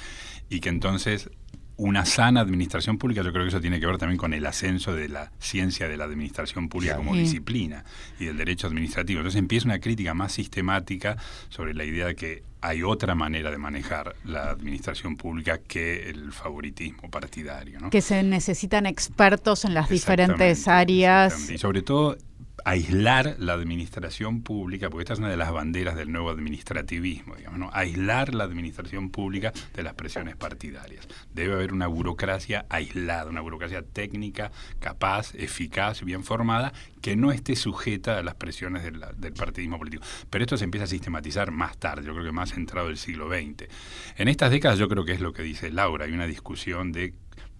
y 0.49 0.59
que 0.59 0.69
entonces 0.69 1.29
una 1.77 2.05
sana 2.05 2.41
administración 2.41 2.97
pública, 2.97 3.21
yo 3.21 3.31
creo 3.31 3.43
que 3.43 3.49
eso 3.49 3.61
tiene 3.61 3.79
que 3.79 3.85
ver 3.85 3.97
también 3.97 4.17
con 4.17 4.33
el 4.33 4.45
ascenso 4.45 4.93
de 4.93 5.09
la 5.09 5.31
ciencia 5.39 5.87
de 5.89 5.97
la 5.97 6.05
administración 6.05 6.69
pública 6.69 6.95
como 6.95 7.15
disciplina 7.15 7.83
y 8.19 8.25
del 8.25 8.37
derecho 8.37 8.67
administrativo. 8.67 9.19
Entonces 9.19 9.39
empieza 9.39 9.65
una 9.67 9.79
crítica 9.79 10.13
más 10.13 10.31
sistemática 10.31 11.17
sobre 11.49 11.73
la 11.73 11.83
idea 11.83 12.07
de 12.07 12.15
que 12.15 12.43
hay 12.61 12.81
otra 12.81 13.13
manera 13.13 13.51
de 13.51 13.57
manejar 13.57 14.15
la 14.23 14.49
administración 14.49 15.17
pública 15.17 15.59
que 15.59 16.09
el 16.09 16.31
favoritismo 16.31 17.09
partidario. 17.09 17.79
Que 17.91 18.01
se 18.01 18.23
necesitan 18.23 18.85
expertos 18.85 19.65
en 19.65 19.73
las 19.73 19.89
diferentes 19.89 20.67
áreas. 20.67 21.49
Y 21.49 21.57
sobre 21.57 21.81
todo 21.81 22.17
aislar 22.65 23.35
la 23.37 23.53
administración 23.53 24.41
pública, 24.41 24.89
porque 24.89 25.03
esta 25.03 25.13
es 25.13 25.19
una 25.19 25.29
de 25.29 25.37
las 25.37 25.51
banderas 25.51 25.95
del 25.95 26.11
nuevo 26.11 26.31
administrativismo, 26.31 27.35
digamos, 27.35 27.59
¿no? 27.59 27.69
aislar 27.71 28.33
la 28.33 28.43
administración 28.43 29.11
pública 29.11 29.53
de 29.75 29.83
las 29.83 29.93
presiones 29.93 30.35
partidarias. 30.35 31.07
Debe 31.31 31.53
haber 31.53 31.73
una 31.73 31.85
burocracia 31.85 32.65
aislada, 32.69 33.29
una 33.29 33.41
burocracia 33.41 33.83
técnica, 33.83 34.51
capaz, 34.79 35.35
eficaz, 35.35 36.03
bien 36.03 36.23
formada, 36.23 36.73
que 37.01 37.15
no 37.15 37.31
esté 37.31 37.55
sujeta 37.55 38.17
a 38.17 38.23
las 38.23 38.33
presiones 38.33 38.83
del, 38.83 38.99
del 39.15 39.33
partidismo 39.33 39.77
político. 39.77 40.03
Pero 40.31 40.43
esto 40.43 40.57
se 40.57 40.63
empieza 40.63 40.85
a 40.85 40.87
sistematizar 40.87 41.51
más 41.51 41.77
tarde, 41.77 42.07
yo 42.07 42.13
creo 42.13 42.25
que 42.25 42.31
más 42.31 42.57
entrado 42.57 42.89
el 42.89 42.97
siglo 42.97 43.29
XX. 43.29 43.69
En 44.17 44.27
estas 44.27 44.49
décadas 44.49 44.79
yo 44.79 44.89
creo 44.89 45.05
que 45.05 45.11
es 45.11 45.21
lo 45.21 45.33
que 45.33 45.43
dice 45.43 45.69
Laura, 45.69 46.05
hay 46.05 46.13
una 46.13 46.25
discusión 46.25 46.91
de 46.91 47.13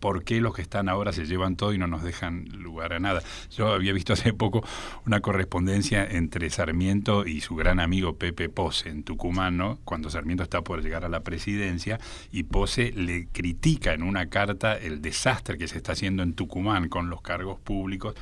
por 0.05 0.23
qué 0.23 0.39
los 0.39 0.53
que 0.53 0.61
están 0.61 0.87
ahora 0.87 1.11
se 1.13 1.25
llevan 1.25 1.55
todo 1.55 1.73
y 1.73 1.79
no 1.79 1.87
nos 1.87 2.03
dejan 2.03 2.45
lugar 2.59 2.93
a 2.93 2.99
nada. 2.99 3.23
Yo 3.49 3.69
había 3.69 3.91
visto 3.91 4.13
hace 4.13 4.33
poco 4.33 4.63
una 5.07 5.19
correspondencia 5.19 6.05
entre 6.05 6.51
Sarmiento 6.51 7.25
y 7.25 7.41
su 7.41 7.55
gran 7.55 7.79
amigo 7.79 8.15
Pepe 8.15 8.47
Pose 8.47 8.89
en 8.89 9.01
Tucumán, 9.01 9.57
¿no? 9.57 9.79
cuando 9.83 10.11
Sarmiento 10.11 10.43
está 10.43 10.61
por 10.61 10.83
llegar 10.83 11.05
a 11.05 11.09
la 11.09 11.21
presidencia, 11.21 11.99
y 12.31 12.43
Pose 12.43 12.91
le 12.91 13.29
critica 13.29 13.93
en 13.93 14.03
una 14.03 14.29
carta 14.29 14.77
el 14.77 15.01
desastre 15.01 15.57
que 15.57 15.67
se 15.67 15.77
está 15.77 15.93
haciendo 15.93 16.21
en 16.21 16.35
Tucumán 16.35 16.87
con 16.87 17.09
los 17.09 17.23
cargos 17.23 17.59
públicos 17.59 18.13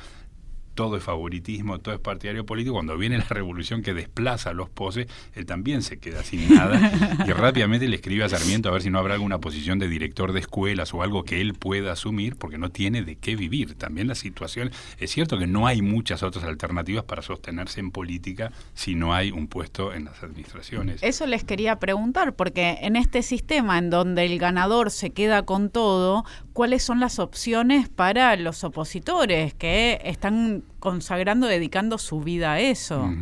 todo 0.74 0.96
es 0.96 1.02
favoritismo, 1.02 1.78
todo 1.78 1.94
es 1.94 2.00
partidario 2.00 2.44
político. 2.44 2.74
Cuando 2.74 2.96
viene 2.96 3.18
la 3.18 3.24
revolución 3.24 3.82
que 3.82 3.94
desplaza 3.94 4.50
a 4.50 4.54
los 4.54 4.68
poses, 4.68 5.06
él 5.34 5.46
también 5.46 5.82
se 5.82 5.98
queda 5.98 6.22
sin 6.22 6.54
nada 6.54 6.92
y 7.26 7.32
rápidamente 7.32 7.88
le 7.88 7.96
escribe 7.96 8.24
a 8.24 8.28
Sarmiento 8.28 8.68
a 8.68 8.72
ver 8.72 8.82
si 8.82 8.90
no 8.90 8.98
habrá 8.98 9.14
alguna 9.14 9.38
posición 9.38 9.78
de 9.78 9.88
director 9.88 10.32
de 10.32 10.40
escuelas 10.40 10.92
o 10.94 11.02
algo 11.02 11.24
que 11.24 11.40
él 11.40 11.54
pueda 11.54 11.92
asumir, 11.92 12.36
porque 12.36 12.58
no 12.58 12.70
tiene 12.70 13.02
de 13.02 13.16
qué 13.16 13.36
vivir. 13.36 13.74
También 13.76 14.08
la 14.08 14.14
situación, 14.14 14.70
es 14.98 15.10
cierto 15.10 15.38
que 15.38 15.46
no 15.46 15.66
hay 15.66 15.82
muchas 15.82 16.22
otras 16.22 16.44
alternativas 16.44 17.04
para 17.04 17.22
sostenerse 17.22 17.80
en 17.80 17.90
política 17.90 18.52
si 18.74 18.94
no 18.94 19.14
hay 19.14 19.30
un 19.30 19.46
puesto 19.46 19.94
en 19.94 20.06
las 20.06 20.22
administraciones. 20.22 21.02
Eso 21.02 21.26
les 21.26 21.44
quería 21.44 21.78
preguntar, 21.78 22.34
porque 22.34 22.78
en 22.82 22.96
este 22.96 23.22
sistema 23.22 23.78
en 23.78 23.90
donde 23.90 24.24
el 24.24 24.38
ganador 24.38 24.90
se 24.90 25.10
queda 25.10 25.44
con 25.44 25.70
todo, 25.70 26.24
¿cuáles 26.52 26.82
son 26.82 27.00
las 27.00 27.18
opciones 27.18 27.88
para 27.88 28.36
los 28.36 28.64
opositores 28.64 29.54
que 29.54 30.00
están 30.04 30.63
consagrando, 30.78 31.46
dedicando 31.46 31.98
su 31.98 32.20
vida 32.20 32.52
a 32.52 32.60
eso. 32.60 33.12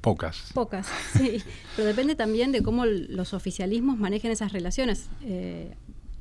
Pocas. 0.00 0.50
Pocas, 0.52 0.86
sí. 1.14 1.42
Pero 1.76 1.88
depende 1.88 2.14
también 2.14 2.52
de 2.52 2.62
cómo 2.62 2.84
los 2.86 3.34
oficialismos 3.34 3.98
manejen 3.98 4.30
esas 4.30 4.52
relaciones. 4.52 5.08
Eh, 5.22 5.74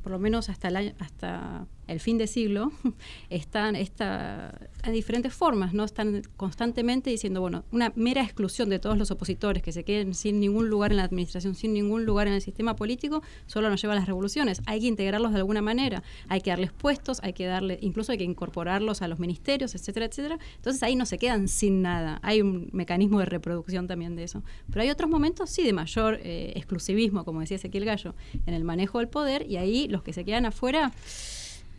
por 0.03 0.11
lo 0.11 0.19
menos 0.19 0.49
hasta 0.49 0.67
el, 0.67 0.95
hasta 0.99 1.65
el 1.87 1.99
fin 1.99 2.17
de 2.17 2.27
siglo, 2.27 2.71
están 3.29 3.75
esta, 3.75 4.69
en 4.83 4.93
diferentes 4.93 5.33
formas, 5.33 5.73
¿no? 5.73 5.83
Están 5.83 6.23
constantemente 6.37 7.09
diciendo, 7.09 7.41
bueno, 7.41 7.65
una 7.71 7.91
mera 7.95 8.21
exclusión 8.23 8.69
de 8.69 8.79
todos 8.79 8.97
los 8.97 9.11
opositores 9.11 9.61
que 9.61 9.71
se 9.71 9.83
queden 9.83 10.13
sin 10.13 10.39
ningún 10.39 10.69
lugar 10.69 10.91
en 10.91 10.97
la 10.97 11.03
administración, 11.03 11.55
sin 11.55 11.73
ningún 11.73 12.05
lugar 12.05 12.27
en 12.27 12.33
el 12.33 12.41
sistema 12.41 12.75
político, 12.75 13.21
solo 13.45 13.69
nos 13.69 13.81
lleva 13.81 13.93
a 13.93 13.97
las 13.97 14.07
revoluciones. 14.07 14.61
Hay 14.65 14.81
que 14.81 14.87
integrarlos 14.87 15.31
de 15.31 15.37
alguna 15.37 15.61
manera, 15.61 16.03
hay 16.29 16.41
que 16.41 16.49
darles 16.49 16.71
puestos, 16.71 17.19
hay 17.23 17.33
que 17.33 17.45
darle, 17.45 17.77
incluso 17.81 18.11
hay 18.11 18.17
que 18.17 18.23
incorporarlos 18.23 19.01
a 19.01 19.07
los 19.07 19.19
ministerios, 19.19 19.75
etcétera, 19.75 20.05
etcétera. 20.05 20.39
Entonces 20.55 20.81
ahí 20.83 20.95
no 20.95 21.05
se 21.05 21.17
quedan 21.17 21.47
sin 21.47 21.81
nada. 21.81 22.19
Hay 22.23 22.41
un 22.41 22.69
mecanismo 22.71 23.19
de 23.19 23.25
reproducción 23.25 23.87
también 23.87 24.15
de 24.15 24.23
eso. 24.23 24.43
Pero 24.69 24.81
hay 24.81 24.89
otros 24.89 25.09
momentos, 25.09 25.49
sí, 25.49 25.63
de 25.63 25.73
mayor 25.73 26.19
eh, 26.23 26.53
exclusivismo, 26.55 27.25
como 27.25 27.41
decía 27.41 27.55
Ezequiel 27.55 27.85
Gallo, 27.85 28.15
en 28.45 28.53
el 28.53 28.63
manejo 28.63 28.99
del 28.99 29.09
poder, 29.09 29.45
y 29.49 29.57
ahí 29.57 29.87
los 29.87 30.03
que 30.03 30.13
se 30.13 30.23
quedan 30.25 30.45
afuera 30.45 30.91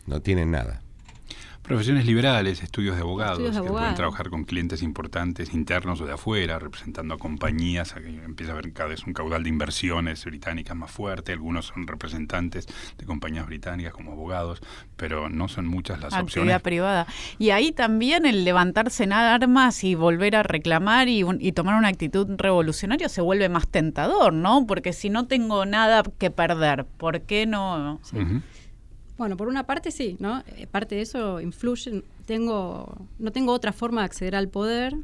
no 0.05 0.21
tienen 0.21 0.51
nada. 0.51 0.81
Profesiones 1.65 2.05
liberales, 2.05 2.61
estudios 2.61 2.95
de 2.95 3.01
abogados, 3.01 3.39
que 3.39 3.67
pueden 3.67 3.95
trabajar 3.95 4.29
con 4.29 4.43
clientes 4.43 4.83
importantes 4.83 5.51
internos 5.51 5.99
o 5.99 6.05
de 6.05 6.13
afuera, 6.13 6.59
representando 6.59 7.15
a 7.15 7.17
compañías, 7.17 7.95
empieza 8.23 8.51
a 8.51 8.53
haber 8.53 8.71
cada 8.71 8.89
vez 8.89 9.03
un 9.07 9.13
caudal 9.13 9.41
de 9.41 9.49
inversiones 9.49 10.23
británicas 10.25 10.77
más 10.77 10.91
fuerte, 10.91 11.31
algunos 11.31 11.65
son 11.65 11.87
representantes 11.87 12.67
de 12.99 13.05
compañías 13.07 13.47
británicas 13.47 13.93
como 13.93 14.11
abogados, 14.11 14.61
pero 14.95 15.27
no 15.27 15.47
son 15.47 15.65
muchas 15.65 15.99
las 16.01 16.13
Actividad 16.13 16.57
opciones. 16.57 16.61
privada. 16.61 17.07
Y 17.39 17.49
ahí 17.49 17.71
también 17.71 18.27
el 18.27 18.45
levantarse 18.45 19.03
en 19.03 19.13
armas 19.13 19.83
y 19.83 19.95
volver 19.95 20.35
a 20.35 20.43
reclamar 20.43 21.07
y, 21.07 21.23
tomar 21.51 21.79
una 21.79 21.87
actitud 21.87 22.27
revolucionaria 22.37 23.09
se 23.09 23.21
vuelve 23.21 23.49
más 23.49 23.67
tentador, 23.67 24.33
¿no? 24.33 24.67
Porque 24.67 24.93
si 24.93 25.09
no 25.09 25.25
tengo 25.25 25.65
nada 25.65 26.03
que 26.19 26.29
perder, 26.29 26.85
¿por 26.85 27.21
qué 27.21 27.47
no? 27.47 27.99
Bueno, 29.17 29.37
por 29.37 29.47
una 29.47 29.65
parte 29.65 29.91
sí, 29.91 30.17
¿no? 30.19 30.43
Eh, 30.57 30.67
parte 30.67 30.95
de 30.95 31.01
eso 31.01 31.39
influye. 31.39 32.03
Tengo, 32.25 33.07
no 33.17 33.31
tengo 33.31 33.53
otra 33.53 33.71
forma 33.71 34.01
de 34.01 34.05
acceder 34.05 34.35
al 34.35 34.49
poder, 34.49 34.95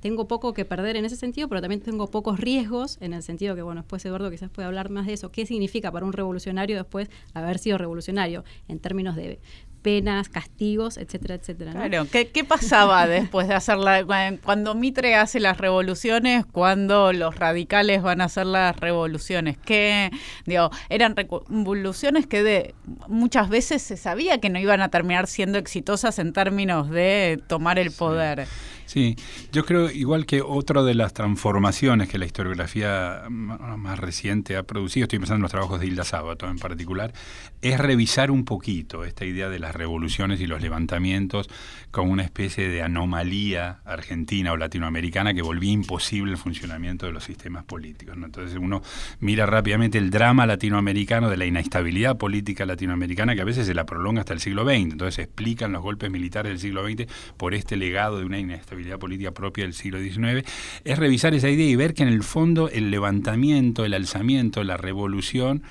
tengo 0.00 0.28
poco 0.28 0.52
que 0.52 0.66
perder 0.66 0.96
en 0.96 1.06
ese 1.06 1.16
sentido, 1.16 1.48
pero 1.48 1.62
también 1.62 1.80
tengo 1.80 2.08
pocos 2.08 2.38
riesgos 2.38 2.98
en 3.00 3.14
el 3.14 3.22
sentido 3.22 3.54
que, 3.54 3.62
bueno, 3.62 3.80
después 3.80 4.04
Eduardo 4.04 4.30
quizás 4.30 4.50
puede 4.50 4.66
hablar 4.66 4.90
más 4.90 5.06
de 5.06 5.14
eso. 5.14 5.30
¿Qué 5.30 5.46
significa 5.46 5.90
para 5.90 6.04
un 6.04 6.12
revolucionario 6.12 6.76
después 6.76 7.08
haber 7.32 7.58
sido 7.58 7.78
revolucionario 7.78 8.44
en 8.68 8.80
términos 8.80 9.16
de 9.16 9.40
penas, 9.84 10.30
castigos, 10.30 10.96
etcétera, 10.96 11.34
etcétera. 11.34 11.72
Claro, 11.72 12.06
¿Qué, 12.10 12.28
¿qué, 12.28 12.42
pasaba 12.42 13.06
después 13.06 13.46
de 13.46 13.54
hacerla? 13.54 14.04
Cuando 14.42 14.74
Mitre 14.74 15.14
hace 15.14 15.40
las 15.40 15.58
revoluciones, 15.58 16.46
cuando 16.46 17.12
los 17.12 17.36
radicales 17.36 18.02
van 18.02 18.22
a 18.22 18.24
hacer 18.24 18.46
las 18.46 18.74
revoluciones, 18.76 19.58
que 19.58 20.10
digo, 20.46 20.70
eran 20.88 21.14
revoluciones 21.14 22.26
que 22.26 22.42
de, 22.42 22.74
muchas 23.08 23.50
veces 23.50 23.82
se 23.82 23.98
sabía 23.98 24.38
que 24.38 24.48
no 24.48 24.58
iban 24.58 24.80
a 24.80 24.88
terminar 24.88 25.26
siendo 25.26 25.58
exitosas 25.58 26.18
en 26.18 26.32
términos 26.32 26.88
de 26.88 27.42
tomar 27.46 27.78
el 27.78 27.90
poder. 27.92 28.46
Sí, 28.46 28.73
yo 29.52 29.64
creo 29.64 29.90
igual 29.90 30.26
que 30.26 30.42
otra 30.42 30.82
de 30.82 30.94
las 30.94 31.12
transformaciones 31.14 32.08
que 32.08 32.18
la 32.18 32.26
historiografía 32.26 33.22
más 33.28 33.98
reciente 33.98 34.56
ha 34.56 34.62
producido, 34.62 35.04
estoy 35.04 35.18
pensando 35.18 35.36
en 35.36 35.42
los 35.42 35.50
trabajos 35.50 35.80
de 35.80 35.86
Hilda 35.86 36.04
Sábato 36.04 36.48
en 36.48 36.58
particular, 36.58 37.12
es 37.60 37.78
revisar 37.78 38.30
un 38.30 38.44
poquito 38.44 39.04
esta 39.04 39.24
idea 39.24 39.48
de 39.48 39.58
las 39.58 39.74
revoluciones 39.74 40.40
y 40.40 40.46
los 40.46 40.62
levantamientos 40.62 41.48
como 41.90 42.12
una 42.12 42.22
especie 42.22 42.68
de 42.68 42.82
anomalía 42.82 43.80
argentina 43.84 44.52
o 44.52 44.56
latinoamericana 44.56 45.34
que 45.34 45.42
volvía 45.42 45.72
imposible 45.72 46.32
el 46.32 46.38
funcionamiento 46.38 47.06
de 47.06 47.12
los 47.12 47.24
sistemas 47.24 47.64
políticos. 47.64 48.16
Entonces 48.16 48.58
uno 48.60 48.82
mira 49.20 49.46
rápidamente 49.46 49.98
el 49.98 50.10
drama 50.10 50.46
latinoamericano 50.46 51.30
de 51.30 51.36
la 51.36 51.46
inestabilidad 51.46 52.16
política 52.16 52.66
latinoamericana 52.66 53.34
que 53.34 53.40
a 53.40 53.44
veces 53.44 53.66
se 53.66 53.74
la 53.74 53.86
prolonga 53.86 54.20
hasta 54.20 54.34
el 54.34 54.40
siglo 54.40 54.64
XX. 54.64 54.92
Entonces 54.92 55.24
explican 55.24 55.72
los 55.72 55.82
golpes 55.82 56.10
militares 56.10 56.50
del 56.50 56.58
siglo 56.58 56.86
XX 56.86 57.06
por 57.36 57.54
este 57.54 57.76
legado 57.76 58.18
de 58.18 58.24
una 58.24 58.38
inestabilidad 58.38 58.73
política 58.98 59.32
propia 59.32 59.64
del 59.64 59.74
siglo 59.74 59.98
XIX, 60.00 60.46
es 60.84 60.98
revisar 60.98 61.34
esa 61.34 61.48
idea 61.48 61.66
y 61.66 61.76
ver 61.76 61.94
que 61.94 62.02
en 62.02 62.08
el 62.08 62.22
fondo 62.22 62.68
el 62.68 62.90
levantamiento, 62.90 63.84
el 63.84 63.94
alzamiento, 63.94 64.62
la 64.64 64.76
revolución 64.76 65.62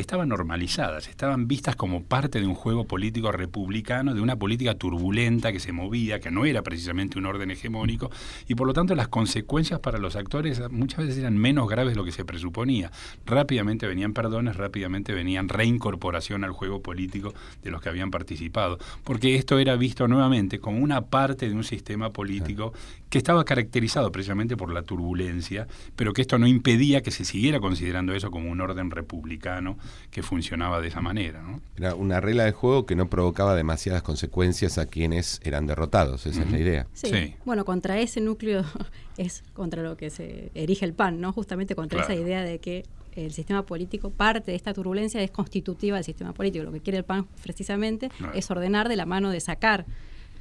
estaban 0.00 0.28
normalizadas, 0.28 1.08
estaban 1.08 1.48
vistas 1.48 1.76
como 1.76 2.02
parte 2.02 2.40
de 2.40 2.46
un 2.46 2.54
juego 2.54 2.84
político 2.84 3.32
republicano, 3.32 4.14
de 4.14 4.20
una 4.20 4.36
política 4.36 4.74
turbulenta 4.74 5.52
que 5.52 5.60
se 5.60 5.72
movía, 5.72 6.20
que 6.20 6.30
no 6.30 6.44
era 6.44 6.62
precisamente 6.62 7.18
un 7.18 7.26
orden 7.26 7.50
hegemónico, 7.50 8.10
y 8.48 8.54
por 8.54 8.66
lo 8.66 8.72
tanto 8.72 8.94
las 8.94 9.08
consecuencias 9.08 9.80
para 9.80 9.98
los 9.98 10.16
actores 10.16 10.60
muchas 10.70 11.00
veces 11.00 11.18
eran 11.18 11.36
menos 11.36 11.68
graves 11.68 11.92
de 11.92 11.96
lo 11.96 12.04
que 12.04 12.12
se 12.12 12.24
presuponía. 12.24 12.90
Rápidamente 13.26 13.86
venían 13.86 14.12
perdones, 14.12 14.56
rápidamente 14.56 15.12
venían 15.12 15.48
reincorporación 15.48 16.44
al 16.44 16.52
juego 16.52 16.82
político 16.82 17.34
de 17.62 17.70
los 17.70 17.80
que 17.80 17.88
habían 17.88 18.10
participado, 18.10 18.78
porque 19.04 19.36
esto 19.36 19.58
era 19.58 19.76
visto 19.76 20.08
nuevamente 20.08 20.58
como 20.58 20.78
una 20.78 21.02
parte 21.02 21.48
de 21.48 21.54
un 21.54 21.64
sistema 21.64 22.12
político 22.12 22.72
que 23.10 23.18
estaba 23.18 23.44
caracterizado 23.44 24.10
precisamente 24.12 24.56
por 24.56 24.72
la 24.72 24.82
turbulencia, 24.82 25.66
pero 25.96 26.12
que 26.12 26.22
esto 26.22 26.38
no 26.38 26.46
impedía 26.46 27.02
que 27.02 27.10
se 27.10 27.24
siguiera 27.24 27.58
considerando 27.58 28.14
eso 28.14 28.30
como 28.30 28.50
un 28.50 28.60
orden 28.60 28.90
republicano 28.90 29.76
que 30.12 30.22
funcionaba 30.22 30.80
de 30.80 30.88
esa 30.88 31.00
manera. 31.00 31.42
¿no? 31.42 31.60
Era 31.76 31.96
una 31.96 32.20
regla 32.20 32.44
de 32.44 32.52
juego 32.52 32.86
que 32.86 32.94
no 32.94 33.08
provocaba 33.08 33.56
demasiadas 33.56 34.02
consecuencias 34.02 34.78
a 34.78 34.86
quienes 34.86 35.40
eran 35.42 35.66
derrotados, 35.66 36.24
esa 36.26 36.42
es 36.42 36.50
la 36.50 36.58
idea. 36.58 36.86
Sí. 36.92 37.34
Bueno, 37.44 37.64
contra 37.64 37.98
ese 37.98 38.20
núcleo 38.20 38.64
es 39.16 39.42
contra 39.54 39.82
lo 39.82 39.96
que 39.96 40.10
se 40.10 40.52
erige 40.54 40.84
el 40.84 40.94
PAN, 40.94 41.20
¿no? 41.20 41.32
Justamente 41.32 41.74
contra 41.74 42.02
esa 42.02 42.14
idea 42.14 42.44
de 42.44 42.60
que 42.60 42.84
el 43.16 43.32
sistema 43.32 43.66
político, 43.66 44.10
parte 44.10 44.52
de 44.52 44.56
esta 44.56 44.72
turbulencia 44.72 45.20
es 45.20 45.32
constitutiva 45.32 45.96
del 45.96 46.04
sistema 46.04 46.32
político. 46.32 46.64
Lo 46.64 46.72
que 46.72 46.80
quiere 46.80 46.98
el 46.98 47.04
PAN 47.04 47.26
precisamente 47.42 48.08
es 48.34 48.48
ordenar 48.52 48.88
de 48.88 48.94
la 48.94 49.04
mano 49.04 49.30
de 49.30 49.40
sacar 49.40 49.84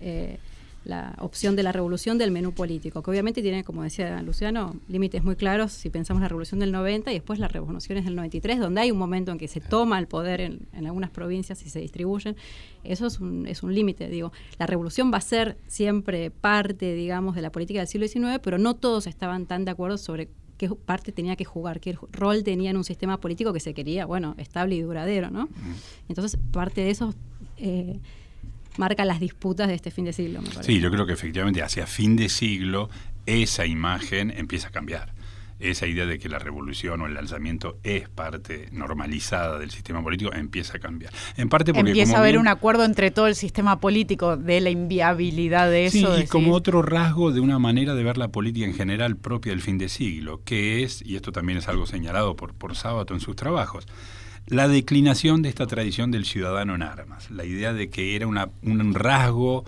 eh, 0.02 0.38
la 0.86 1.16
opción 1.20 1.56
de 1.56 1.64
la 1.64 1.72
revolución 1.72 2.18
del 2.18 2.32
menú 2.32 2.54
político, 2.54 3.04
que 3.04 3.12
obviamente 3.12 3.42
tiene, 3.42 3.64
como 3.64 3.84
decía 3.84 4.22
Luciano, 4.22 4.76
límites 4.88 5.24
muy 5.24 5.36
claros 5.36 5.72
si 5.72 5.90
pensamos 5.90 6.22
la 6.22 6.28
revolución 6.28 6.60
del 6.60 6.72
90 6.72 7.12
y 7.12 7.16
después 7.16 7.40
las 7.40 7.52
revoluciones 7.52 8.06
del 8.06 8.16
93, 8.16 8.60
donde 8.60 8.82
hay 8.82 8.92
un 8.92 8.98
momento 8.98 9.32
en 9.32 9.38
que 9.38 9.48
se 9.48 9.60
toma 9.60 10.00
el 10.00 10.08
poder 10.08 10.42
en, 10.42 10.68
algunas 10.86 11.10
provincias 11.10 11.66
y 11.66 11.70
se 11.70 11.80
distribuyen. 11.80 12.36
Eso 12.84 13.08
es 13.08 13.20
un, 13.20 13.46
es 13.46 13.62
un 13.62 13.74
límite, 13.76 14.08
digo. 14.08 14.32
La 14.58 14.66
revolución 14.66 15.12
va 15.14 15.18
a 15.18 15.22
ser 15.22 15.58
siempre 15.68 16.32
parte, 16.32 16.94
digamos, 16.94 17.36
de 17.36 17.42
la 17.42 17.52
política 17.52 17.80
del 17.80 17.88
siglo 17.88 18.08
XIX, 18.08 18.40
pero 18.42 18.58
no 18.58 18.76
todos 18.76 19.06
estaban 19.08 19.46
tan 19.46 19.66
de 19.66 19.72
acuerdo 19.72 19.98
sobre 19.98 20.30
qué 20.58 20.70
parte 20.70 21.12
tenía 21.12 21.36
que 21.36 21.46
jugar, 21.46 21.80
qué 21.80 21.98
rol 22.12 22.44
tenía 22.44 22.72
en 22.72 22.78
un 22.78 22.84
sistema 22.84 23.20
político 23.20 23.54
que 23.54 23.60
se 23.60 23.74
quería, 23.74 24.06
bueno, 24.06 24.36
estable 24.38 24.76
y 24.76 24.82
duradero, 24.82 25.30
¿no? 25.30 25.50
Entonces, 26.08 26.40
parte 26.52 26.82
de 26.82 26.90
eso... 26.90 27.14
Eh, 27.58 28.00
marca 28.80 29.06
las 29.06 29.20
disputas 29.20 29.68
de 29.68 29.76
este 29.76 29.92
fin 29.92 30.06
de 30.06 30.14
siglo. 30.14 30.40
Sí, 30.62 30.80
yo 30.80 30.90
creo 30.90 31.06
que 31.06 31.14
efectivamente 31.14 31.62
hacia 31.62 31.86
fin 31.86 32.16
de 32.16 32.30
siglo 32.30 32.90
esa 33.28 33.66
imagen 33.68 34.32
empieza 34.36 34.70
a 34.70 34.72
cambiar. 34.72 35.14
Esa 35.60 35.88
idea 35.88 36.06
de 36.06 36.20
que 36.20 36.30
la 36.30 36.40
revolución 36.40 37.02
o 37.02 37.08
el 37.08 37.18
alzamiento 37.18 37.78
es 37.84 38.08
parte 38.08 38.70
normalizada 38.72 39.60
del 39.60 39.72
sistema 39.72 40.02
político 40.02 40.32
empieza 40.34 40.78
a 40.78 40.80
cambiar. 40.80 41.12
En 41.36 41.50
parte 41.50 41.74
porque 41.74 41.90
empieza 41.90 42.16
a 42.16 42.20
haber 42.22 42.38
un 42.38 42.48
acuerdo 42.48 42.86
entre 42.86 43.12
todo 43.12 43.28
el 43.28 43.36
sistema 43.36 43.82
político 43.82 44.38
de 44.38 44.62
la 44.62 44.70
inviabilidad 44.70 45.70
de 45.70 45.88
eso. 45.88 46.16
Sí, 46.16 46.24
y 46.24 46.28
como 46.28 46.54
otro 46.54 46.82
rasgo 46.82 47.34
de 47.34 47.42
una 47.42 47.60
manera 47.60 47.94
de 47.94 48.04
ver 48.04 48.18
la 48.18 48.30
política 48.30 48.66
en 48.66 48.74
general 48.74 49.18
propia 49.18 49.52
del 49.52 49.62
fin 49.62 49.78
de 49.78 49.90
siglo, 49.90 50.42
que 50.46 50.84
es, 50.84 51.02
y 51.06 51.18
esto 51.18 51.34
también 51.34 51.58
es 51.58 51.68
algo 51.68 51.86
señalado 51.86 52.38
por, 52.38 52.54
por 52.54 52.78
Sábato 52.78 53.14
en 53.14 53.20
sus 53.20 53.36
trabajos, 53.36 53.86
la 54.50 54.68
declinación 54.68 55.42
de 55.42 55.50
esta 55.50 55.68
tradición 55.68 56.12
del 56.12 56.26
ciudadano 56.26 56.76
en 56.76 56.82
armas, 56.82 57.30
la 57.30 57.46
idea 57.46 57.74
de 57.74 57.90
que 57.90 58.16
era 58.16 58.28
un 58.28 58.94
rasgo 58.94 59.64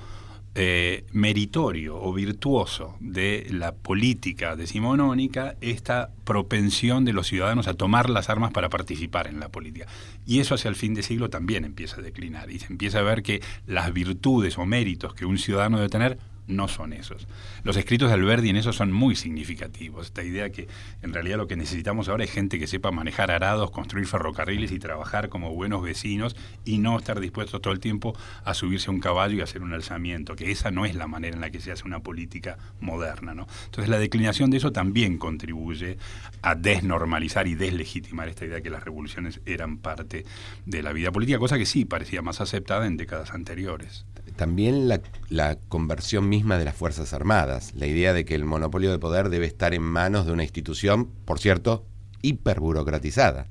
eh, 0.54 1.06
meritorio 1.14 1.98
o 2.02 2.12
virtuoso 2.12 2.98
de 3.00 3.48
la 3.52 3.74
política 3.74 4.58
decimonónica 4.58 5.56
esta 5.62 6.10
propensión 6.26 7.06
de 7.06 7.14
los 7.14 7.28
ciudadanos 7.28 7.70
a 7.70 7.74
tomar 7.74 8.10
las 8.10 8.30
armas 8.30 8.52
para 8.52 8.68
participar 8.68 9.28
en 9.28 9.40
la 9.40 9.48
política. 9.48 9.86
Y 10.26 10.40
eso 10.40 10.56
hacia 10.56 10.68
el 10.68 10.76
fin 10.76 10.94
de 10.94 11.04
siglo 11.04 11.30
también 11.30 11.64
empieza 11.64 12.02
a 12.02 12.04
declinar 12.04 12.52
y 12.52 12.60
se 12.60 12.66
empieza 12.66 13.00
a 13.00 13.04
ver 13.04 13.24
que 13.24 13.42
las 13.66 13.94
virtudes 13.94 14.58
o 14.58 14.66
méritos 14.66 15.14
que 15.14 15.26
un 15.26 15.38
ciudadano 15.38 15.78
debe 15.78 15.90
tener 15.90 16.18
no 16.52 16.68
son 16.68 16.94
esos. 16.94 17.28
Los 17.64 17.78
escritos 17.78 18.10
de 18.10 18.16
Alberdi 18.16 18.50
en 18.50 18.58
eso 18.58 18.74
son 18.74 18.92
muy 18.92 19.16
significativos. 19.16 20.08
Esta 20.08 20.24
idea 20.24 20.52
que 20.52 20.68
en 21.02 21.14
realidad 21.14 21.38
lo 21.38 21.48
que 21.48 21.56
necesitamos 21.56 22.10
ahora 22.10 22.24
es 22.24 22.32
gente 22.32 22.60
que 22.60 22.68
sepa 22.68 22.92
manejar 22.92 23.32
arados, 23.32 23.72
construir 23.72 24.08
ferrocarriles 24.08 24.72
y 24.72 24.80
trabajar 24.80 25.30
como 25.30 25.54
buenos 25.54 25.82
vecinos 25.82 26.36
y 26.66 26.78
no 26.78 26.98
estar 26.98 27.20
dispuestos 27.20 27.62
todo 27.62 27.74
el 27.74 27.80
tiempo 27.80 28.16
a 28.44 28.54
subirse 28.54 28.90
a 28.90 28.94
un 28.94 29.00
caballo 29.00 29.38
y 29.38 29.42
hacer 29.42 29.62
un 29.62 29.74
alzamiento, 29.74 30.36
que 30.36 30.52
esa 30.52 30.72
no 30.72 30.86
es 30.86 30.96
la 30.96 31.08
manera 31.08 31.36
en 31.36 31.42
la 31.42 31.50
que 31.50 31.60
se 31.60 31.72
hace 31.72 31.86
una 31.86 32.02
política 32.02 32.58
moderna. 32.80 33.34
¿no? 33.34 33.48
Entonces 33.66 33.90
la 33.90 34.00
declinación 34.00 34.50
de 34.52 34.58
eso 34.58 34.72
también 34.72 35.18
contribuye 35.18 35.98
a 36.42 36.56
desnormalizar 36.56 37.48
y 37.48 37.56
deslegitimar 37.56 38.28
esta 38.30 38.46
idea 38.46 38.62
que 38.62 38.70
las 38.70 38.84
revoluciones 38.84 39.42
eran 39.46 39.78
parte 39.78 40.26
de 40.66 40.84
la 40.84 40.94
vida 40.94 41.12
política, 41.12 41.40
cosa 41.40 41.58
que 41.58 41.66
sí 41.66 41.86
parecía 41.86 42.22
más 42.22 42.42
aceptada 42.42 42.88
en 42.88 42.98
décadas 42.98 43.32
anteriores. 43.34 44.06
También 44.36 44.88
la, 44.88 45.02
la 45.30 45.58
conversión 45.68 46.28
misma 46.30 46.41
de 46.42 46.66
las 46.66 46.76
Fuerzas 46.76 47.14
Armadas, 47.14 47.74
la 47.76 47.86
idea 47.86 48.14
de 48.14 48.26
que 48.26 48.36
el 48.36 48.46
monopolio 48.46 48.92
de 48.92 49.00
poder 49.00 49.30
debe 49.30 49.46
estar 49.46 49.74
en 49.74 49.84
manos 49.84 50.26
de 50.26 50.32
una 50.32 50.44
institución, 50.44 51.08
por 51.26 51.40
cierto, 51.40 51.86
hiperburocratizada, 52.24 53.48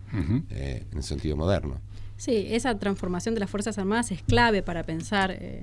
eh, 0.51 0.85
en 0.91 0.99
el 0.99 1.05
sentido 1.05 1.37
moderno. 1.37 1.81
Sí, 2.17 2.49
esa 2.51 2.79
transformación 2.79 3.35
de 3.35 3.41
las 3.41 3.49
Fuerzas 3.49 3.79
Armadas 3.79 4.11
es 4.11 4.23
clave 4.23 4.63
para 4.63 4.83
pensar 4.83 5.31
eh, 5.31 5.63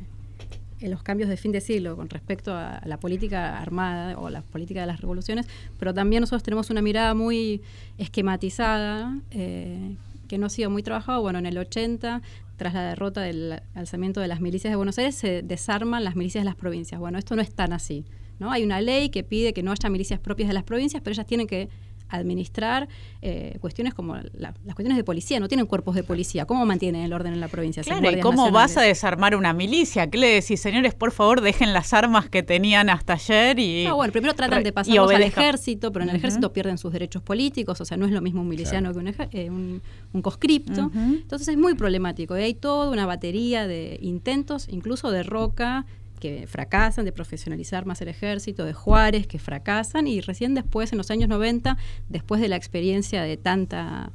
en 0.79 0.89
los 0.89 1.03
cambios 1.03 1.29
de 1.29 1.37
fin 1.37 1.51
de 1.51 1.61
siglo 1.61 1.95
con 1.95 2.09
respecto 2.09 2.53
a 2.55 2.81
la 2.85 2.97
política 2.97 3.59
armada 3.59 4.17
o 4.17 4.29
la 4.29 4.41
política 4.41 4.81
de 4.81 4.87
las 4.87 5.01
revoluciones, 5.01 5.47
pero 5.77 5.93
también 5.93 6.21
nosotros 6.21 6.43
tenemos 6.43 6.69
una 6.69 6.81
mirada 6.81 7.13
muy 7.13 7.61
esquematizada, 7.97 9.19
eh, 9.31 9.95
que 10.27 10.37
no 10.37 10.47
ha 10.47 10.49
sido 10.49 10.69
muy 10.69 10.83
trabajado. 10.83 11.21
Bueno, 11.21 11.39
en 11.39 11.45
el 11.45 11.57
80, 11.57 12.21
tras 12.57 12.73
la 12.73 12.83
derrota 12.83 13.21
del 13.21 13.61
alzamiento 13.75 14.19
de 14.19 14.27
las 14.27 14.41
milicias 14.41 14.71
de 14.71 14.75
Buenos 14.75 14.97
Aires, 14.97 15.15
se 15.15 15.41
desarman 15.43 16.03
las 16.03 16.15
milicias 16.15 16.41
de 16.41 16.45
las 16.45 16.55
provincias. 16.55 16.99
Bueno, 16.99 17.17
esto 17.17 17.35
no 17.35 17.41
es 17.41 17.53
tan 17.53 17.71
así. 17.71 18.03
¿no? 18.39 18.51
Hay 18.51 18.63
una 18.63 18.81
ley 18.81 19.09
que 19.09 19.23
pide 19.23 19.53
que 19.53 19.63
no 19.63 19.71
haya 19.71 19.89
milicias 19.89 20.19
propias 20.19 20.47
de 20.49 20.53
las 20.53 20.63
provincias, 20.63 21.01
pero 21.01 21.13
ellas 21.13 21.25
tienen 21.25 21.47
que 21.47 21.69
administrar 22.09 22.87
eh, 23.21 23.57
cuestiones 23.59 23.93
como 23.93 24.15
las 24.33 24.53
cuestiones 24.53 24.97
de 24.97 25.03
policía, 25.03 25.39
no 25.39 25.47
tienen 25.47 25.65
cuerpos 25.65 25.95
de 25.95 26.03
policía. 26.03 26.45
¿Cómo 26.45 26.65
mantienen 26.65 27.01
el 27.01 27.13
orden 27.13 27.33
en 27.33 27.39
la 27.39 27.47
provincia? 27.47 27.83
Claro, 27.83 28.11
¿y 28.11 28.19
cómo 28.19 28.51
vas 28.51 28.77
a 28.77 28.81
desarmar 28.81 29.35
una 29.35 29.53
milicia? 29.53 30.09
¿Qué 30.09 30.17
le 30.17 30.27
decís, 30.27 30.61
señores, 30.61 30.93
por 30.93 31.11
favor, 31.11 31.41
dejen 31.41 31.73
las 31.73 31.93
armas 31.93 32.29
que 32.29 32.43
tenían 32.43 32.89
hasta 32.89 33.13
ayer 33.13 33.59
y... 33.59 33.85
No, 33.85 33.95
bueno, 33.95 34.11
primero 34.11 34.33
tratan 34.33 34.63
de 34.63 34.71
pasarlos 34.71 35.11
al 35.11 35.23
ejército, 35.23 35.91
pero 35.91 36.03
en 36.03 36.09
el 36.09 36.15
ejército 36.17 36.53
pierden 36.53 36.77
sus 36.77 36.93
derechos 36.93 37.21
políticos, 37.21 37.79
o 37.81 37.85
sea, 37.85 37.97
no 37.97 38.05
es 38.05 38.11
lo 38.11 38.21
mismo 38.21 38.41
un 38.41 38.47
miliciano 38.47 38.93
que 38.93 38.99
un, 38.99 39.07
eh, 39.07 39.49
un, 39.49 40.21
conscripto. 40.21 40.91
Entonces 40.95 41.47
es 41.49 41.57
muy 41.57 41.75
problemático. 41.75 42.37
Y 42.37 42.41
hay 42.41 42.53
toda 42.53 42.89
una 42.89 43.05
batería 43.05 43.67
de 43.67 43.97
intentos, 44.01 44.67
incluso 44.69 45.11
de 45.11 45.23
Roca, 45.23 45.85
que 46.19 46.47
fracasan, 46.47 47.05
de 47.05 47.11
profesionalizar 47.11 47.85
más 47.85 48.01
el 48.01 48.07
ejército, 48.07 48.65
de 48.65 48.73
Juárez, 48.73 49.27
que 49.27 49.39
fracasan, 49.39 50.07
y 50.07 50.21
recién 50.21 50.53
después, 50.53 50.91
en 50.91 50.97
los 50.97 51.11
años 51.11 51.29
90, 51.29 51.77
después 52.09 52.41
de 52.41 52.47
la 52.47 52.55
experiencia 52.55 53.23
de 53.23 53.37
tanta 53.37 54.11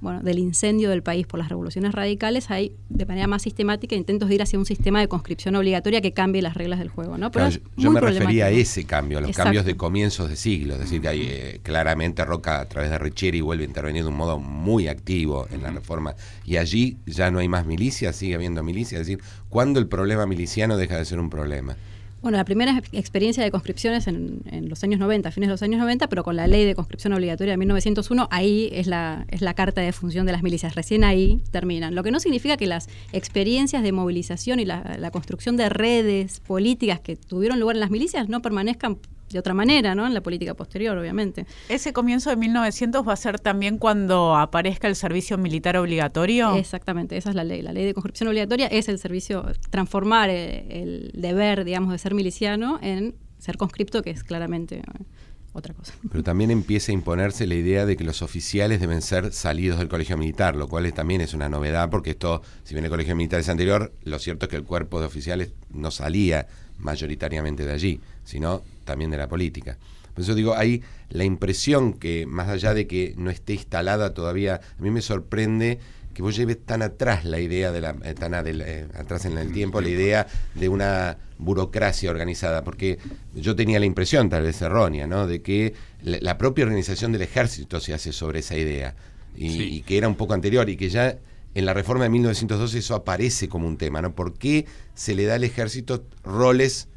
bueno, 0.00 0.20
del 0.22 0.38
incendio 0.38 0.90
del 0.90 1.02
país 1.02 1.26
por 1.26 1.38
las 1.38 1.48
revoluciones 1.48 1.92
radicales, 1.92 2.50
hay 2.50 2.72
de 2.88 3.04
manera 3.04 3.26
más 3.26 3.42
sistemática 3.42 3.94
intentos 3.94 4.28
de 4.28 4.36
ir 4.36 4.42
hacia 4.42 4.58
un 4.58 4.64
sistema 4.64 5.00
de 5.00 5.08
conscripción 5.08 5.54
obligatoria 5.56 6.00
que 6.00 6.12
cambie 6.12 6.40
las 6.40 6.54
reglas 6.54 6.78
del 6.78 6.88
juego. 6.88 7.18
¿no? 7.18 7.30
Pero 7.30 7.50
yo 7.76 7.90
me 7.90 8.00
refería 8.00 8.46
a 8.46 8.50
ese 8.50 8.84
cambio, 8.84 9.18
a 9.18 9.20
los 9.20 9.36
cambios 9.36 9.64
de 9.64 9.76
comienzos 9.76 10.30
de 10.30 10.36
siglo, 10.36 10.74
es 10.74 10.80
decir, 10.80 11.02
que 11.02 11.08
hay, 11.08 11.22
eh, 11.22 11.60
claramente 11.62 12.24
Roca 12.24 12.60
a 12.60 12.64
través 12.66 12.90
de 12.90 12.98
Richieri 12.98 13.40
vuelve 13.40 13.64
a 13.64 13.66
intervenir 13.66 14.02
de 14.02 14.08
un 14.08 14.16
modo 14.16 14.38
muy 14.38 14.88
activo 14.88 15.46
en 15.50 15.62
la 15.62 15.70
reforma 15.70 16.14
y 16.46 16.56
allí 16.56 16.96
ya 17.06 17.30
no 17.30 17.38
hay 17.40 17.48
más 17.48 17.66
milicia, 17.66 18.12
sigue 18.12 18.34
habiendo 18.34 18.62
milicia, 18.62 18.98
es 18.98 19.06
decir, 19.06 19.22
¿cuándo 19.50 19.78
el 19.78 19.86
problema 19.86 20.24
miliciano 20.24 20.78
deja 20.78 20.96
de 20.96 21.04
ser 21.04 21.20
un 21.20 21.28
problema? 21.28 21.76
Bueno, 22.22 22.36
la 22.36 22.44
primera 22.44 22.82
experiencia 22.92 23.42
de 23.42 23.50
conscripciones 23.50 24.06
en, 24.06 24.42
los 24.68 24.84
años 24.84 25.00
90, 25.00 25.30
fines 25.30 25.48
de 25.48 25.52
los 25.52 25.62
años 25.62 25.80
90, 25.80 26.06
pero 26.08 26.22
con 26.22 26.36
la 26.36 26.46
ley 26.46 26.66
de 26.66 26.74
conscripción 26.74 27.14
obligatoria 27.14 27.54
de 27.54 27.56
1901, 27.56 28.28
ahí 28.30 28.68
es 28.72 28.86
la, 28.86 29.24
es 29.28 29.40
la 29.40 29.54
carta 29.54 29.80
de 29.80 29.90
función 29.92 30.26
de 30.26 30.32
las 30.32 30.42
milicias. 30.42 30.74
Recién 30.74 31.02
ahí 31.02 31.40
terminan. 31.50 31.94
Lo 31.94 32.02
que 32.02 32.10
no 32.10 32.20
significa 32.20 32.58
que 32.58 32.66
las 32.66 32.88
experiencias 33.12 33.82
de 33.82 33.92
movilización 33.92 34.60
y 34.60 34.66
la 34.66 35.10
construcción 35.12 35.56
de 35.56 35.70
redes 35.70 36.40
políticas 36.40 37.00
que 37.00 37.16
tuvieron 37.16 37.58
lugar 37.58 37.76
en 37.76 37.80
las 37.80 37.90
milicias 37.90 38.28
no 38.28 38.42
permanezcan 38.42 38.98
de 39.30 39.38
otra 39.38 39.54
manera, 39.54 39.94
¿no? 39.94 40.06
En 40.06 40.14
la 40.14 40.22
política 40.22 40.54
posterior, 40.54 40.96
obviamente. 40.98 41.46
Ese 41.68 41.92
comienzo 41.92 42.30
de 42.30 42.36
1900 42.36 43.06
va 43.06 43.12
a 43.12 43.16
ser 43.16 43.38
también 43.38 43.78
cuando 43.78 44.36
aparezca 44.36 44.88
el 44.88 44.96
servicio 44.96 45.38
militar 45.38 45.76
obligatorio. 45.76 46.56
Exactamente, 46.56 47.16
esa 47.16 47.30
es 47.30 47.36
la 47.36 47.44
ley. 47.44 47.62
La 47.62 47.72
ley 47.72 47.84
de 47.84 47.94
conscripción 47.94 48.28
obligatoria 48.28 48.66
es 48.66 48.88
el 48.88 48.98
servicio, 48.98 49.46
transformar 49.70 50.30
el, 50.30 51.12
deber, 51.14 51.64
digamos, 51.64 51.92
de 51.92 51.98
ser 51.98 52.14
miliciano 52.14 52.78
en 52.82 53.14
ser 53.38 53.56
conscripto, 53.56 54.02
que 54.02 54.10
es 54.10 54.24
claramente 54.24 54.78
eh, 54.78 55.04
otra 55.52 55.74
cosa. 55.74 55.94
Pero 56.10 56.22
también 56.22 56.50
empieza 56.50 56.92
a 56.92 56.94
imponerse 56.94 57.46
la 57.46 57.54
idea 57.54 57.86
de 57.86 57.96
que 57.96 58.04
los 58.04 58.22
oficiales 58.22 58.80
deben 58.80 59.00
ser 59.00 59.32
salidos 59.32 59.78
del 59.78 59.88
colegio 59.88 60.16
militar, 60.16 60.56
lo 60.56 60.68
cual 60.68 60.92
también 60.92 61.20
es 61.20 61.34
una 61.34 61.48
novedad, 61.48 61.88
porque 61.88 62.10
esto, 62.10 62.42
si 62.64 62.74
bien 62.74 62.84
el 62.84 62.90
colegio 62.90 63.14
militar 63.16 63.40
es 63.40 63.48
anterior, 63.48 63.92
lo 64.02 64.18
cierto 64.18 64.46
es 64.46 64.50
que 64.50 64.56
el 64.56 64.64
cuerpo 64.64 65.00
de 65.00 65.06
oficiales 65.06 65.52
no 65.70 65.90
salía 65.90 66.46
mayoritariamente 66.78 67.64
de 67.64 67.72
allí, 67.72 68.00
sino 68.24 68.62
también 68.90 69.12
de 69.12 69.18
la 69.18 69.28
política. 69.28 69.78
Por 70.14 70.24
eso 70.24 70.34
digo, 70.34 70.56
hay 70.56 70.82
la 71.10 71.22
impresión 71.22 71.92
que, 71.92 72.26
más 72.26 72.48
allá 72.48 72.74
de 72.74 72.88
que 72.88 73.14
no 73.16 73.30
esté 73.30 73.52
instalada 73.52 74.14
todavía, 74.14 74.60
a 74.78 74.82
mí 74.82 74.90
me 74.90 75.00
sorprende 75.00 75.78
que 76.12 76.22
vos 76.22 76.34
lleves 76.34 76.58
tan 76.66 76.82
atrás 76.82 77.24
la 77.24 77.38
idea 77.38 77.70
de 77.70 77.80
la, 77.80 77.94
eh, 78.02 78.14
tan 78.14 78.34
eh, 78.34 78.88
atrás 78.98 79.26
en 79.26 79.38
el 79.38 79.52
tiempo, 79.52 79.80
la 79.80 79.90
idea 79.90 80.26
de 80.56 80.68
una 80.68 81.18
burocracia 81.38 82.10
organizada, 82.10 82.64
porque 82.64 82.98
yo 83.32 83.54
tenía 83.54 83.78
la 83.78 83.86
impresión, 83.86 84.28
tal 84.28 84.42
vez 84.42 84.60
errónea, 84.60 85.06
¿no? 85.06 85.28
de 85.28 85.40
que 85.40 85.74
la, 86.02 86.36
propia 86.36 86.64
organización 86.64 87.12
del 87.12 87.22
ejército 87.22 87.78
se 87.78 87.94
hace 87.94 88.12
sobre 88.12 88.40
esa 88.40 88.56
idea, 88.56 88.96
y, 89.36 89.82
que 89.82 89.98
era 89.98 90.08
un 90.08 90.16
poco 90.16 90.34
anterior, 90.34 90.68
y 90.68 90.76
que 90.76 90.90
ya 90.90 91.16
en 91.54 91.64
la 91.64 91.74
reforma 91.74 92.02
de 92.02 92.10
1912 92.10 92.78
eso 92.78 92.96
aparece 92.96 93.48
como 93.48 93.68
un 93.68 93.76
tema, 93.76 94.02
¿no? 94.02 94.12
¿Por 94.12 94.34
qué 94.34 94.66
se 94.94 95.14
le 95.14 95.24
da 95.26 95.36
al 95.36 95.44
ejército 95.44 96.04
roles 96.24 96.88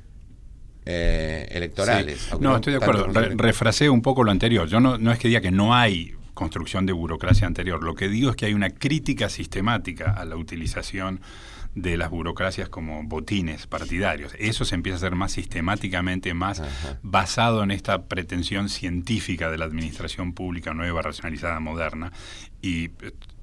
eh, 0.85 1.47
electorales. 1.51 2.29
No, 2.39 2.55
estoy 2.55 2.73
de 2.73 2.77
acuerdo. 2.77 3.07
refraseo 3.07 3.93
un 3.93 4.01
poco 4.01 4.23
lo 4.23 4.31
anterior. 4.31 4.67
Yo 4.67 4.79
no, 4.79 4.97
no 4.97 5.11
es 5.11 5.19
que 5.19 5.27
diga 5.27 5.41
que 5.41 5.51
no 5.51 5.75
hay 5.75 6.15
construcción 6.33 6.85
de 6.85 6.93
burocracia 6.93 7.47
anterior. 7.47 7.83
Lo 7.83 7.95
que 7.95 8.09
digo 8.09 8.29
es 8.29 8.35
que 8.35 8.45
hay 8.45 8.53
una 8.53 8.69
crítica 8.69 9.29
sistemática 9.29 10.11
a 10.11 10.25
la 10.25 10.35
utilización 10.35 11.21
de 11.75 11.97
las 11.97 12.09
burocracias 12.09 12.69
como 12.69 13.03
botines 13.03 13.65
partidarios. 13.67 14.33
Eso 14.37 14.65
se 14.65 14.75
empieza 14.75 14.97
a 14.97 14.97
hacer 14.97 15.15
más 15.15 15.31
sistemáticamente, 15.31 16.33
más 16.33 16.61
basado 17.01 17.63
en 17.63 17.71
esta 17.71 18.03
pretensión 18.03 18.69
científica 18.69 19.49
de 19.49 19.57
la 19.57 19.65
administración 19.65 20.33
pública 20.33 20.73
nueva, 20.73 21.01
racionalizada, 21.01 21.59
moderna. 21.59 22.11
Y 22.61 22.91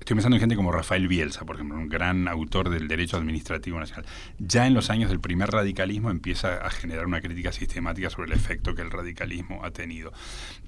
Estoy 0.01 0.17
pensando 0.17 0.37
en 0.37 0.41
gente 0.41 0.57
como 0.57 0.73
Rafael 0.73 1.07
Bielsa, 1.09 1.45
por 1.45 1.57
ejemplo, 1.57 1.77
un 1.77 1.89
gran 1.89 2.27
autor 2.27 2.71
del 2.71 2.89
derecho 2.89 3.19
administrativo 3.19 3.79
nacional. 3.79 4.07
Ya 4.39 4.67
en 4.67 4.73
los 4.73 4.89
años 4.89 5.11
del 5.11 5.21
primer 5.21 5.51
radicalismo 5.51 6.11
empieza 6.11 6.55
a 6.67 6.71
generar 6.71 7.07
una 7.07 7.21
crítica 7.21 7.53
sistemática 7.53 8.09
sobre 8.09 8.33
el 8.33 8.39
efecto 8.39 8.75
que 8.75 8.83
el 8.83 8.91
radicalismo 8.91 9.63
ha 9.63 9.71
tenido, 9.73 10.13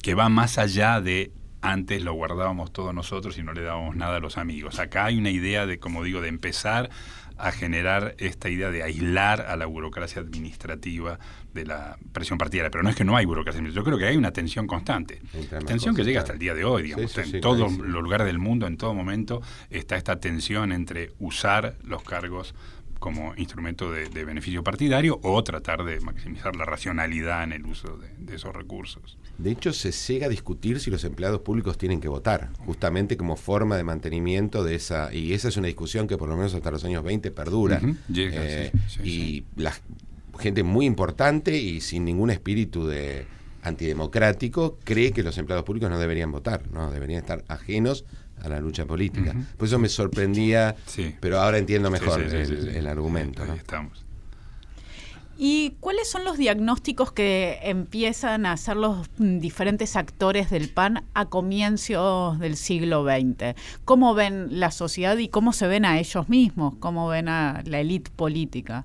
que 0.02 0.14
va 0.14 0.28
más 0.28 0.58
allá 0.58 1.00
de 1.00 1.32
antes 1.62 2.02
lo 2.02 2.12
guardábamos 2.12 2.72
todos 2.72 2.92
nosotros 2.92 3.38
y 3.38 3.42
no 3.42 3.52
le 3.52 3.62
dábamos 3.62 3.96
nada 3.96 4.16
a 4.16 4.20
los 4.20 4.36
amigos. 4.36 4.80
Acá 4.80 5.06
hay 5.06 5.16
una 5.16 5.30
idea 5.30 5.64
de, 5.64 5.78
como 5.78 6.02
digo, 6.02 6.20
de 6.20 6.28
empezar 6.28 6.90
a 7.42 7.50
generar 7.50 8.14
esta 8.18 8.48
idea 8.48 8.70
de 8.70 8.84
aislar 8.84 9.40
a 9.42 9.56
la 9.56 9.66
burocracia 9.66 10.22
administrativa 10.22 11.18
de 11.52 11.66
la 11.66 11.98
presión 12.12 12.38
partidaria. 12.38 12.70
Pero 12.70 12.84
no 12.84 12.90
es 12.90 12.94
que 12.94 13.04
no 13.04 13.16
hay 13.16 13.26
burocracia 13.26 13.58
administrativa, 13.58 13.82
yo 13.82 13.84
creo 13.84 13.98
que 13.98 14.06
hay 14.06 14.16
una 14.16 14.32
tensión 14.32 14.68
constante. 14.68 15.20
Tensión 15.66 15.96
que 15.96 16.04
llega 16.04 16.20
hasta 16.20 16.34
el 16.34 16.38
día 16.38 16.54
de 16.54 16.64
hoy, 16.64 16.84
digamos. 16.84 17.18
en 17.18 17.40
todos 17.40 17.78
los 17.78 18.02
lugares 18.02 18.28
del 18.28 18.38
mundo, 18.38 18.68
en 18.68 18.76
todo 18.76 18.94
momento, 18.94 19.42
está 19.70 19.96
esta 19.96 20.20
tensión 20.20 20.70
entre 20.70 21.10
usar 21.18 21.74
los 21.82 22.04
cargos 22.04 22.54
como 23.00 23.34
instrumento 23.36 23.90
de, 23.90 24.24
beneficio 24.24 24.62
partidario 24.62 25.18
o 25.24 25.42
tratar 25.42 25.82
de 25.82 25.98
maximizar 25.98 26.54
la 26.54 26.64
racionalidad 26.64 27.42
en 27.42 27.52
el 27.52 27.66
uso 27.66 27.98
de, 27.98 28.36
esos 28.36 28.54
recursos. 28.54 29.18
De 29.38 29.50
hecho, 29.50 29.72
se 29.72 29.90
llega 29.90 30.26
a 30.26 30.28
discutir 30.28 30.78
si 30.78 30.90
los 30.90 31.04
empleados 31.04 31.40
públicos 31.40 31.78
tienen 31.78 32.00
que 32.00 32.08
votar, 32.08 32.50
justamente 32.58 33.16
como 33.16 33.36
forma 33.36 33.76
de 33.76 33.84
mantenimiento 33.84 34.62
de 34.62 34.74
esa, 34.74 35.12
y 35.12 35.32
esa 35.32 35.48
es 35.48 35.56
una 35.56 35.66
discusión 35.66 36.06
que 36.06 36.16
por 36.16 36.28
lo 36.28 36.36
menos 36.36 36.54
hasta 36.54 36.70
los 36.70 36.84
años 36.84 37.02
20 37.02 37.30
perdura. 37.30 37.80
Eh, 38.14 38.72
y 39.02 39.44
la 39.56 39.74
gente 40.38 40.62
muy 40.62 40.86
importante 40.86 41.56
y 41.56 41.80
sin 41.80 42.04
ningún 42.04 42.30
espíritu 42.30 42.86
de 42.86 43.26
antidemocrático 43.62 44.78
cree 44.84 45.12
que 45.12 45.22
los 45.22 45.38
empleados 45.38 45.64
públicos 45.64 45.88
no 45.88 45.98
deberían 45.98 46.30
votar, 46.32 46.62
no 46.70 46.90
deberían 46.90 47.20
estar 47.20 47.44
ajenos 47.48 48.04
a 48.42 48.48
la 48.48 48.60
lucha 48.60 48.86
política. 48.86 49.34
Por 49.56 49.68
eso 49.68 49.78
me 49.78 49.88
sorprendía, 49.88 50.74
pero 51.20 51.40
ahora 51.40 51.58
entiendo 51.58 51.90
mejor 51.90 52.20
el, 52.20 52.86
argumento. 52.86 53.44
estamos. 53.54 54.04
¿Y 55.44 55.74
cuáles 55.80 56.08
son 56.08 56.24
los 56.24 56.38
diagnósticos 56.38 57.10
que 57.10 57.58
empiezan 57.64 58.46
a 58.46 58.52
hacer 58.52 58.76
los 58.76 59.10
diferentes 59.18 59.96
actores 59.96 60.50
del 60.50 60.68
PAN 60.68 61.02
a 61.14 61.24
comienzos 61.24 62.38
del 62.38 62.54
siglo 62.56 63.02
XX? 63.02 63.56
¿Cómo 63.84 64.14
ven 64.14 64.60
la 64.60 64.70
sociedad 64.70 65.18
y 65.18 65.26
cómo 65.26 65.52
se 65.52 65.66
ven 65.66 65.84
a 65.84 65.98
ellos 65.98 66.28
mismos? 66.28 66.76
¿Cómo 66.78 67.08
ven 67.08 67.28
a 67.28 67.60
la 67.64 67.80
élite 67.80 68.12
política? 68.14 68.84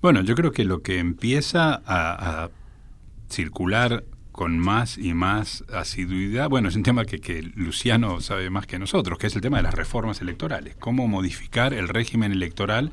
Bueno, 0.00 0.22
yo 0.22 0.36
creo 0.36 0.52
que 0.52 0.64
lo 0.64 0.80
que 0.80 1.00
empieza 1.00 1.82
a, 1.84 2.50
circular 3.28 4.04
con 4.30 4.60
más 4.60 4.96
y 4.96 5.12
más 5.12 5.64
asiduidad. 5.72 6.48
Bueno, 6.48 6.68
es 6.68 6.76
un 6.76 6.84
tema 6.84 7.04
que, 7.04 7.42
Luciano 7.56 8.20
sabe 8.20 8.48
más 8.48 8.68
que 8.68 8.78
nosotros, 8.78 9.18
que 9.18 9.26
es 9.26 9.34
el 9.34 9.42
tema 9.42 9.56
de 9.56 9.64
las 9.64 9.74
reformas 9.74 10.20
electorales. 10.20 10.76
Cómo 10.78 11.08
modificar 11.08 11.74
el 11.74 11.88
régimen 11.88 12.30
electoral 12.30 12.92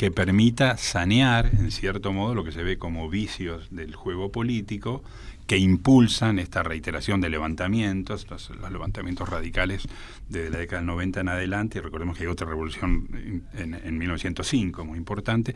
que 0.00 0.10
permita 0.10 0.78
sanear, 0.78 1.50
en 1.52 1.70
cierto 1.70 2.10
modo, 2.14 2.34
lo 2.34 2.42
que 2.42 2.52
se 2.52 2.62
ve 2.62 2.78
como 2.78 3.10
vicios 3.10 3.68
del 3.70 3.94
juego 3.94 4.32
político 4.32 5.04
que 5.46 5.58
impulsan 5.58 6.38
esta 6.38 6.62
reiteración 6.62 7.20
de 7.20 7.28
levantamientos, 7.28 8.26
los, 8.30 8.50
levantamientos 8.72 9.28
radicales 9.28 9.86
desde 10.26 10.48
la 10.48 10.56
década 10.56 10.80
del 10.80 10.86
90 10.86 11.20
en 11.20 11.28
adelante, 11.28 11.78
y 11.78 11.80
recordemos 11.82 12.16
que 12.16 12.22
hay 12.22 12.30
otra 12.30 12.46
revolución 12.48 13.44
en, 13.52 13.98
1905 13.98 14.86
muy 14.86 14.96
importante. 14.96 15.54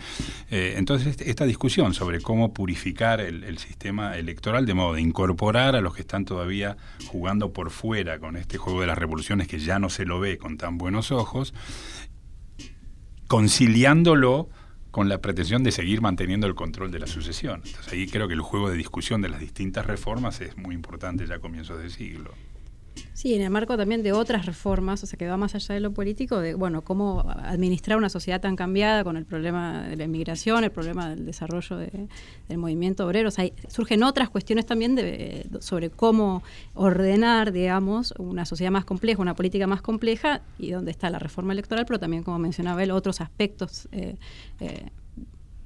Eh, 0.50 0.74
entonces, 0.76 1.06
este, 1.06 1.30
esta 1.30 1.46
discusión 1.46 1.94
sobre 1.94 2.20
cómo 2.20 2.52
purificar 2.52 3.22
el, 3.22 3.56
sistema 3.56 4.18
electoral 4.18 4.66
de 4.66 4.74
modo 4.74 4.92
de 4.92 5.00
incorporar 5.00 5.74
a 5.74 5.80
los 5.80 5.94
que 5.94 6.02
están 6.02 6.26
todavía 6.26 6.76
jugando 7.06 7.54
por 7.54 7.70
fuera 7.70 8.18
con 8.18 8.36
este 8.36 8.58
juego 8.58 8.82
de 8.82 8.88
las 8.88 8.98
revoluciones 8.98 9.48
que 9.48 9.58
ya 9.58 9.78
no 9.78 9.88
se 9.88 10.04
lo 10.04 10.20
ve 10.20 10.36
con 10.36 10.58
tan 10.58 10.76
buenos 10.76 11.12
ojos, 11.12 11.54
conciliándolo 13.28 14.48
con 14.90 15.08
la 15.08 15.18
pretensión 15.18 15.64
de 15.64 15.72
seguir 15.72 16.00
manteniendo 16.00 16.46
el 16.46 16.54
control 16.54 16.92
de 16.92 17.00
la 17.00 17.06
sucesión. 17.06 17.62
Entonces 17.64 17.92
ahí 17.92 18.06
creo 18.06 18.28
que 18.28 18.34
el 18.34 18.40
juego 18.40 18.70
de 18.70 18.76
discusión 18.76 19.22
de 19.22 19.28
las 19.28 19.40
distintas 19.40 19.86
reformas 19.86 20.40
es 20.40 20.56
muy 20.56 20.74
importante 20.74 21.26
ya 21.26 21.36
a 21.36 21.38
comienzos 21.40 21.78
del 21.78 21.90
siglo. 21.90 22.32
Sí, 23.12 23.34
en 23.34 23.42
el 23.42 23.50
marco 23.50 23.76
también 23.76 24.02
de 24.02 24.12
otras 24.12 24.46
reformas, 24.46 25.02
o 25.02 25.06
sea, 25.06 25.16
que 25.16 25.26
va 25.26 25.36
más 25.36 25.54
allá 25.54 25.74
de 25.74 25.80
lo 25.80 25.92
político, 25.92 26.40
de, 26.40 26.54
bueno, 26.54 26.82
cómo 26.82 27.24
administrar 27.28 27.96
una 27.96 28.08
sociedad 28.08 28.40
tan 28.40 28.56
cambiada 28.56 29.04
con 29.04 29.16
el 29.16 29.24
problema 29.24 29.88
de 29.88 29.96
la 29.96 30.04
inmigración, 30.04 30.64
el 30.64 30.70
problema 30.70 31.10
del 31.10 31.24
desarrollo 31.24 31.76
del 31.76 32.58
movimiento 32.58 33.06
obrero. 33.06 33.28
O 33.28 33.32
sea, 33.32 33.48
surgen 33.68 34.02
otras 34.02 34.30
cuestiones 34.30 34.66
también 34.66 34.94
de, 34.94 35.46
sobre 35.60 35.90
cómo 35.90 36.42
ordenar, 36.74 37.52
digamos, 37.52 38.14
una 38.18 38.44
sociedad 38.44 38.70
más 38.70 38.84
compleja, 38.84 39.22
una 39.22 39.34
política 39.34 39.66
más 39.66 39.82
compleja, 39.82 40.42
y 40.58 40.70
donde 40.70 40.90
está 40.90 41.10
la 41.10 41.18
reforma 41.18 41.52
electoral, 41.52 41.86
pero 41.86 41.98
también, 41.98 42.22
como 42.22 42.38
mencionaba 42.38 42.82
él, 42.82 42.90
otros 42.90 43.20
aspectos 43.20 43.88
eh, 43.92 44.16
eh, 44.60 44.90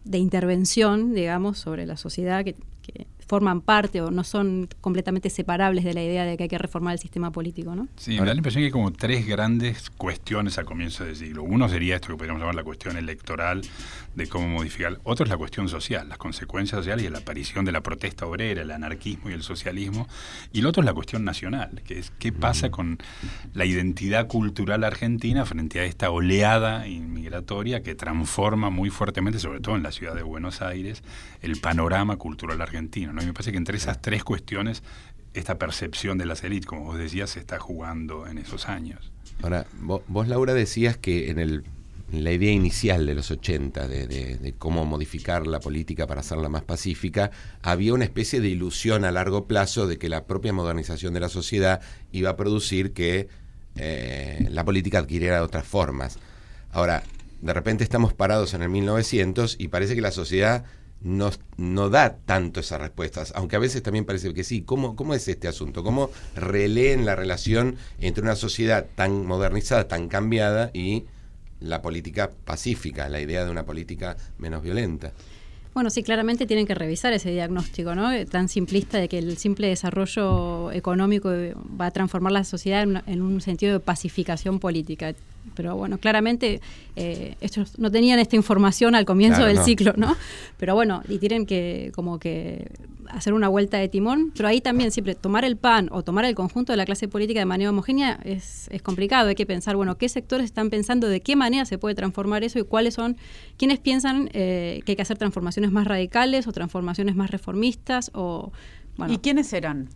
de 0.04 0.18
intervención, 0.18 1.14
digamos, 1.14 1.58
sobre 1.58 1.86
la 1.86 1.96
sociedad 1.96 2.44
que 2.44 2.56
forman 3.28 3.60
parte 3.60 4.00
o 4.00 4.10
no 4.10 4.24
son 4.24 4.68
completamente 4.80 5.28
separables 5.28 5.84
de 5.84 5.92
la 5.92 6.02
idea 6.02 6.24
de 6.24 6.36
que 6.36 6.44
hay 6.44 6.48
que 6.48 6.58
reformar 6.58 6.94
el 6.94 6.98
sistema 6.98 7.30
político, 7.30 7.76
¿no? 7.76 7.86
Sí, 7.96 8.12
me 8.12 8.26
da 8.26 8.32
la 8.32 8.36
impresión 8.36 8.62
que 8.62 8.66
hay 8.66 8.72
como 8.72 8.90
tres 8.90 9.26
grandes 9.26 9.90
cuestiones 9.90 10.58
a 10.58 10.64
comienzo 10.64 11.04
del 11.04 11.14
siglo. 11.14 11.42
Uno 11.42 11.68
sería 11.68 11.96
esto 11.96 12.08
que 12.08 12.14
podríamos 12.14 12.40
llamar 12.40 12.54
la 12.54 12.64
cuestión 12.64 12.96
electoral, 12.96 13.60
de 14.14 14.26
cómo 14.26 14.48
modificar. 14.48 14.98
Otro 15.04 15.24
es 15.24 15.30
la 15.30 15.36
cuestión 15.36 15.68
social, 15.68 16.08
las 16.08 16.18
consecuencias 16.18 16.78
sociales 16.78 17.04
y 17.06 17.10
la 17.10 17.18
aparición 17.18 17.64
de 17.64 17.72
la 17.72 17.82
protesta 17.82 18.26
obrera, 18.26 18.62
el 18.62 18.70
anarquismo 18.70 19.30
y 19.30 19.34
el 19.34 19.42
socialismo. 19.42 20.08
Y 20.52 20.60
el 20.60 20.66
otro 20.66 20.82
es 20.82 20.86
la 20.86 20.94
cuestión 20.94 21.24
nacional, 21.24 21.82
que 21.86 21.98
es 21.98 22.10
qué 22.18 22.32
pasa 22.32 22.70
con 22.70 22.98
la 23.52 23.66
identidad 23.66 24.26
cultural 24.26 24.84
argentina 24.84 25.44
frente 25.44 25.80
a 25.80 25.84
esta 25.84 26.10
oleada 26.10 26.88
inmigratoria 26.88 27.82
que 27.82 27.94
transforma 27.94 28.70
muy 28.70 28.88
fuertemente, 28.88 29.38
sobre 29.38 29.60
todo 29.60 29.76
en 29.76 29.82
la 29.82 29.92
ciudad 29.92 30.14
de 30.14 30.22
Buenos 30.22 30.62
Aires, 30.62 31.02
el 31.42 31.60
panorama 31.60 32.16
cultural 32.16 32.60
argentino. 32.60 33.12
Y 33.22 33.26
me 33.26 33.32
parece 33.32 33.52
que 33.52 33.58
entre 33.58 33.76
esas 33.76 34.00
tres 34.00 34.24
cuestiones, 34.24 34.82
esta 35.34 35.58
percepción 35.58 36.18
de 36.18 36.26
las 36.26 36.42
élites, 36.44 36.66
como 36.66 36.84
vos 36.84 36.98
decías, 36.98 37.30
se 37.30 37.40
está 37.40 37.58
jugando 37.58 38.26
en 38.26 38.38
esos 38.38 38.68
años. 38.68 39.12
Ahora, 39.42 39.66
vos, 39.80 40.28
Laura, 40.28 40.54
decías 40.54 40.96
que 40.96 41.30
en 41.30 41.38
el 41.38 41.64
la 42.12 42.32
idea 42.32 42.52
inicial 42.52 43.04
de 43.04 43.14
los 43.14 43.30
80 43.30 43.86
de, 43.86 44.54
cómo 44.58 44.86
modificar 44.86 45.46
la 45.46 45.60
política 45.60 46.06
para 46.06 46.20
hacerla 46.20 46.48
más 46.48 46.62
pacífica, 46.62 47.30
había 47.62 47.92
una 47.92 48.04
especie 48.04 48.40
de 48.40 48.48
ilusión 48.48 49.04
a 49.04 49.12
largo 49.12 49.46
plazo 49.46 49.86
de 49.86 49.98
que 49.98 50.08
la 50.08 50.24
propia 50.24 50.52
modernización 50.52 51.12
de 51.12 51.20
la 51.20 51.28
sociedad 51.28 51.80
iba 52.10 52.30
a 52.30 52.36
producir 52.36 52.92
que 52.92 53.28
eh, 53.76 54.48
la 54.50 54.64
política 54.64 55.00
adquiriera 55.00 55.42
otras 55.42 55.66
formas. 55.66 56.18
Ahora, 56.72 57.02
de 57.42 57.52
repente 57.52 57.84
estamos 57.84 58.14
parados 58.14 58.54
en 58.54 58.62
el 58.62 58.70
1900 58.70 59.56
y 59.58 59.68
parece 59.68 59.94
que 59.94 60.00
la 60.00 60.10
sociedad 60.10 60.64
no, 61.00 61.30
no 61.56 61.90
da 61.90 62.16
tanto 62.16 62.60
esas 62.60 62.80
respuestas, 62.80 63.32
aunque 63.36 63.56
a 63.56 63.60
veces 63.60 63.82
también 63.82 64.04
parece 64.04 64.34
que 64.34 64.44
sí. 64.44 64.62
¿Cómo, 64.62 64.96
¿Cómo 64.96 65.14
es 65.14 65.28
este 65.28 65.48
asunto? 65.48 65.84
¿Cómo 65.84 66.10
releen 66.34 67.06
la 67.06 67.14
relación 67.14 67.76
entre 68.00 68.22
una 68.22 68.36
sociedad 68.36 68.86
tan 68.94 69.26
modernizada, 69.26 69.88
tan 69.88 70.08
cambiada 70.08 70.70
y 70.72 71.04
la 71.60 71.82
política 71.82 72.30
pacífica, 72.44 73.08
la 73.08 73.20
idea 73.20 73.44
de 73.44 73.50
una 73.50 73.64
política 73.64 74.16
menos 74.38 74.62
violenta? 74.62 75.12
Bueno, 75.74 75.90
sí, 75.90 76.02
claramente 76.02 76.46
tienen 76.46 76.66
que 76.66 76.74
revisar 76.74 77.12
ese 77.12 77.30
diagnóstico, 77.30 77.94
¿no? 77.94 78.10
Tan 78.26 78.48
simplista 78.48 78.98
de 78.98 79.08
que 79.08 79.18
el 79.18 79.36
simple 79.36 79.68
desarrollo 79.68 80.72
económico 80.72 81.30
va 81.80 81.86
a 81.86 81.90
transformar 81.92 82.32
la 82.32 82.42
sociedad 82.42 82.82
en, 82.82 83.22
un 83.22 83.40
sentido 83.40 83.74
de 83.74 83.80
pacificación 83.80 84.58
política. 84.58 85.14
Pero 85.54 85.76
bueno, 85.76 85.98
claramente 85.98 86.60
eh, 86.96 87.36
estos 87.40 87.78
no 87.78 87.90
tenían 87.90 88.18
esta 88.18 88.36
información 88.36 88.94
al 88.94 89.04
comienzo 89.04 89.44
del 89.44 89.58
ciclo, 89.58 89.94
¿no? 89.96 90.16
Pero 90.56 90.74
bueno, 90.74 91.02
y 91.08 91.18
tienen 91.18 91.46
que 91.46 91.92
como 91.94 92.18
que 92.18 92.70
hacer 93.10 93.32
una 93.32 93.48
vuelta 93.48 93.78
de 93.78 93.88
timón, 93.88 94.32
pero 94.36 94.48
ahí 94.48 94.60
también 94.60 94.90
siempre 94.90 95.14
tomar 95.14 95.44
el 95.44 95.56
PAN 95.56 95.88
o 95.92 96.02
tomar 96.02 96.24
el 96.24 96.34
conjunto 96.34 96.72
de 96.72 96.76
la 96.76 96.84
clase 96.84 97.08
política 97.08 97.40
de 97.40 97.46
manera 97.46 97.70
homogénea 97.70 98.20
es, 98.24 98.68
es 98.70 98.82
complicado. 98.82 99.28
Hay 99.28 99.34
que 99.34 99.46
pensar, 99.46 99.76
bueno, 99.76 99.96
qué 99.96 100.08
sectores 100.08 100.46
están 100.46 100.70
pensando, 100.70 101.08
de 101.08 101.20
qué 101.20 101.36
manera 101.36 101.64
se 101.64 101.78
puede 101.78 101.94
transformar 101.94 102.44
eso 102.44 102.58
y 102.58 102.64
cuáles 102.64 102.94
son, 102.94 103.16
quiénes 103.56 103.78
piensan 103.78 104.30
eh, 104.32 104.82
que 104.84 104.92
hay 104.92 104.96
que 104.96 105.02
hacer 105.02 105.18
transformaciones 105.18 105.72
más 105.72 105.86
radicales 105.86 106.46
o 106.46 106.52
transformaciones 106.52 107.16
más 107.16 107.30
reformistas 107.30 108.10
o... 108.14 108.52
¿Y 109.08 109.18
quiénes 109.18 109.46
serán? 109.46 109.90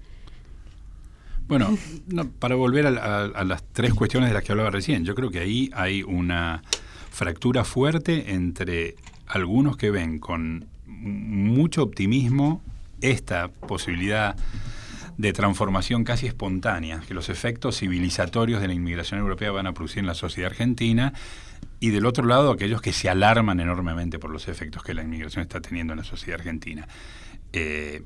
Bueno, 1.52 1.76
para 2.38 2.54
volver 2.54 2.86
a, 2.86 3.44
las 3.44 3.62
tres 3.74 3.92
cuestiones 3.92 4.30
de 4.30 4.34
las 4.34 4.42
que 4.42 4.52
hablaba 4.52 4.70
recién, 4.70 5.04
yo 5.04 5.14
creo 5.14 5.30
que 5.30 5.40
ahí 5.40 5.70
hay 5.74 6.02
una 6.02 6.62
fractura 7.10 7.62
fuerte 7.62 8.32
entre 8.32 8.94
algunos 9.26 9.76
que 9.76 9.90
ven 9.90 10.18
con 10.18 10.64
mucho 10.86 11.82
optimismo 11.82 12.62
esta 13.02 13.48
posibilidad 13.48 14.34
de 15.18 15.32
transformación 15.34 16.04
casi 16.04 16.26
espontánea 16.26 17.02
que 17.06 17.12
los 17.12 17.28
efectos 17.28 17.80
civilizatorios 17.80 18.62
de 18.62 18.68
la 18.68 18.72
inmigración 18.72 19.20
europea 19.20 19.50
van 19.50 19.66
a 19.66 19.74
producir 19.74 19.98
en 19.98 20.06
la 20.06 20.14
sociedad 20.14 20.52
argentina 20.52 21.12
y 21.80 21.90
del 21.90 22.06
otro 22.06 22.24
lado 22.24 22.50
aquellos 22.50 22.80
que 22.80 22.94
se 22.94 23.10
alarman 23.10 23.60
enormemente 23.60 24.18
por 24.18 24.30
los 24.30 24.48
efectos 24.48 24.82
que 24.82 24.94
la 24.94 25.02
inmigración 25.02 25.42
está 25.42 25.60
teniendo 25.60 25.92
en 25.92 25.98
la 25.98 26.04
sociedad 26.04 26.40
argentina. 26.40 26.88
Eh, 27.52 28.04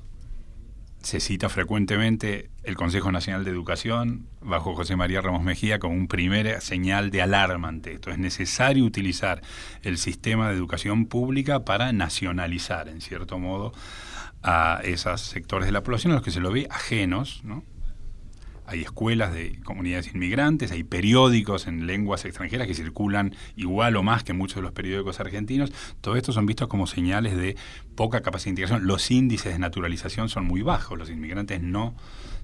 se 1.06 1.20
cita 1.20 1.48
frecuentemente 1.48 2.50
el 2.64 2.74
Consejo 2.74 3.12
Nacional 3.12 3.44
de 3.44 3.52
Educación 3.52 4.26
bajo 4.40 4.74
José 4.74 4.96
María 4.96 5.20
Ramos 5.20 5.44
Mejía 5.44 5.78
como 5.78 5.94
un 5.94 6.08
primer 6.08 6.60
señal 6.60 7.12
de 7.12 7.22
alarma 7.22 7.68
ante 7.68 7.92
esto. 7.92 8.10
Es 8.10 8.18
necesario 8.18 8.84
utilizar 8.84 9.40
el 9.82 9.98
sistema 9.98 10.48
de 10.48 10.56
educación 10.56 11.06
pública 11.06 11.64
para 11.64 11.92
nacionalizar, 11.92 12.88
en 12.88 13.00
cierto 13.00 13.38
modo, 13.38 13.72
a 14.42 14.80
esos 14.82 15.20
sectores 15.20 15.66
de 15.66 15.72
la 15.72 15.84
población 15.84 16.10
a 16.10 16.16
los 16.16 16.24
que 16.24 16.32
se 16.32 16.40
lo 16.40 16.50
ve 16.50 16.66
ajenos, 16.72 17.40
¿no? 17.44 17.62
Hay 18.66 18.82
escuelas 18.82 19.32
de 19.32 19.60
comunidades 19.62 20.12
inmigrantes, 20.12 20.72
hay 20.72 20.82
periódicos 20.82 21.66
en 21.68 21.86
lenguas 21.86 22.24
extranjeras 22.24 22.66
que 22.66 22.74
circulan 22.74 23.34
igual 23.54 23.96
o 23.96 24.02
más 24.02 24.24
que 24.24 24.32
muchos 24.32 24.56
de 24.56 24.62
los 24.62 24.72
periódicos 24.72 25.20
argentinos. 25.20 25.72
Todo 26.00 26.16
esto 26.16 26.32
son 26.32 26.46
vistos 26.46 26.66
como 26.66 26.88
señales 26.88 27.36
de 27.36 27.56
poca 27.94 28.22
capacidad 28.22 28.46
de 28.46 28.50
integración. 28.50 28.86
Los 28.86 29.10
índices 29.10 29.52
de 29.52 29.58
naturalización 29.60 30.28
son 30.28 30.46
muy 30.46 30.62
bajos. 30.62 30.98
Los 30.98 31.10
inmigrantes 31.10 31.62
no 31.62 31.94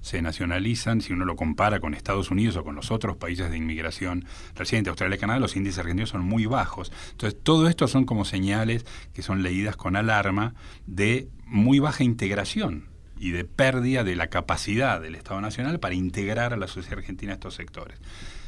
se 0.01 0.21
nacionalizan. 0.21 1.01
Si 1.01 1.11
uno 1.11 1.25
lo 1.25 1.35
compara 1.35 1.81
con 1.81 1.93
Estados 1.93 2.31
Unidos 2.31 2.55
o 2.55 2.63
con 2.63 2.75
los 2.75 2.89
otros 2.89 3.17
países 3.17 3.51
de 3.51 3.57
inmigración 3.57 4.25
reciente, 4.55 4.89
Australia 4.89 5.17
y 5.17 5.19
Canadá, 5.19 5.39
los 5.39 5.57
índices 5.57 5.79
argentinos 5.79 6.09
son 6.09 6.21
muy 6.21 6.45
bajos. 6.45 6.91
Entonces, 7.11 7.37
todo 7.43 7.67
esto 7.67 7.87
son 7.87 8.05
como 8.05 8.23
señales 8.23 8.85
que 9.13 9.23
son 9.23 9.43
leídas 9.43 9.75
con 9.75 9.97
alarma 9.97 10.53
de 10.85 11.27
muy 11.45 11.79
baja 11.79 12.03
integración 12.03 12.92
y 13.17 13.31
de 13.31 13.45
pérdida 13.45 14.03
de 14.03 14.15
la 14.15 14.27
capacidad 14.27 15.01
del 15.01 15.15
Estado 15.15 15.41
Nacional 15.41 15.79
para 15.79 15.95
integrar 15.95 16.53
a 16.53 16.57
la 16.57 16.67
sociedad 16.67 16.99
argentina 16.99 17.33
estos 17.33 17.55
sectores. 17.55 17.99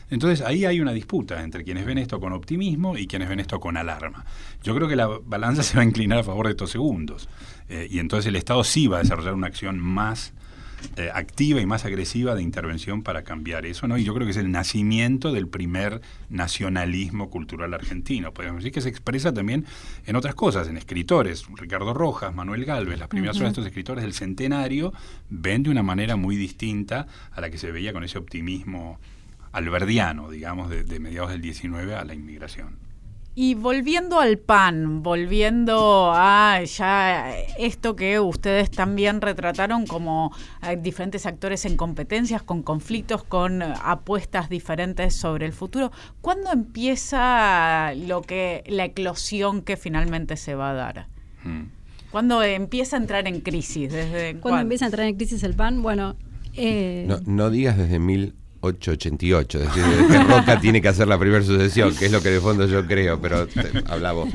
Entonces 0.09 0.45
ahí 0.45 0.65
hay 0.65 0.79
una 0.79 0.93
disputa 0.93 1.41
entre 1.43 1.63
quienes 1.63 1.85
ven 1.85 1.97
esto 1.97 2.19
con 2.19 2.33
optimismo 2.33 2.97
y 2.97 3.07
quienes 3.07 3.27
ven 3.27 3.39
esto 3.39 3.59
con 3.59 3.75
alarma. 3.77 4.25
Yo 4.63 4.75
creo 4.75 4.87
que 4.87 4.95
la 4.95 5.07
balanza 5.07 5.63
se 5.63 5.75
va 5.75 5.83
a 5.83 5.85
inclinar 5.85 6.19
a 6.19 6.23
favor 6.23 6.45
de 6.45 6.51
estos 6.51 6.71
segundos. 6.71 7.29
Eh, 7.69 7.87
y 7.89 7.99
entonces 7.99 8.27
el 8.27 8.35
Estado 8.35 8.63
sí 8.63 8.87
va 8.87 8.97
a 8.97 9.01
desarrollar 9.01 9.33
una 9.33 9.47
acción 9.47 9.79
más 9.79 10.33
eh, 10.97 11.09
activa 11.13 11.61
y 11.61 11.65
más 11.65 11.85
agresiva 11.85 12.35
de 12.35 12.41
intervención 12.41 13.03
para 13.03 13.23
cambiar 13.23 13.65
eso, 13.65 13.87
¿no? 13.87 13.97
Y 13.97 14.03
yo 14.03 14.13
creo 14.13 14.25
que 14.25 14.31
es 14.31 14.37
el 14.37 14.51
nacimiento 14.51 15.31
del 15.31 15.47
primer 15.47 16.01
nacionalismo 16.29 17.29
cultural 17.29 17.73
argentino, 17.73 18.33
podemos 18.33 18.57
decir 18.57 18.71
que 18.71 18.81
se 18.81 18.89
expresa 18.89 19.33
también 19.33 19.65
en 20.05 20.15
otras 20.15 20.35
cosas, 20.35 20.67
en 20.67 20.77
escritores, 20.77 21.45
Ricardo 21.55 21.93
Rojas, 21.93 22.33
Manuel 22.33 22.65
Galvez, 22.65 22.99
las 22.99 23.07
primeras 23.07 23.37
obras 23.37 23.49
de 23.49 23.51
estos 23.53 23.65
escritores 23.65 24.03
del 24.03 24.13
centenario 24.13 24.93
ven 25.29 25.63
de 25.63 25.69
una 25.69 25.83
manera 25.83 26.15
muy 26.15 26.35
distinta 26.35 27.07
a 27.31 27.41
la 27.41 27.49
que 27.49 27.57
se 27.57 27.71
veía 27.71 27.93
con 27.93 28.03
ese 28.03 28.17
optimismo 28.17 28.99
alberdiano, 29.51 30.29
digamos, 30.29 30.69
de, 30.69 30.83
de 30.83 30.99
mediados 30.99 31.31
del 31.31 31.41
19 31.41 31.95
a 31.95 32.03
la 32.03 32.13
inmigración. 32.13 32.84
Y 33.37 33.53
volviendo 33.53 34.21
al 34.21 34.37
PAN, 34.37 35.03
volviendo 35.03 36.13
a 36.15 36.63
ya 36.63 37.37
esto 37.59 37.93
que 37.97 38.17
ustedes 38.17 38.71
también 38.71 39.19
retrataron 39.19 39.85
como 39.85 40.31
eh, 40.65 40.77
diferentes 40.81 41.25
actores 41.25 41.65
en 41.65 41.75
competencias, 41.75 42.43
con 42.43 42.63
conflictos, 42.63 43.23
con 43.23 43.61
apuestas 43.61 44.47
diferentes 44.47 45.15
sobre 45.15 45.45
el 45.45 45.51
futuro, 45.51 45.91
¿cuándo 46.21 46.49
empieza 46.53 47.93
lo 47.93 48.21
que 48.21 48.63
la 48.67 48.85
eclosión 48.85 49.63
que 49.63 49.75
finalmente 49.75 50.37
se 50.37 50.55
va 50.55 50.69
a 50.69 50.73
dar? 50.73 51.07
Hmm. 51.43 51.63
¿Cuándo 52.11 52.41
empieza 52.41 52.95
a 52.95 52.99
entrar 53.01 53.27
en 53.27 53.41
crisis? 53.41 53.91
¿Desde 53.91 54.39
¿Cuándo 54.39 54.61
empieza 54.61 54.85
a 54.85 54.87
entrar 54.87 55.07
en 55.07 55.17
crisis 55.17 55.43
el 55.43 55.55
PAN? 55.55 55.81
Bueno, 55.81 56.15
eh, 56.53 57.03
no, 57.05 57.19
no 57.25 57.49
digas 57.49 57.77
desde 57.77 57.99
mil 57.99 58.33
888, 58.65 59.59
es 59.59 59.65
decir, 59.65 60.07
que 60.07 60.23
Roca 60.23 60.59
tiene 60.61 60.81
que 60.81 60.87
hacer 60.87 61.07
la 61.07 61.17
primera 61.17 61.43
sucesión, 61.43 61.95
que 61.95 62.05
es 62.05 62.11
lo 62.11 62.21
que 62.21 62.29
de 62.29 62.39
fondo 62.39 62.67
yo 62.67 62.85
creo, 62.85 63.19
pero 63.19 63.47
habla 63.87 64.11
vos. 64.11 64.29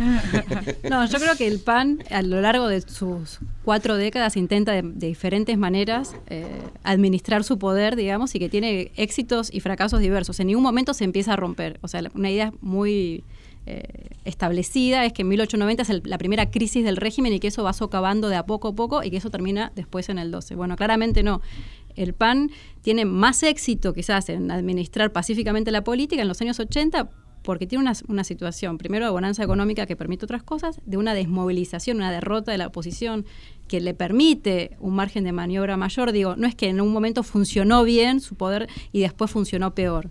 No, 0.88 1.06
yo 1.06 1.18
creo 1.18 1.36
que 1.36 1.46
el 1.46 1.60
PAN 1.60 2.02
a 2.10 2.22
lo 2.22 2.40
largo 2.40 2.68
de 2.68 2.80
sus 2.80 3.38
cuatro 3.64 3.96
décadas 3.96 4.36
intenta 4.36 4.72
de, 4.72 4.82
diferentes 4.82 5.56
maneras 5.58 6.14
eh, 6.28 6.46
administrar 6.82 7.44
su 7.44 7.58
poder, 7.58 7.96
digamos, 7.96 8.34
y 8.34 8.38
que 8.38 8.48
tiene 8.48 8.92
éxitos 8.96 9.52
y 9.52 9.60
fracasos 9.60 10.00
diversos. 10.00 10.40
En 10.40 10.48
ningún 10.48 10.62
momento 10.62 10.94
se 10.94 11.04
empieza 11.04 11.34
a 11.34 11.36
romper. 11.36 11.78
O 11.82 11.88
sea, 11.88 12.02
una 12.14 12.30
idea 12.30 12.52
muy 12.60 13.24
eh, 13.66 14.08
establecida 14.24 15.04
es 15.04 15.12
que 15.12 15.22
en 15.22 15.28
1890 15.28 15.82
es 15.82 16.06
la 16.06 16.18
primera 16.18 16.50
crisis 16.50 16.84
del 16.84 16.96
régimen 16.96 17.32
y 17.32 17.40
que 17.40 17.48
eso 17.48 17.62
va 17.62 17.72
socavando 17.72 18.28
de 18.28 18.36
a 18.36 18.44
poco 18.44 18.68
a 18.68 18.72
poco 18.74 19.02
y 19.02 19.10
que 19.10 19.18
eso 19.18 19.30
termina 19.30 19.70
después 19.76 20.08
en 20.08 20.18
el 20.18 20.30
12. 20.30 20.54
Bueno, 20.54 20.76
claramente 20.76 21.22
no. 21.22 21.40
El 22.02 22.14
PAN 22.14 22.50
tiene 22.80 23.04
más 23.04 23.42
éxito 23.42 23.92
quizás 23.92 24.28
en 24.30 24.50
administrar 24.50 25.12
pacíficamente 25.12 25.70
la 25.70 25.84
política 25.84 26.22
en 26.22 26.28
los 26.28 26.40
años 26.40 26.58
80 26.58 27.10
porque 27.42 27.66
tiene 27.66 27.82
una, 27.82 27.92
una, 28.08 28.24
situación, 28.24 28.76
primero 28.76 29.06
de 29.06 29.10
bonanza 29.10 29.42
económica 29.42 29.86
que 29.86 29.96
permite 29.96 30.26
otras 30.26 30.42
cosas, 30.42 30.80
de 30.84 30.98
una 30.98 31.14
desmovilización, 31.14 31.96
una 31.96 32.12
derrota 32.12 32.52
de 32.52 32.58
la 32.58 32.66
oposición 32.66 33.24
que 33.66 33.80
le 33.80 33.94
permite 33.94 34.76
un 34.78 34.94
margen 34.94 35.24
de 35.24 35.32
maniobra 35.32 35.78
mayor. 35.78 36.12
Digo, 36.12 36.36
no 36.36 36.46
es 36.46 36.54
que 36.54 36.68
en 36.68 36.80
un 36.82 36.92
momento 36.92 37.22
funcionó 37.22 37.82
bien 37.82 38.20
su 38.20 38.34
poder 38.34 38.68
y 38.92 39.00
después 39.00 39.30
funcionó 39.30 39.74
peor 39.74 40.10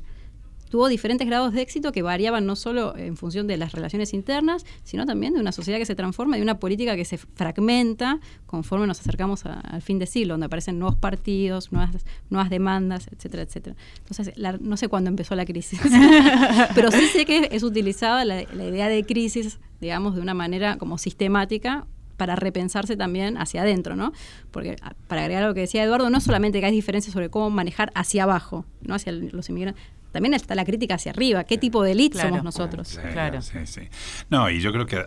tuvo 0.69 0.87
diferentes 0.87 1.27
grados 1.27 1.53
de 1.53 1.61
éxito 1.61 1.91
que 1.91 2.01
variaban 2.01 2.45
no 2.45 2.55
solo 2.55 2.95
en 2.95 3.17
función 3.17 3.47
de 3.47 3.57
las 3.57 3.73
relaciones 3.73 4.13
internas, 4.13 4.65
sino 4.83 5.05
también 5.05 5.33
de 5.33 5.39
una 5.39 5.51
sociedad 5.51 5.77
que 5.79 5.85
se 5.85 5.95
transforma 5.95 6.37
y 6.37 6.41
una 6.41 6.59
política 6.59 6.95
que 6.95 7.05
se 7.05 7.17
fragmenta 7.17 8.19
conforme 8.45 8.87
nos 8.87 8.99
acercamos 8.99 9.45
al 9.45 9.81
fin 9.81 9.99
de 9.99 10.05
siglo, 10.05 10.33
donde 10.33 10.45
aparecen 10.45 10.79
nuevos 10.79 10.97
partidos, 10.97 11.71
nuevas, 11.71 12.49
demandas, 12.49 13.07
etcétera, 13.11 13.43
etcétera. 13.43 13.75
Entonces, 13.97 14.33
no 14.61 14.77
sé 14.77 14.87
cuándo 14.87 15.09
empezó 15.09 15.35
la 15.35 15.45
crisis, 15.45 15.79
pero 16.75 16.91
sí 16.91 17.05
sé 17.07 17.25
que 17.25 17.49
es 17.51 17.63
utilizada 17.63 18.23
la, 18.25 18.43
la 18.53 18.65
idea 18.65 18.87
de 18.87 19.03
crisis, 19.03 19.59
digamos, 19.81 20.15
de 20.15 20.21
una 20.21 20.33
manera 20.33 20.77
como 20.77 20.97
sistemática 20.97 21.87
para 22.19 22.35
repensarse 22.35 22.97
también 22.97 23.37
hacia 23.37 23.61
adentro, 23.61 23.95
¿no? 23.95 24.11
Porque 24.51 24.75
para 25.07 25.21
agregar 25.21 25.45
lo 25.45 25.53
que 25.55 25.61
decía 25.61 25.83
Eduardo, 25.83 26.11
no 26.11 26.19
solamente 26.19 26.59
que 26.59 26.65
hay 26.67 26.71
diferencias 26.71 27.13
sobre 27.13 27.29
cómo 27.29 27.49
manejar 27.49 27.91
hacia 27.95 28.23
abajo, 28.23 28.65
¿no? 28.81 28.93
Hacia 28.93 29.13
los 29.13 29.49
inmigrantes, 29.49 29.81
también 30.11 30.33
está 30.33 30.55
la 30.55 30.65
crítica 30.65 30.95
hacia 30.95 31.11
arriba. 31.11 31.43
¿Qué 31.43 31.57
tipo 31.57 31.83
de 31.83 31.91
elite 31.91 32.19
somos 32.19 32.43
nosotros? 32.43 32.99
claro. 33.11 33.41
Sí, 33.41 33.59
sí. 33.65 33.81
No, 34.29 34.49
y 34.49 34.59
yo 34.59 34.71
creo 34.71 34.85
que 34.85 35.03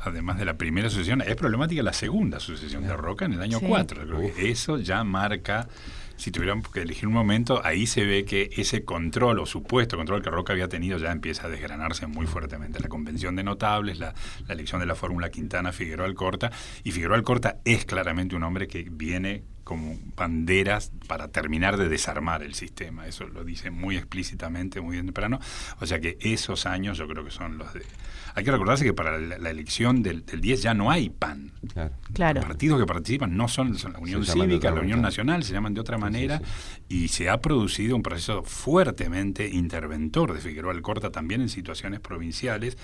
además 0.00 0.38
de 0.38 0.44
la 0.44 0.56
primera 0.56 0.90
sucesión, 0.90 1.22
es 1.22 1.36
problemática 1.36 1.82
la 1.82 1.92
segunda 1.92 2.40
sucesión 2.40 2.84
de 2.84 2.96
Roca 2.96 3.24
en 3.24 3.34
el 3.34 3.42
año 3.42 3.60
4. 3.60 4.06
Creo 4.06 4.34
que 4.34 4.50
eso 4.50 4.78
ya 4.78 5.04
marca 5.04 5.68
si 6.18 6.32
tuvieran 6.32 6.62
que 6.62 6.82
elegir 6.82 7.06
un 7.06 7.14
momento, 7.14 7.64
ahí 7.64 7.86
se 7.86 8.04
ve 8.04 8.24
que 8.24 8.50
ese 8.56 8.84
control 8.84 9.38
o 9.38 9.46
supuesto 9.46 9.96
control 9.96 10.20
que 10.20 10.30
Roca 10.30 10.52
había 10.52 10.68
tenido 10.68 10.98
ya 10.98 11.12
empieza 11.12 11.46
a 11.46 11.48
desgranarse 11.48 12.08
muy 12.08 12.26
fuertemente. 12.26 12.80
La 12.80 12.88
convención 12.88 13.36
de 13.36 13.44
notables, 13.44 14.00
la, 14.00 14.14
la 14.46 14.54
elección 14.54 14.80
de 14.80 14.86
la 14.86 14.96
fórmula 14.96 15.30
Quintana, 15.30 15.72
Figueroa 15.72 16.06
Alcorta, 16.06 16.50
y 16.82 16.90
Figueroa 16.90 17.16
Alcorta 17.16 17.58
es 17.64 17.84
claramente 17.84 18.34
un 18.34 18.42
hombre 18.42 18.66
que 18.66 18.88
viene 18.90 19.44
como 19.68 19.98
banderas 20.16 20.92
para 21.08 21.28
terminar 21.28 21.76
de 21.76 21.90
desarmar 21.90 22.42
el 22.42 22.54
sistema. 22.54 23.06
Eso 23.06 23.26
lo 23.26 23.44
dice 23.44 23.70
muy 23.70 23.98
explícitamente, 23.98 24.80
muy 24.80 24.96
temprano. 24.96 25.40
O 25.78 25.84
sea 25.84 26.00
que 26.00 26.16
esos 26.22 26.64
años 26.64 26.96
yo 26.96 27.06
creo 27.06 27.22
que 27.22 27.30
son 27.30 27.58
los 27.58 27.74
de... 27.74 27.82
Hay 28.34 28.44
que 28.44 28.50
recordarse 28.50 28.86
que 28.86 28.94
para 28.94 29.18
la, 29.18 29.50
elección 29.50 30.02
del, 30.02 30.24
10 30.24 30.62
ya 30.62 30.72
no 30.72 30.90
hay 30.90 31.10
PAN. 31.10 31.52
Claro. 32.14 32.40
Los 32.40 32.46
partidos 32.46 32.80
que 32.80 32.86
participan 32.86 33.36
no 33.36 33.46
son, 33.46 33.76
la 33.92 33.98
Unión 33.98 34.24
Cívica, 34.24 34.70
la 34.70 34.80
Unión 34.80 35.02
Nacional, 35.02 35.44
se 35.44 35.52
llaman 35.52 35.74
de 35.74 35.82
otra 35.82 35.98
manera. 35.98 36.40
Y 36.88 37.08
se 37.08 37.28
ha 37.28 37.38
producido 37.42 37.94
un 37.94 38.02
proceso 38.02 38.44
fuertemente 38.44 39.50
interventor 39.50 40.32
de 40.32 40.40
Figueroa 40.40 40.72
Alcorta 40.72 41.10
también 41.10 41.42
en 41.42 41.50
situaciones 41.50 42.00
provinciales 42.00 42.78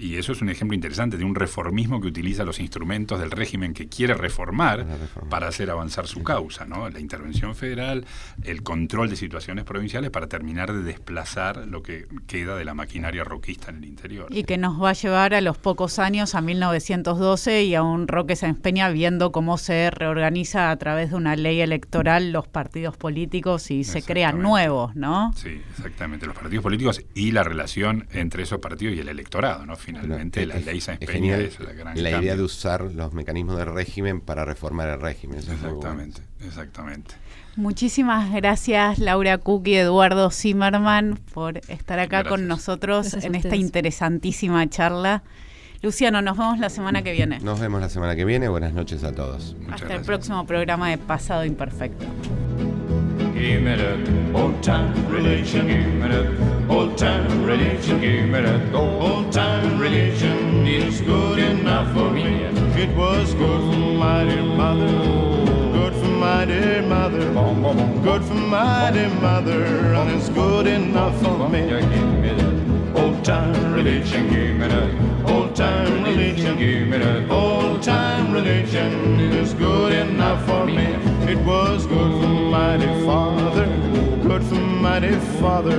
y 0.00 0.16
eso 0.16 0.32
es 0.32 0.40
un 0.40 0.48
ejemplo 0.48 0.74
interesante 0.74 1.18
de 1.18 1.24
un 1.24 1.34
reformismo 1.34 2.00
que 2.00 2.08
utiliza 2.08 2.44
los 2.44 2.58
instrumentos 2.58 3.20
del 3.20 3.30
régimen 3.30 3.74
que 3.74 3.86
quiere 3.86 4.14
reformar 4.14 4.86
para, 5.28 5.48
hacer 5.48 5.70
avanzar 5.70 6.06
su 6.06 6.22
causa, 6.22 6.64
¿no? 6.64 6.88
La 6.88 7.00
intervención 7.00 7.54
federal, 7.54 8.06
el 8.42 8.62
control 8.62 9.10
de 9.10 9.16
situaciones 9.16 9.64
provinciales 9.64 10.10
para 10.10 10.26
terminar 10.26 10.72
de 10.72 10.82
desplazar 10.82 11.66
lo 11.66 11.82
que 11.82 12.06
queda 12.26 12.56
de 12.56 12.64
la 12.64 12.72
maquinaria 12.72 13.24
roquista 13.24 13.70
en 13.70 13.76
el 13.76 13.84
interior. 13.84 14.28
Y 14.30 14.44
que 14.44 14.56
nos 14.56 14.82
va 14.82 14.90
a 14.90 14.92
llevar 14.94 15.34
a 15.34 15.40
los 15.42 15.58
pocos 15.58 15.98
años, 15.98 16.34
a 16.34 16.40
1912, 16.40 17.64
y 17.64 17.74
a 17.74 17.82
un 17.82 18.08
Roque 18.08 18.36
Sáenz 18.36 18.58
Peña 18.58 18.88
viendo 18.88 19.32
cómo 19.32 19.58
se 19.58 19.90
reorganiza 19.90 20.70
a 20.70 20.76
través 20.76 21.10
de 21.10 21.16
una 21.16 21.36
ley 21.36 21.60
electoral 21.60 22.32
los 22.32 22.48
partidos 22.48 22.96
políticos 22.96 23.70
y 23.70 23.84
se 23.84 24.02
crean 24.02 24.40
nuevos, 24.40 24.96
¿no? 24.96 25.32
Sí, 25.36 25.60
exactamente. 25.76 26.26
Los 26.26 26.36
partidos 26.36 26.62
políticos 26.62 27.02
y 27.14 27.32
la 27.32 27.42
relación 27.42 28.06
entre 28.12 28.44
esos 28.44 28.60
partidos 28.60 28.96
y 28.96 29.00
el 29.00 29.08
electorado, 29.08 29.66
¿no? 29.66 29.76
Finalmente 29.90 30.46
la 30.46 30.56
ley 30.56 30.80
Sáenz 30.80 31.00
Peña 31.00 31.38
es 31.38 31.58
la 31.60 31.72
gran 31.72 32.02
La 32.02 32.10
idea 32.20 32.36
de 32.36 32.42
usar 32.42 32.82
los 32.82 33.12
mecanismos 33.12 33.58
del 33.58 33.66
régimen 33.66 34.20
para 34.20 34.44
reformar 34.44 34.88
el 34.88 35.00
régimen. 35.00 35.38
exactamente, 35.38 36.22
exactamente. 36.44 37.14
Muchísimas 37.56 38.32
gracias 38.32 38.98
Laura 38.98 39.38
Cook 39.38 39.66
y 39.66 39.74
Eduardo 39.74 40.30
Zimmerman 40.30 41.18
por 41.32 41.58
estar 41.68 41.98
acá 41.98 42.24
con 42.24 42.46
nosotros 42.46 43.14
en 43.14 43.34
esta 43.34 43.56
interesantísima 43.56 44.68
charla. 44.68 45.22
Luciano, 45.82 46.20
nos 46.20 46.36
vemos 46.36 46.58
la 46.58 46.68
semana 46.68 47.02
que 47.02 47.12
viene. 47.12 47.40
Nos 47.40 47.58
vemos 47.58 47.80
la 47.80 47.88
semana 47.88 48.14
que 48.14 48.26
viene. 48.26 48.48
Buenas 48.48 48.74
noches 48.74 49.02
a 49.02 49.12
todos. 49.12 49.56
Hasta 49.70 49.94
el 49.94 50.02
próximo 50.02 50.46
programa 50.46 50.90
de 50.90 50.98
Pasado 50.98 51.44
Imperfecto. 51.46 52.04
Give 53.40 53.62
me 53.62 53.74
that 53.74 54.36
old 54.36 54.62
time 54.62 54.92
religion. 55.08 55.66
Give 55.66 55.94
me 55.94 56.08
that 56.08 56.70
old 56.70 56.98
time 56.98 57.42
religion. 57.42 57.98
Give 57.98 58.28
me 58.28 58.42
that 58.42 58.74
old 58.74 59.32
time 59.32 59.78
religion. 59.78 60.66
It's 60.66 61.00
good 61.00 61.38
enough 61.38 61.90
for 61.94 62.10
me. 62.10 62.44
It 62.82 62.94
was 62.94 63.32
good 63.32 63.60
for 63.72 63.94
my 63.96 64.24
dear 64.24 64.42
mother. 64.42 64.92
Good 65.72 65.94
for 65.94 66.12
my 66.20 66.44
dear 66.44 66.82
mother. 66.82 67.32
Good 68.02 68.24
for 68.24 68.34
my 68.34 68.90
dear 68.90 69.08
mother. 69.08 69.64
And 69.94 70.10
it's 70.10 70.28
good 70.28 70.66
enough 70.66 71.18
for 71.22 71.48
me. 71.48 71.60
Give 71.66 72.20
me 72.20 72.32
that 72.34 73.00
old 73.00 73.24
time 73.24 73.72
religion. 73.72 74.28
Give 74.28 74.56
me 74.56 74.68
that 74.68 75.30
old 75.30 75.56
time 75.56 76.04
religion. 76.04 76.58
Give 76.58 76.88
me 76.88 76.98
that 76.98 77.30
old 77.30 77.82
time 77.82 78.34
religion. 78.34 79.18
It's 79.32 79.54
good 79.54 79.94
enough 79.94 80.44
for 80.44 80.66
me. 80.66 81.09
It 81.30 81.38
was 81.46 81.86
good 81.86 82.12
for 82.20 82.28
mighty 82.28 82.88
Father, 83.06 83.66
good 84.20 84.42
for 84.42 84.56
mighty 84.56 85.14
Father, 85.38 85.76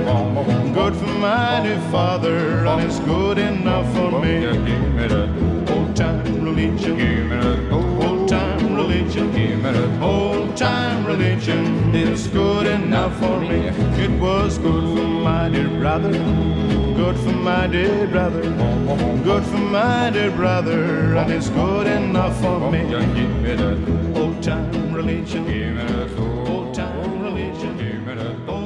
good 0.72 0.96
for 0.96 1.12
mighty 1.20 1.76
Father, 1.90 2.64
and 2.64 2.80
it's 2.80 2.98
good 3.00 3.36
enough 3.36 3.84
for 3.94 4.10
me. 4.22 4.40
Give 4.40 4.94
me 4.94 5.08
that 5.08 5.70
old 5.70 5.94
time 5.94 6.42
religion, 6.42 7.30
attention. 9.12 9.32
Give 9.32 9.62
me 9.62 9.68
a 9.68 9.88
whole 9.98 10.52
time 10.54 11.06
religion. 11.06 11.94
It's 11.94 12.26
good 12.28 12.66
enough 12.66 13.18
for 13.18 13.40
me. 13.40 13.68
It 14.02 14.20
was 14.20 14.58
good 14.58 14.84
for 14.96 15.06
my 15.06 15.48
dear 15.48 15.68
brother. 15.68 16.12
Good 16.12 17.16
for 17.18 17.32
my 17.32 17.66
dear 17.66 18.06
brother. 18.06 18.42
Good 19.24 19.44
for 19.44 19.58
my 19.58 20.10
dear 20.10 20.30
brother. 20.30 21.16
And 21.16 21.32
it's 21.32 21.48
good 21.50 21.86
enough 21.86 22.40
for 22.40 22.70
me. 22.70 22.80
Give 22.88 24.42
time 24.42 24.92
religion. 24.92 25.44
Give 25.46 26.74
time 26.74 27.22
religion. 27.22 27.76
Give 27.76 28.61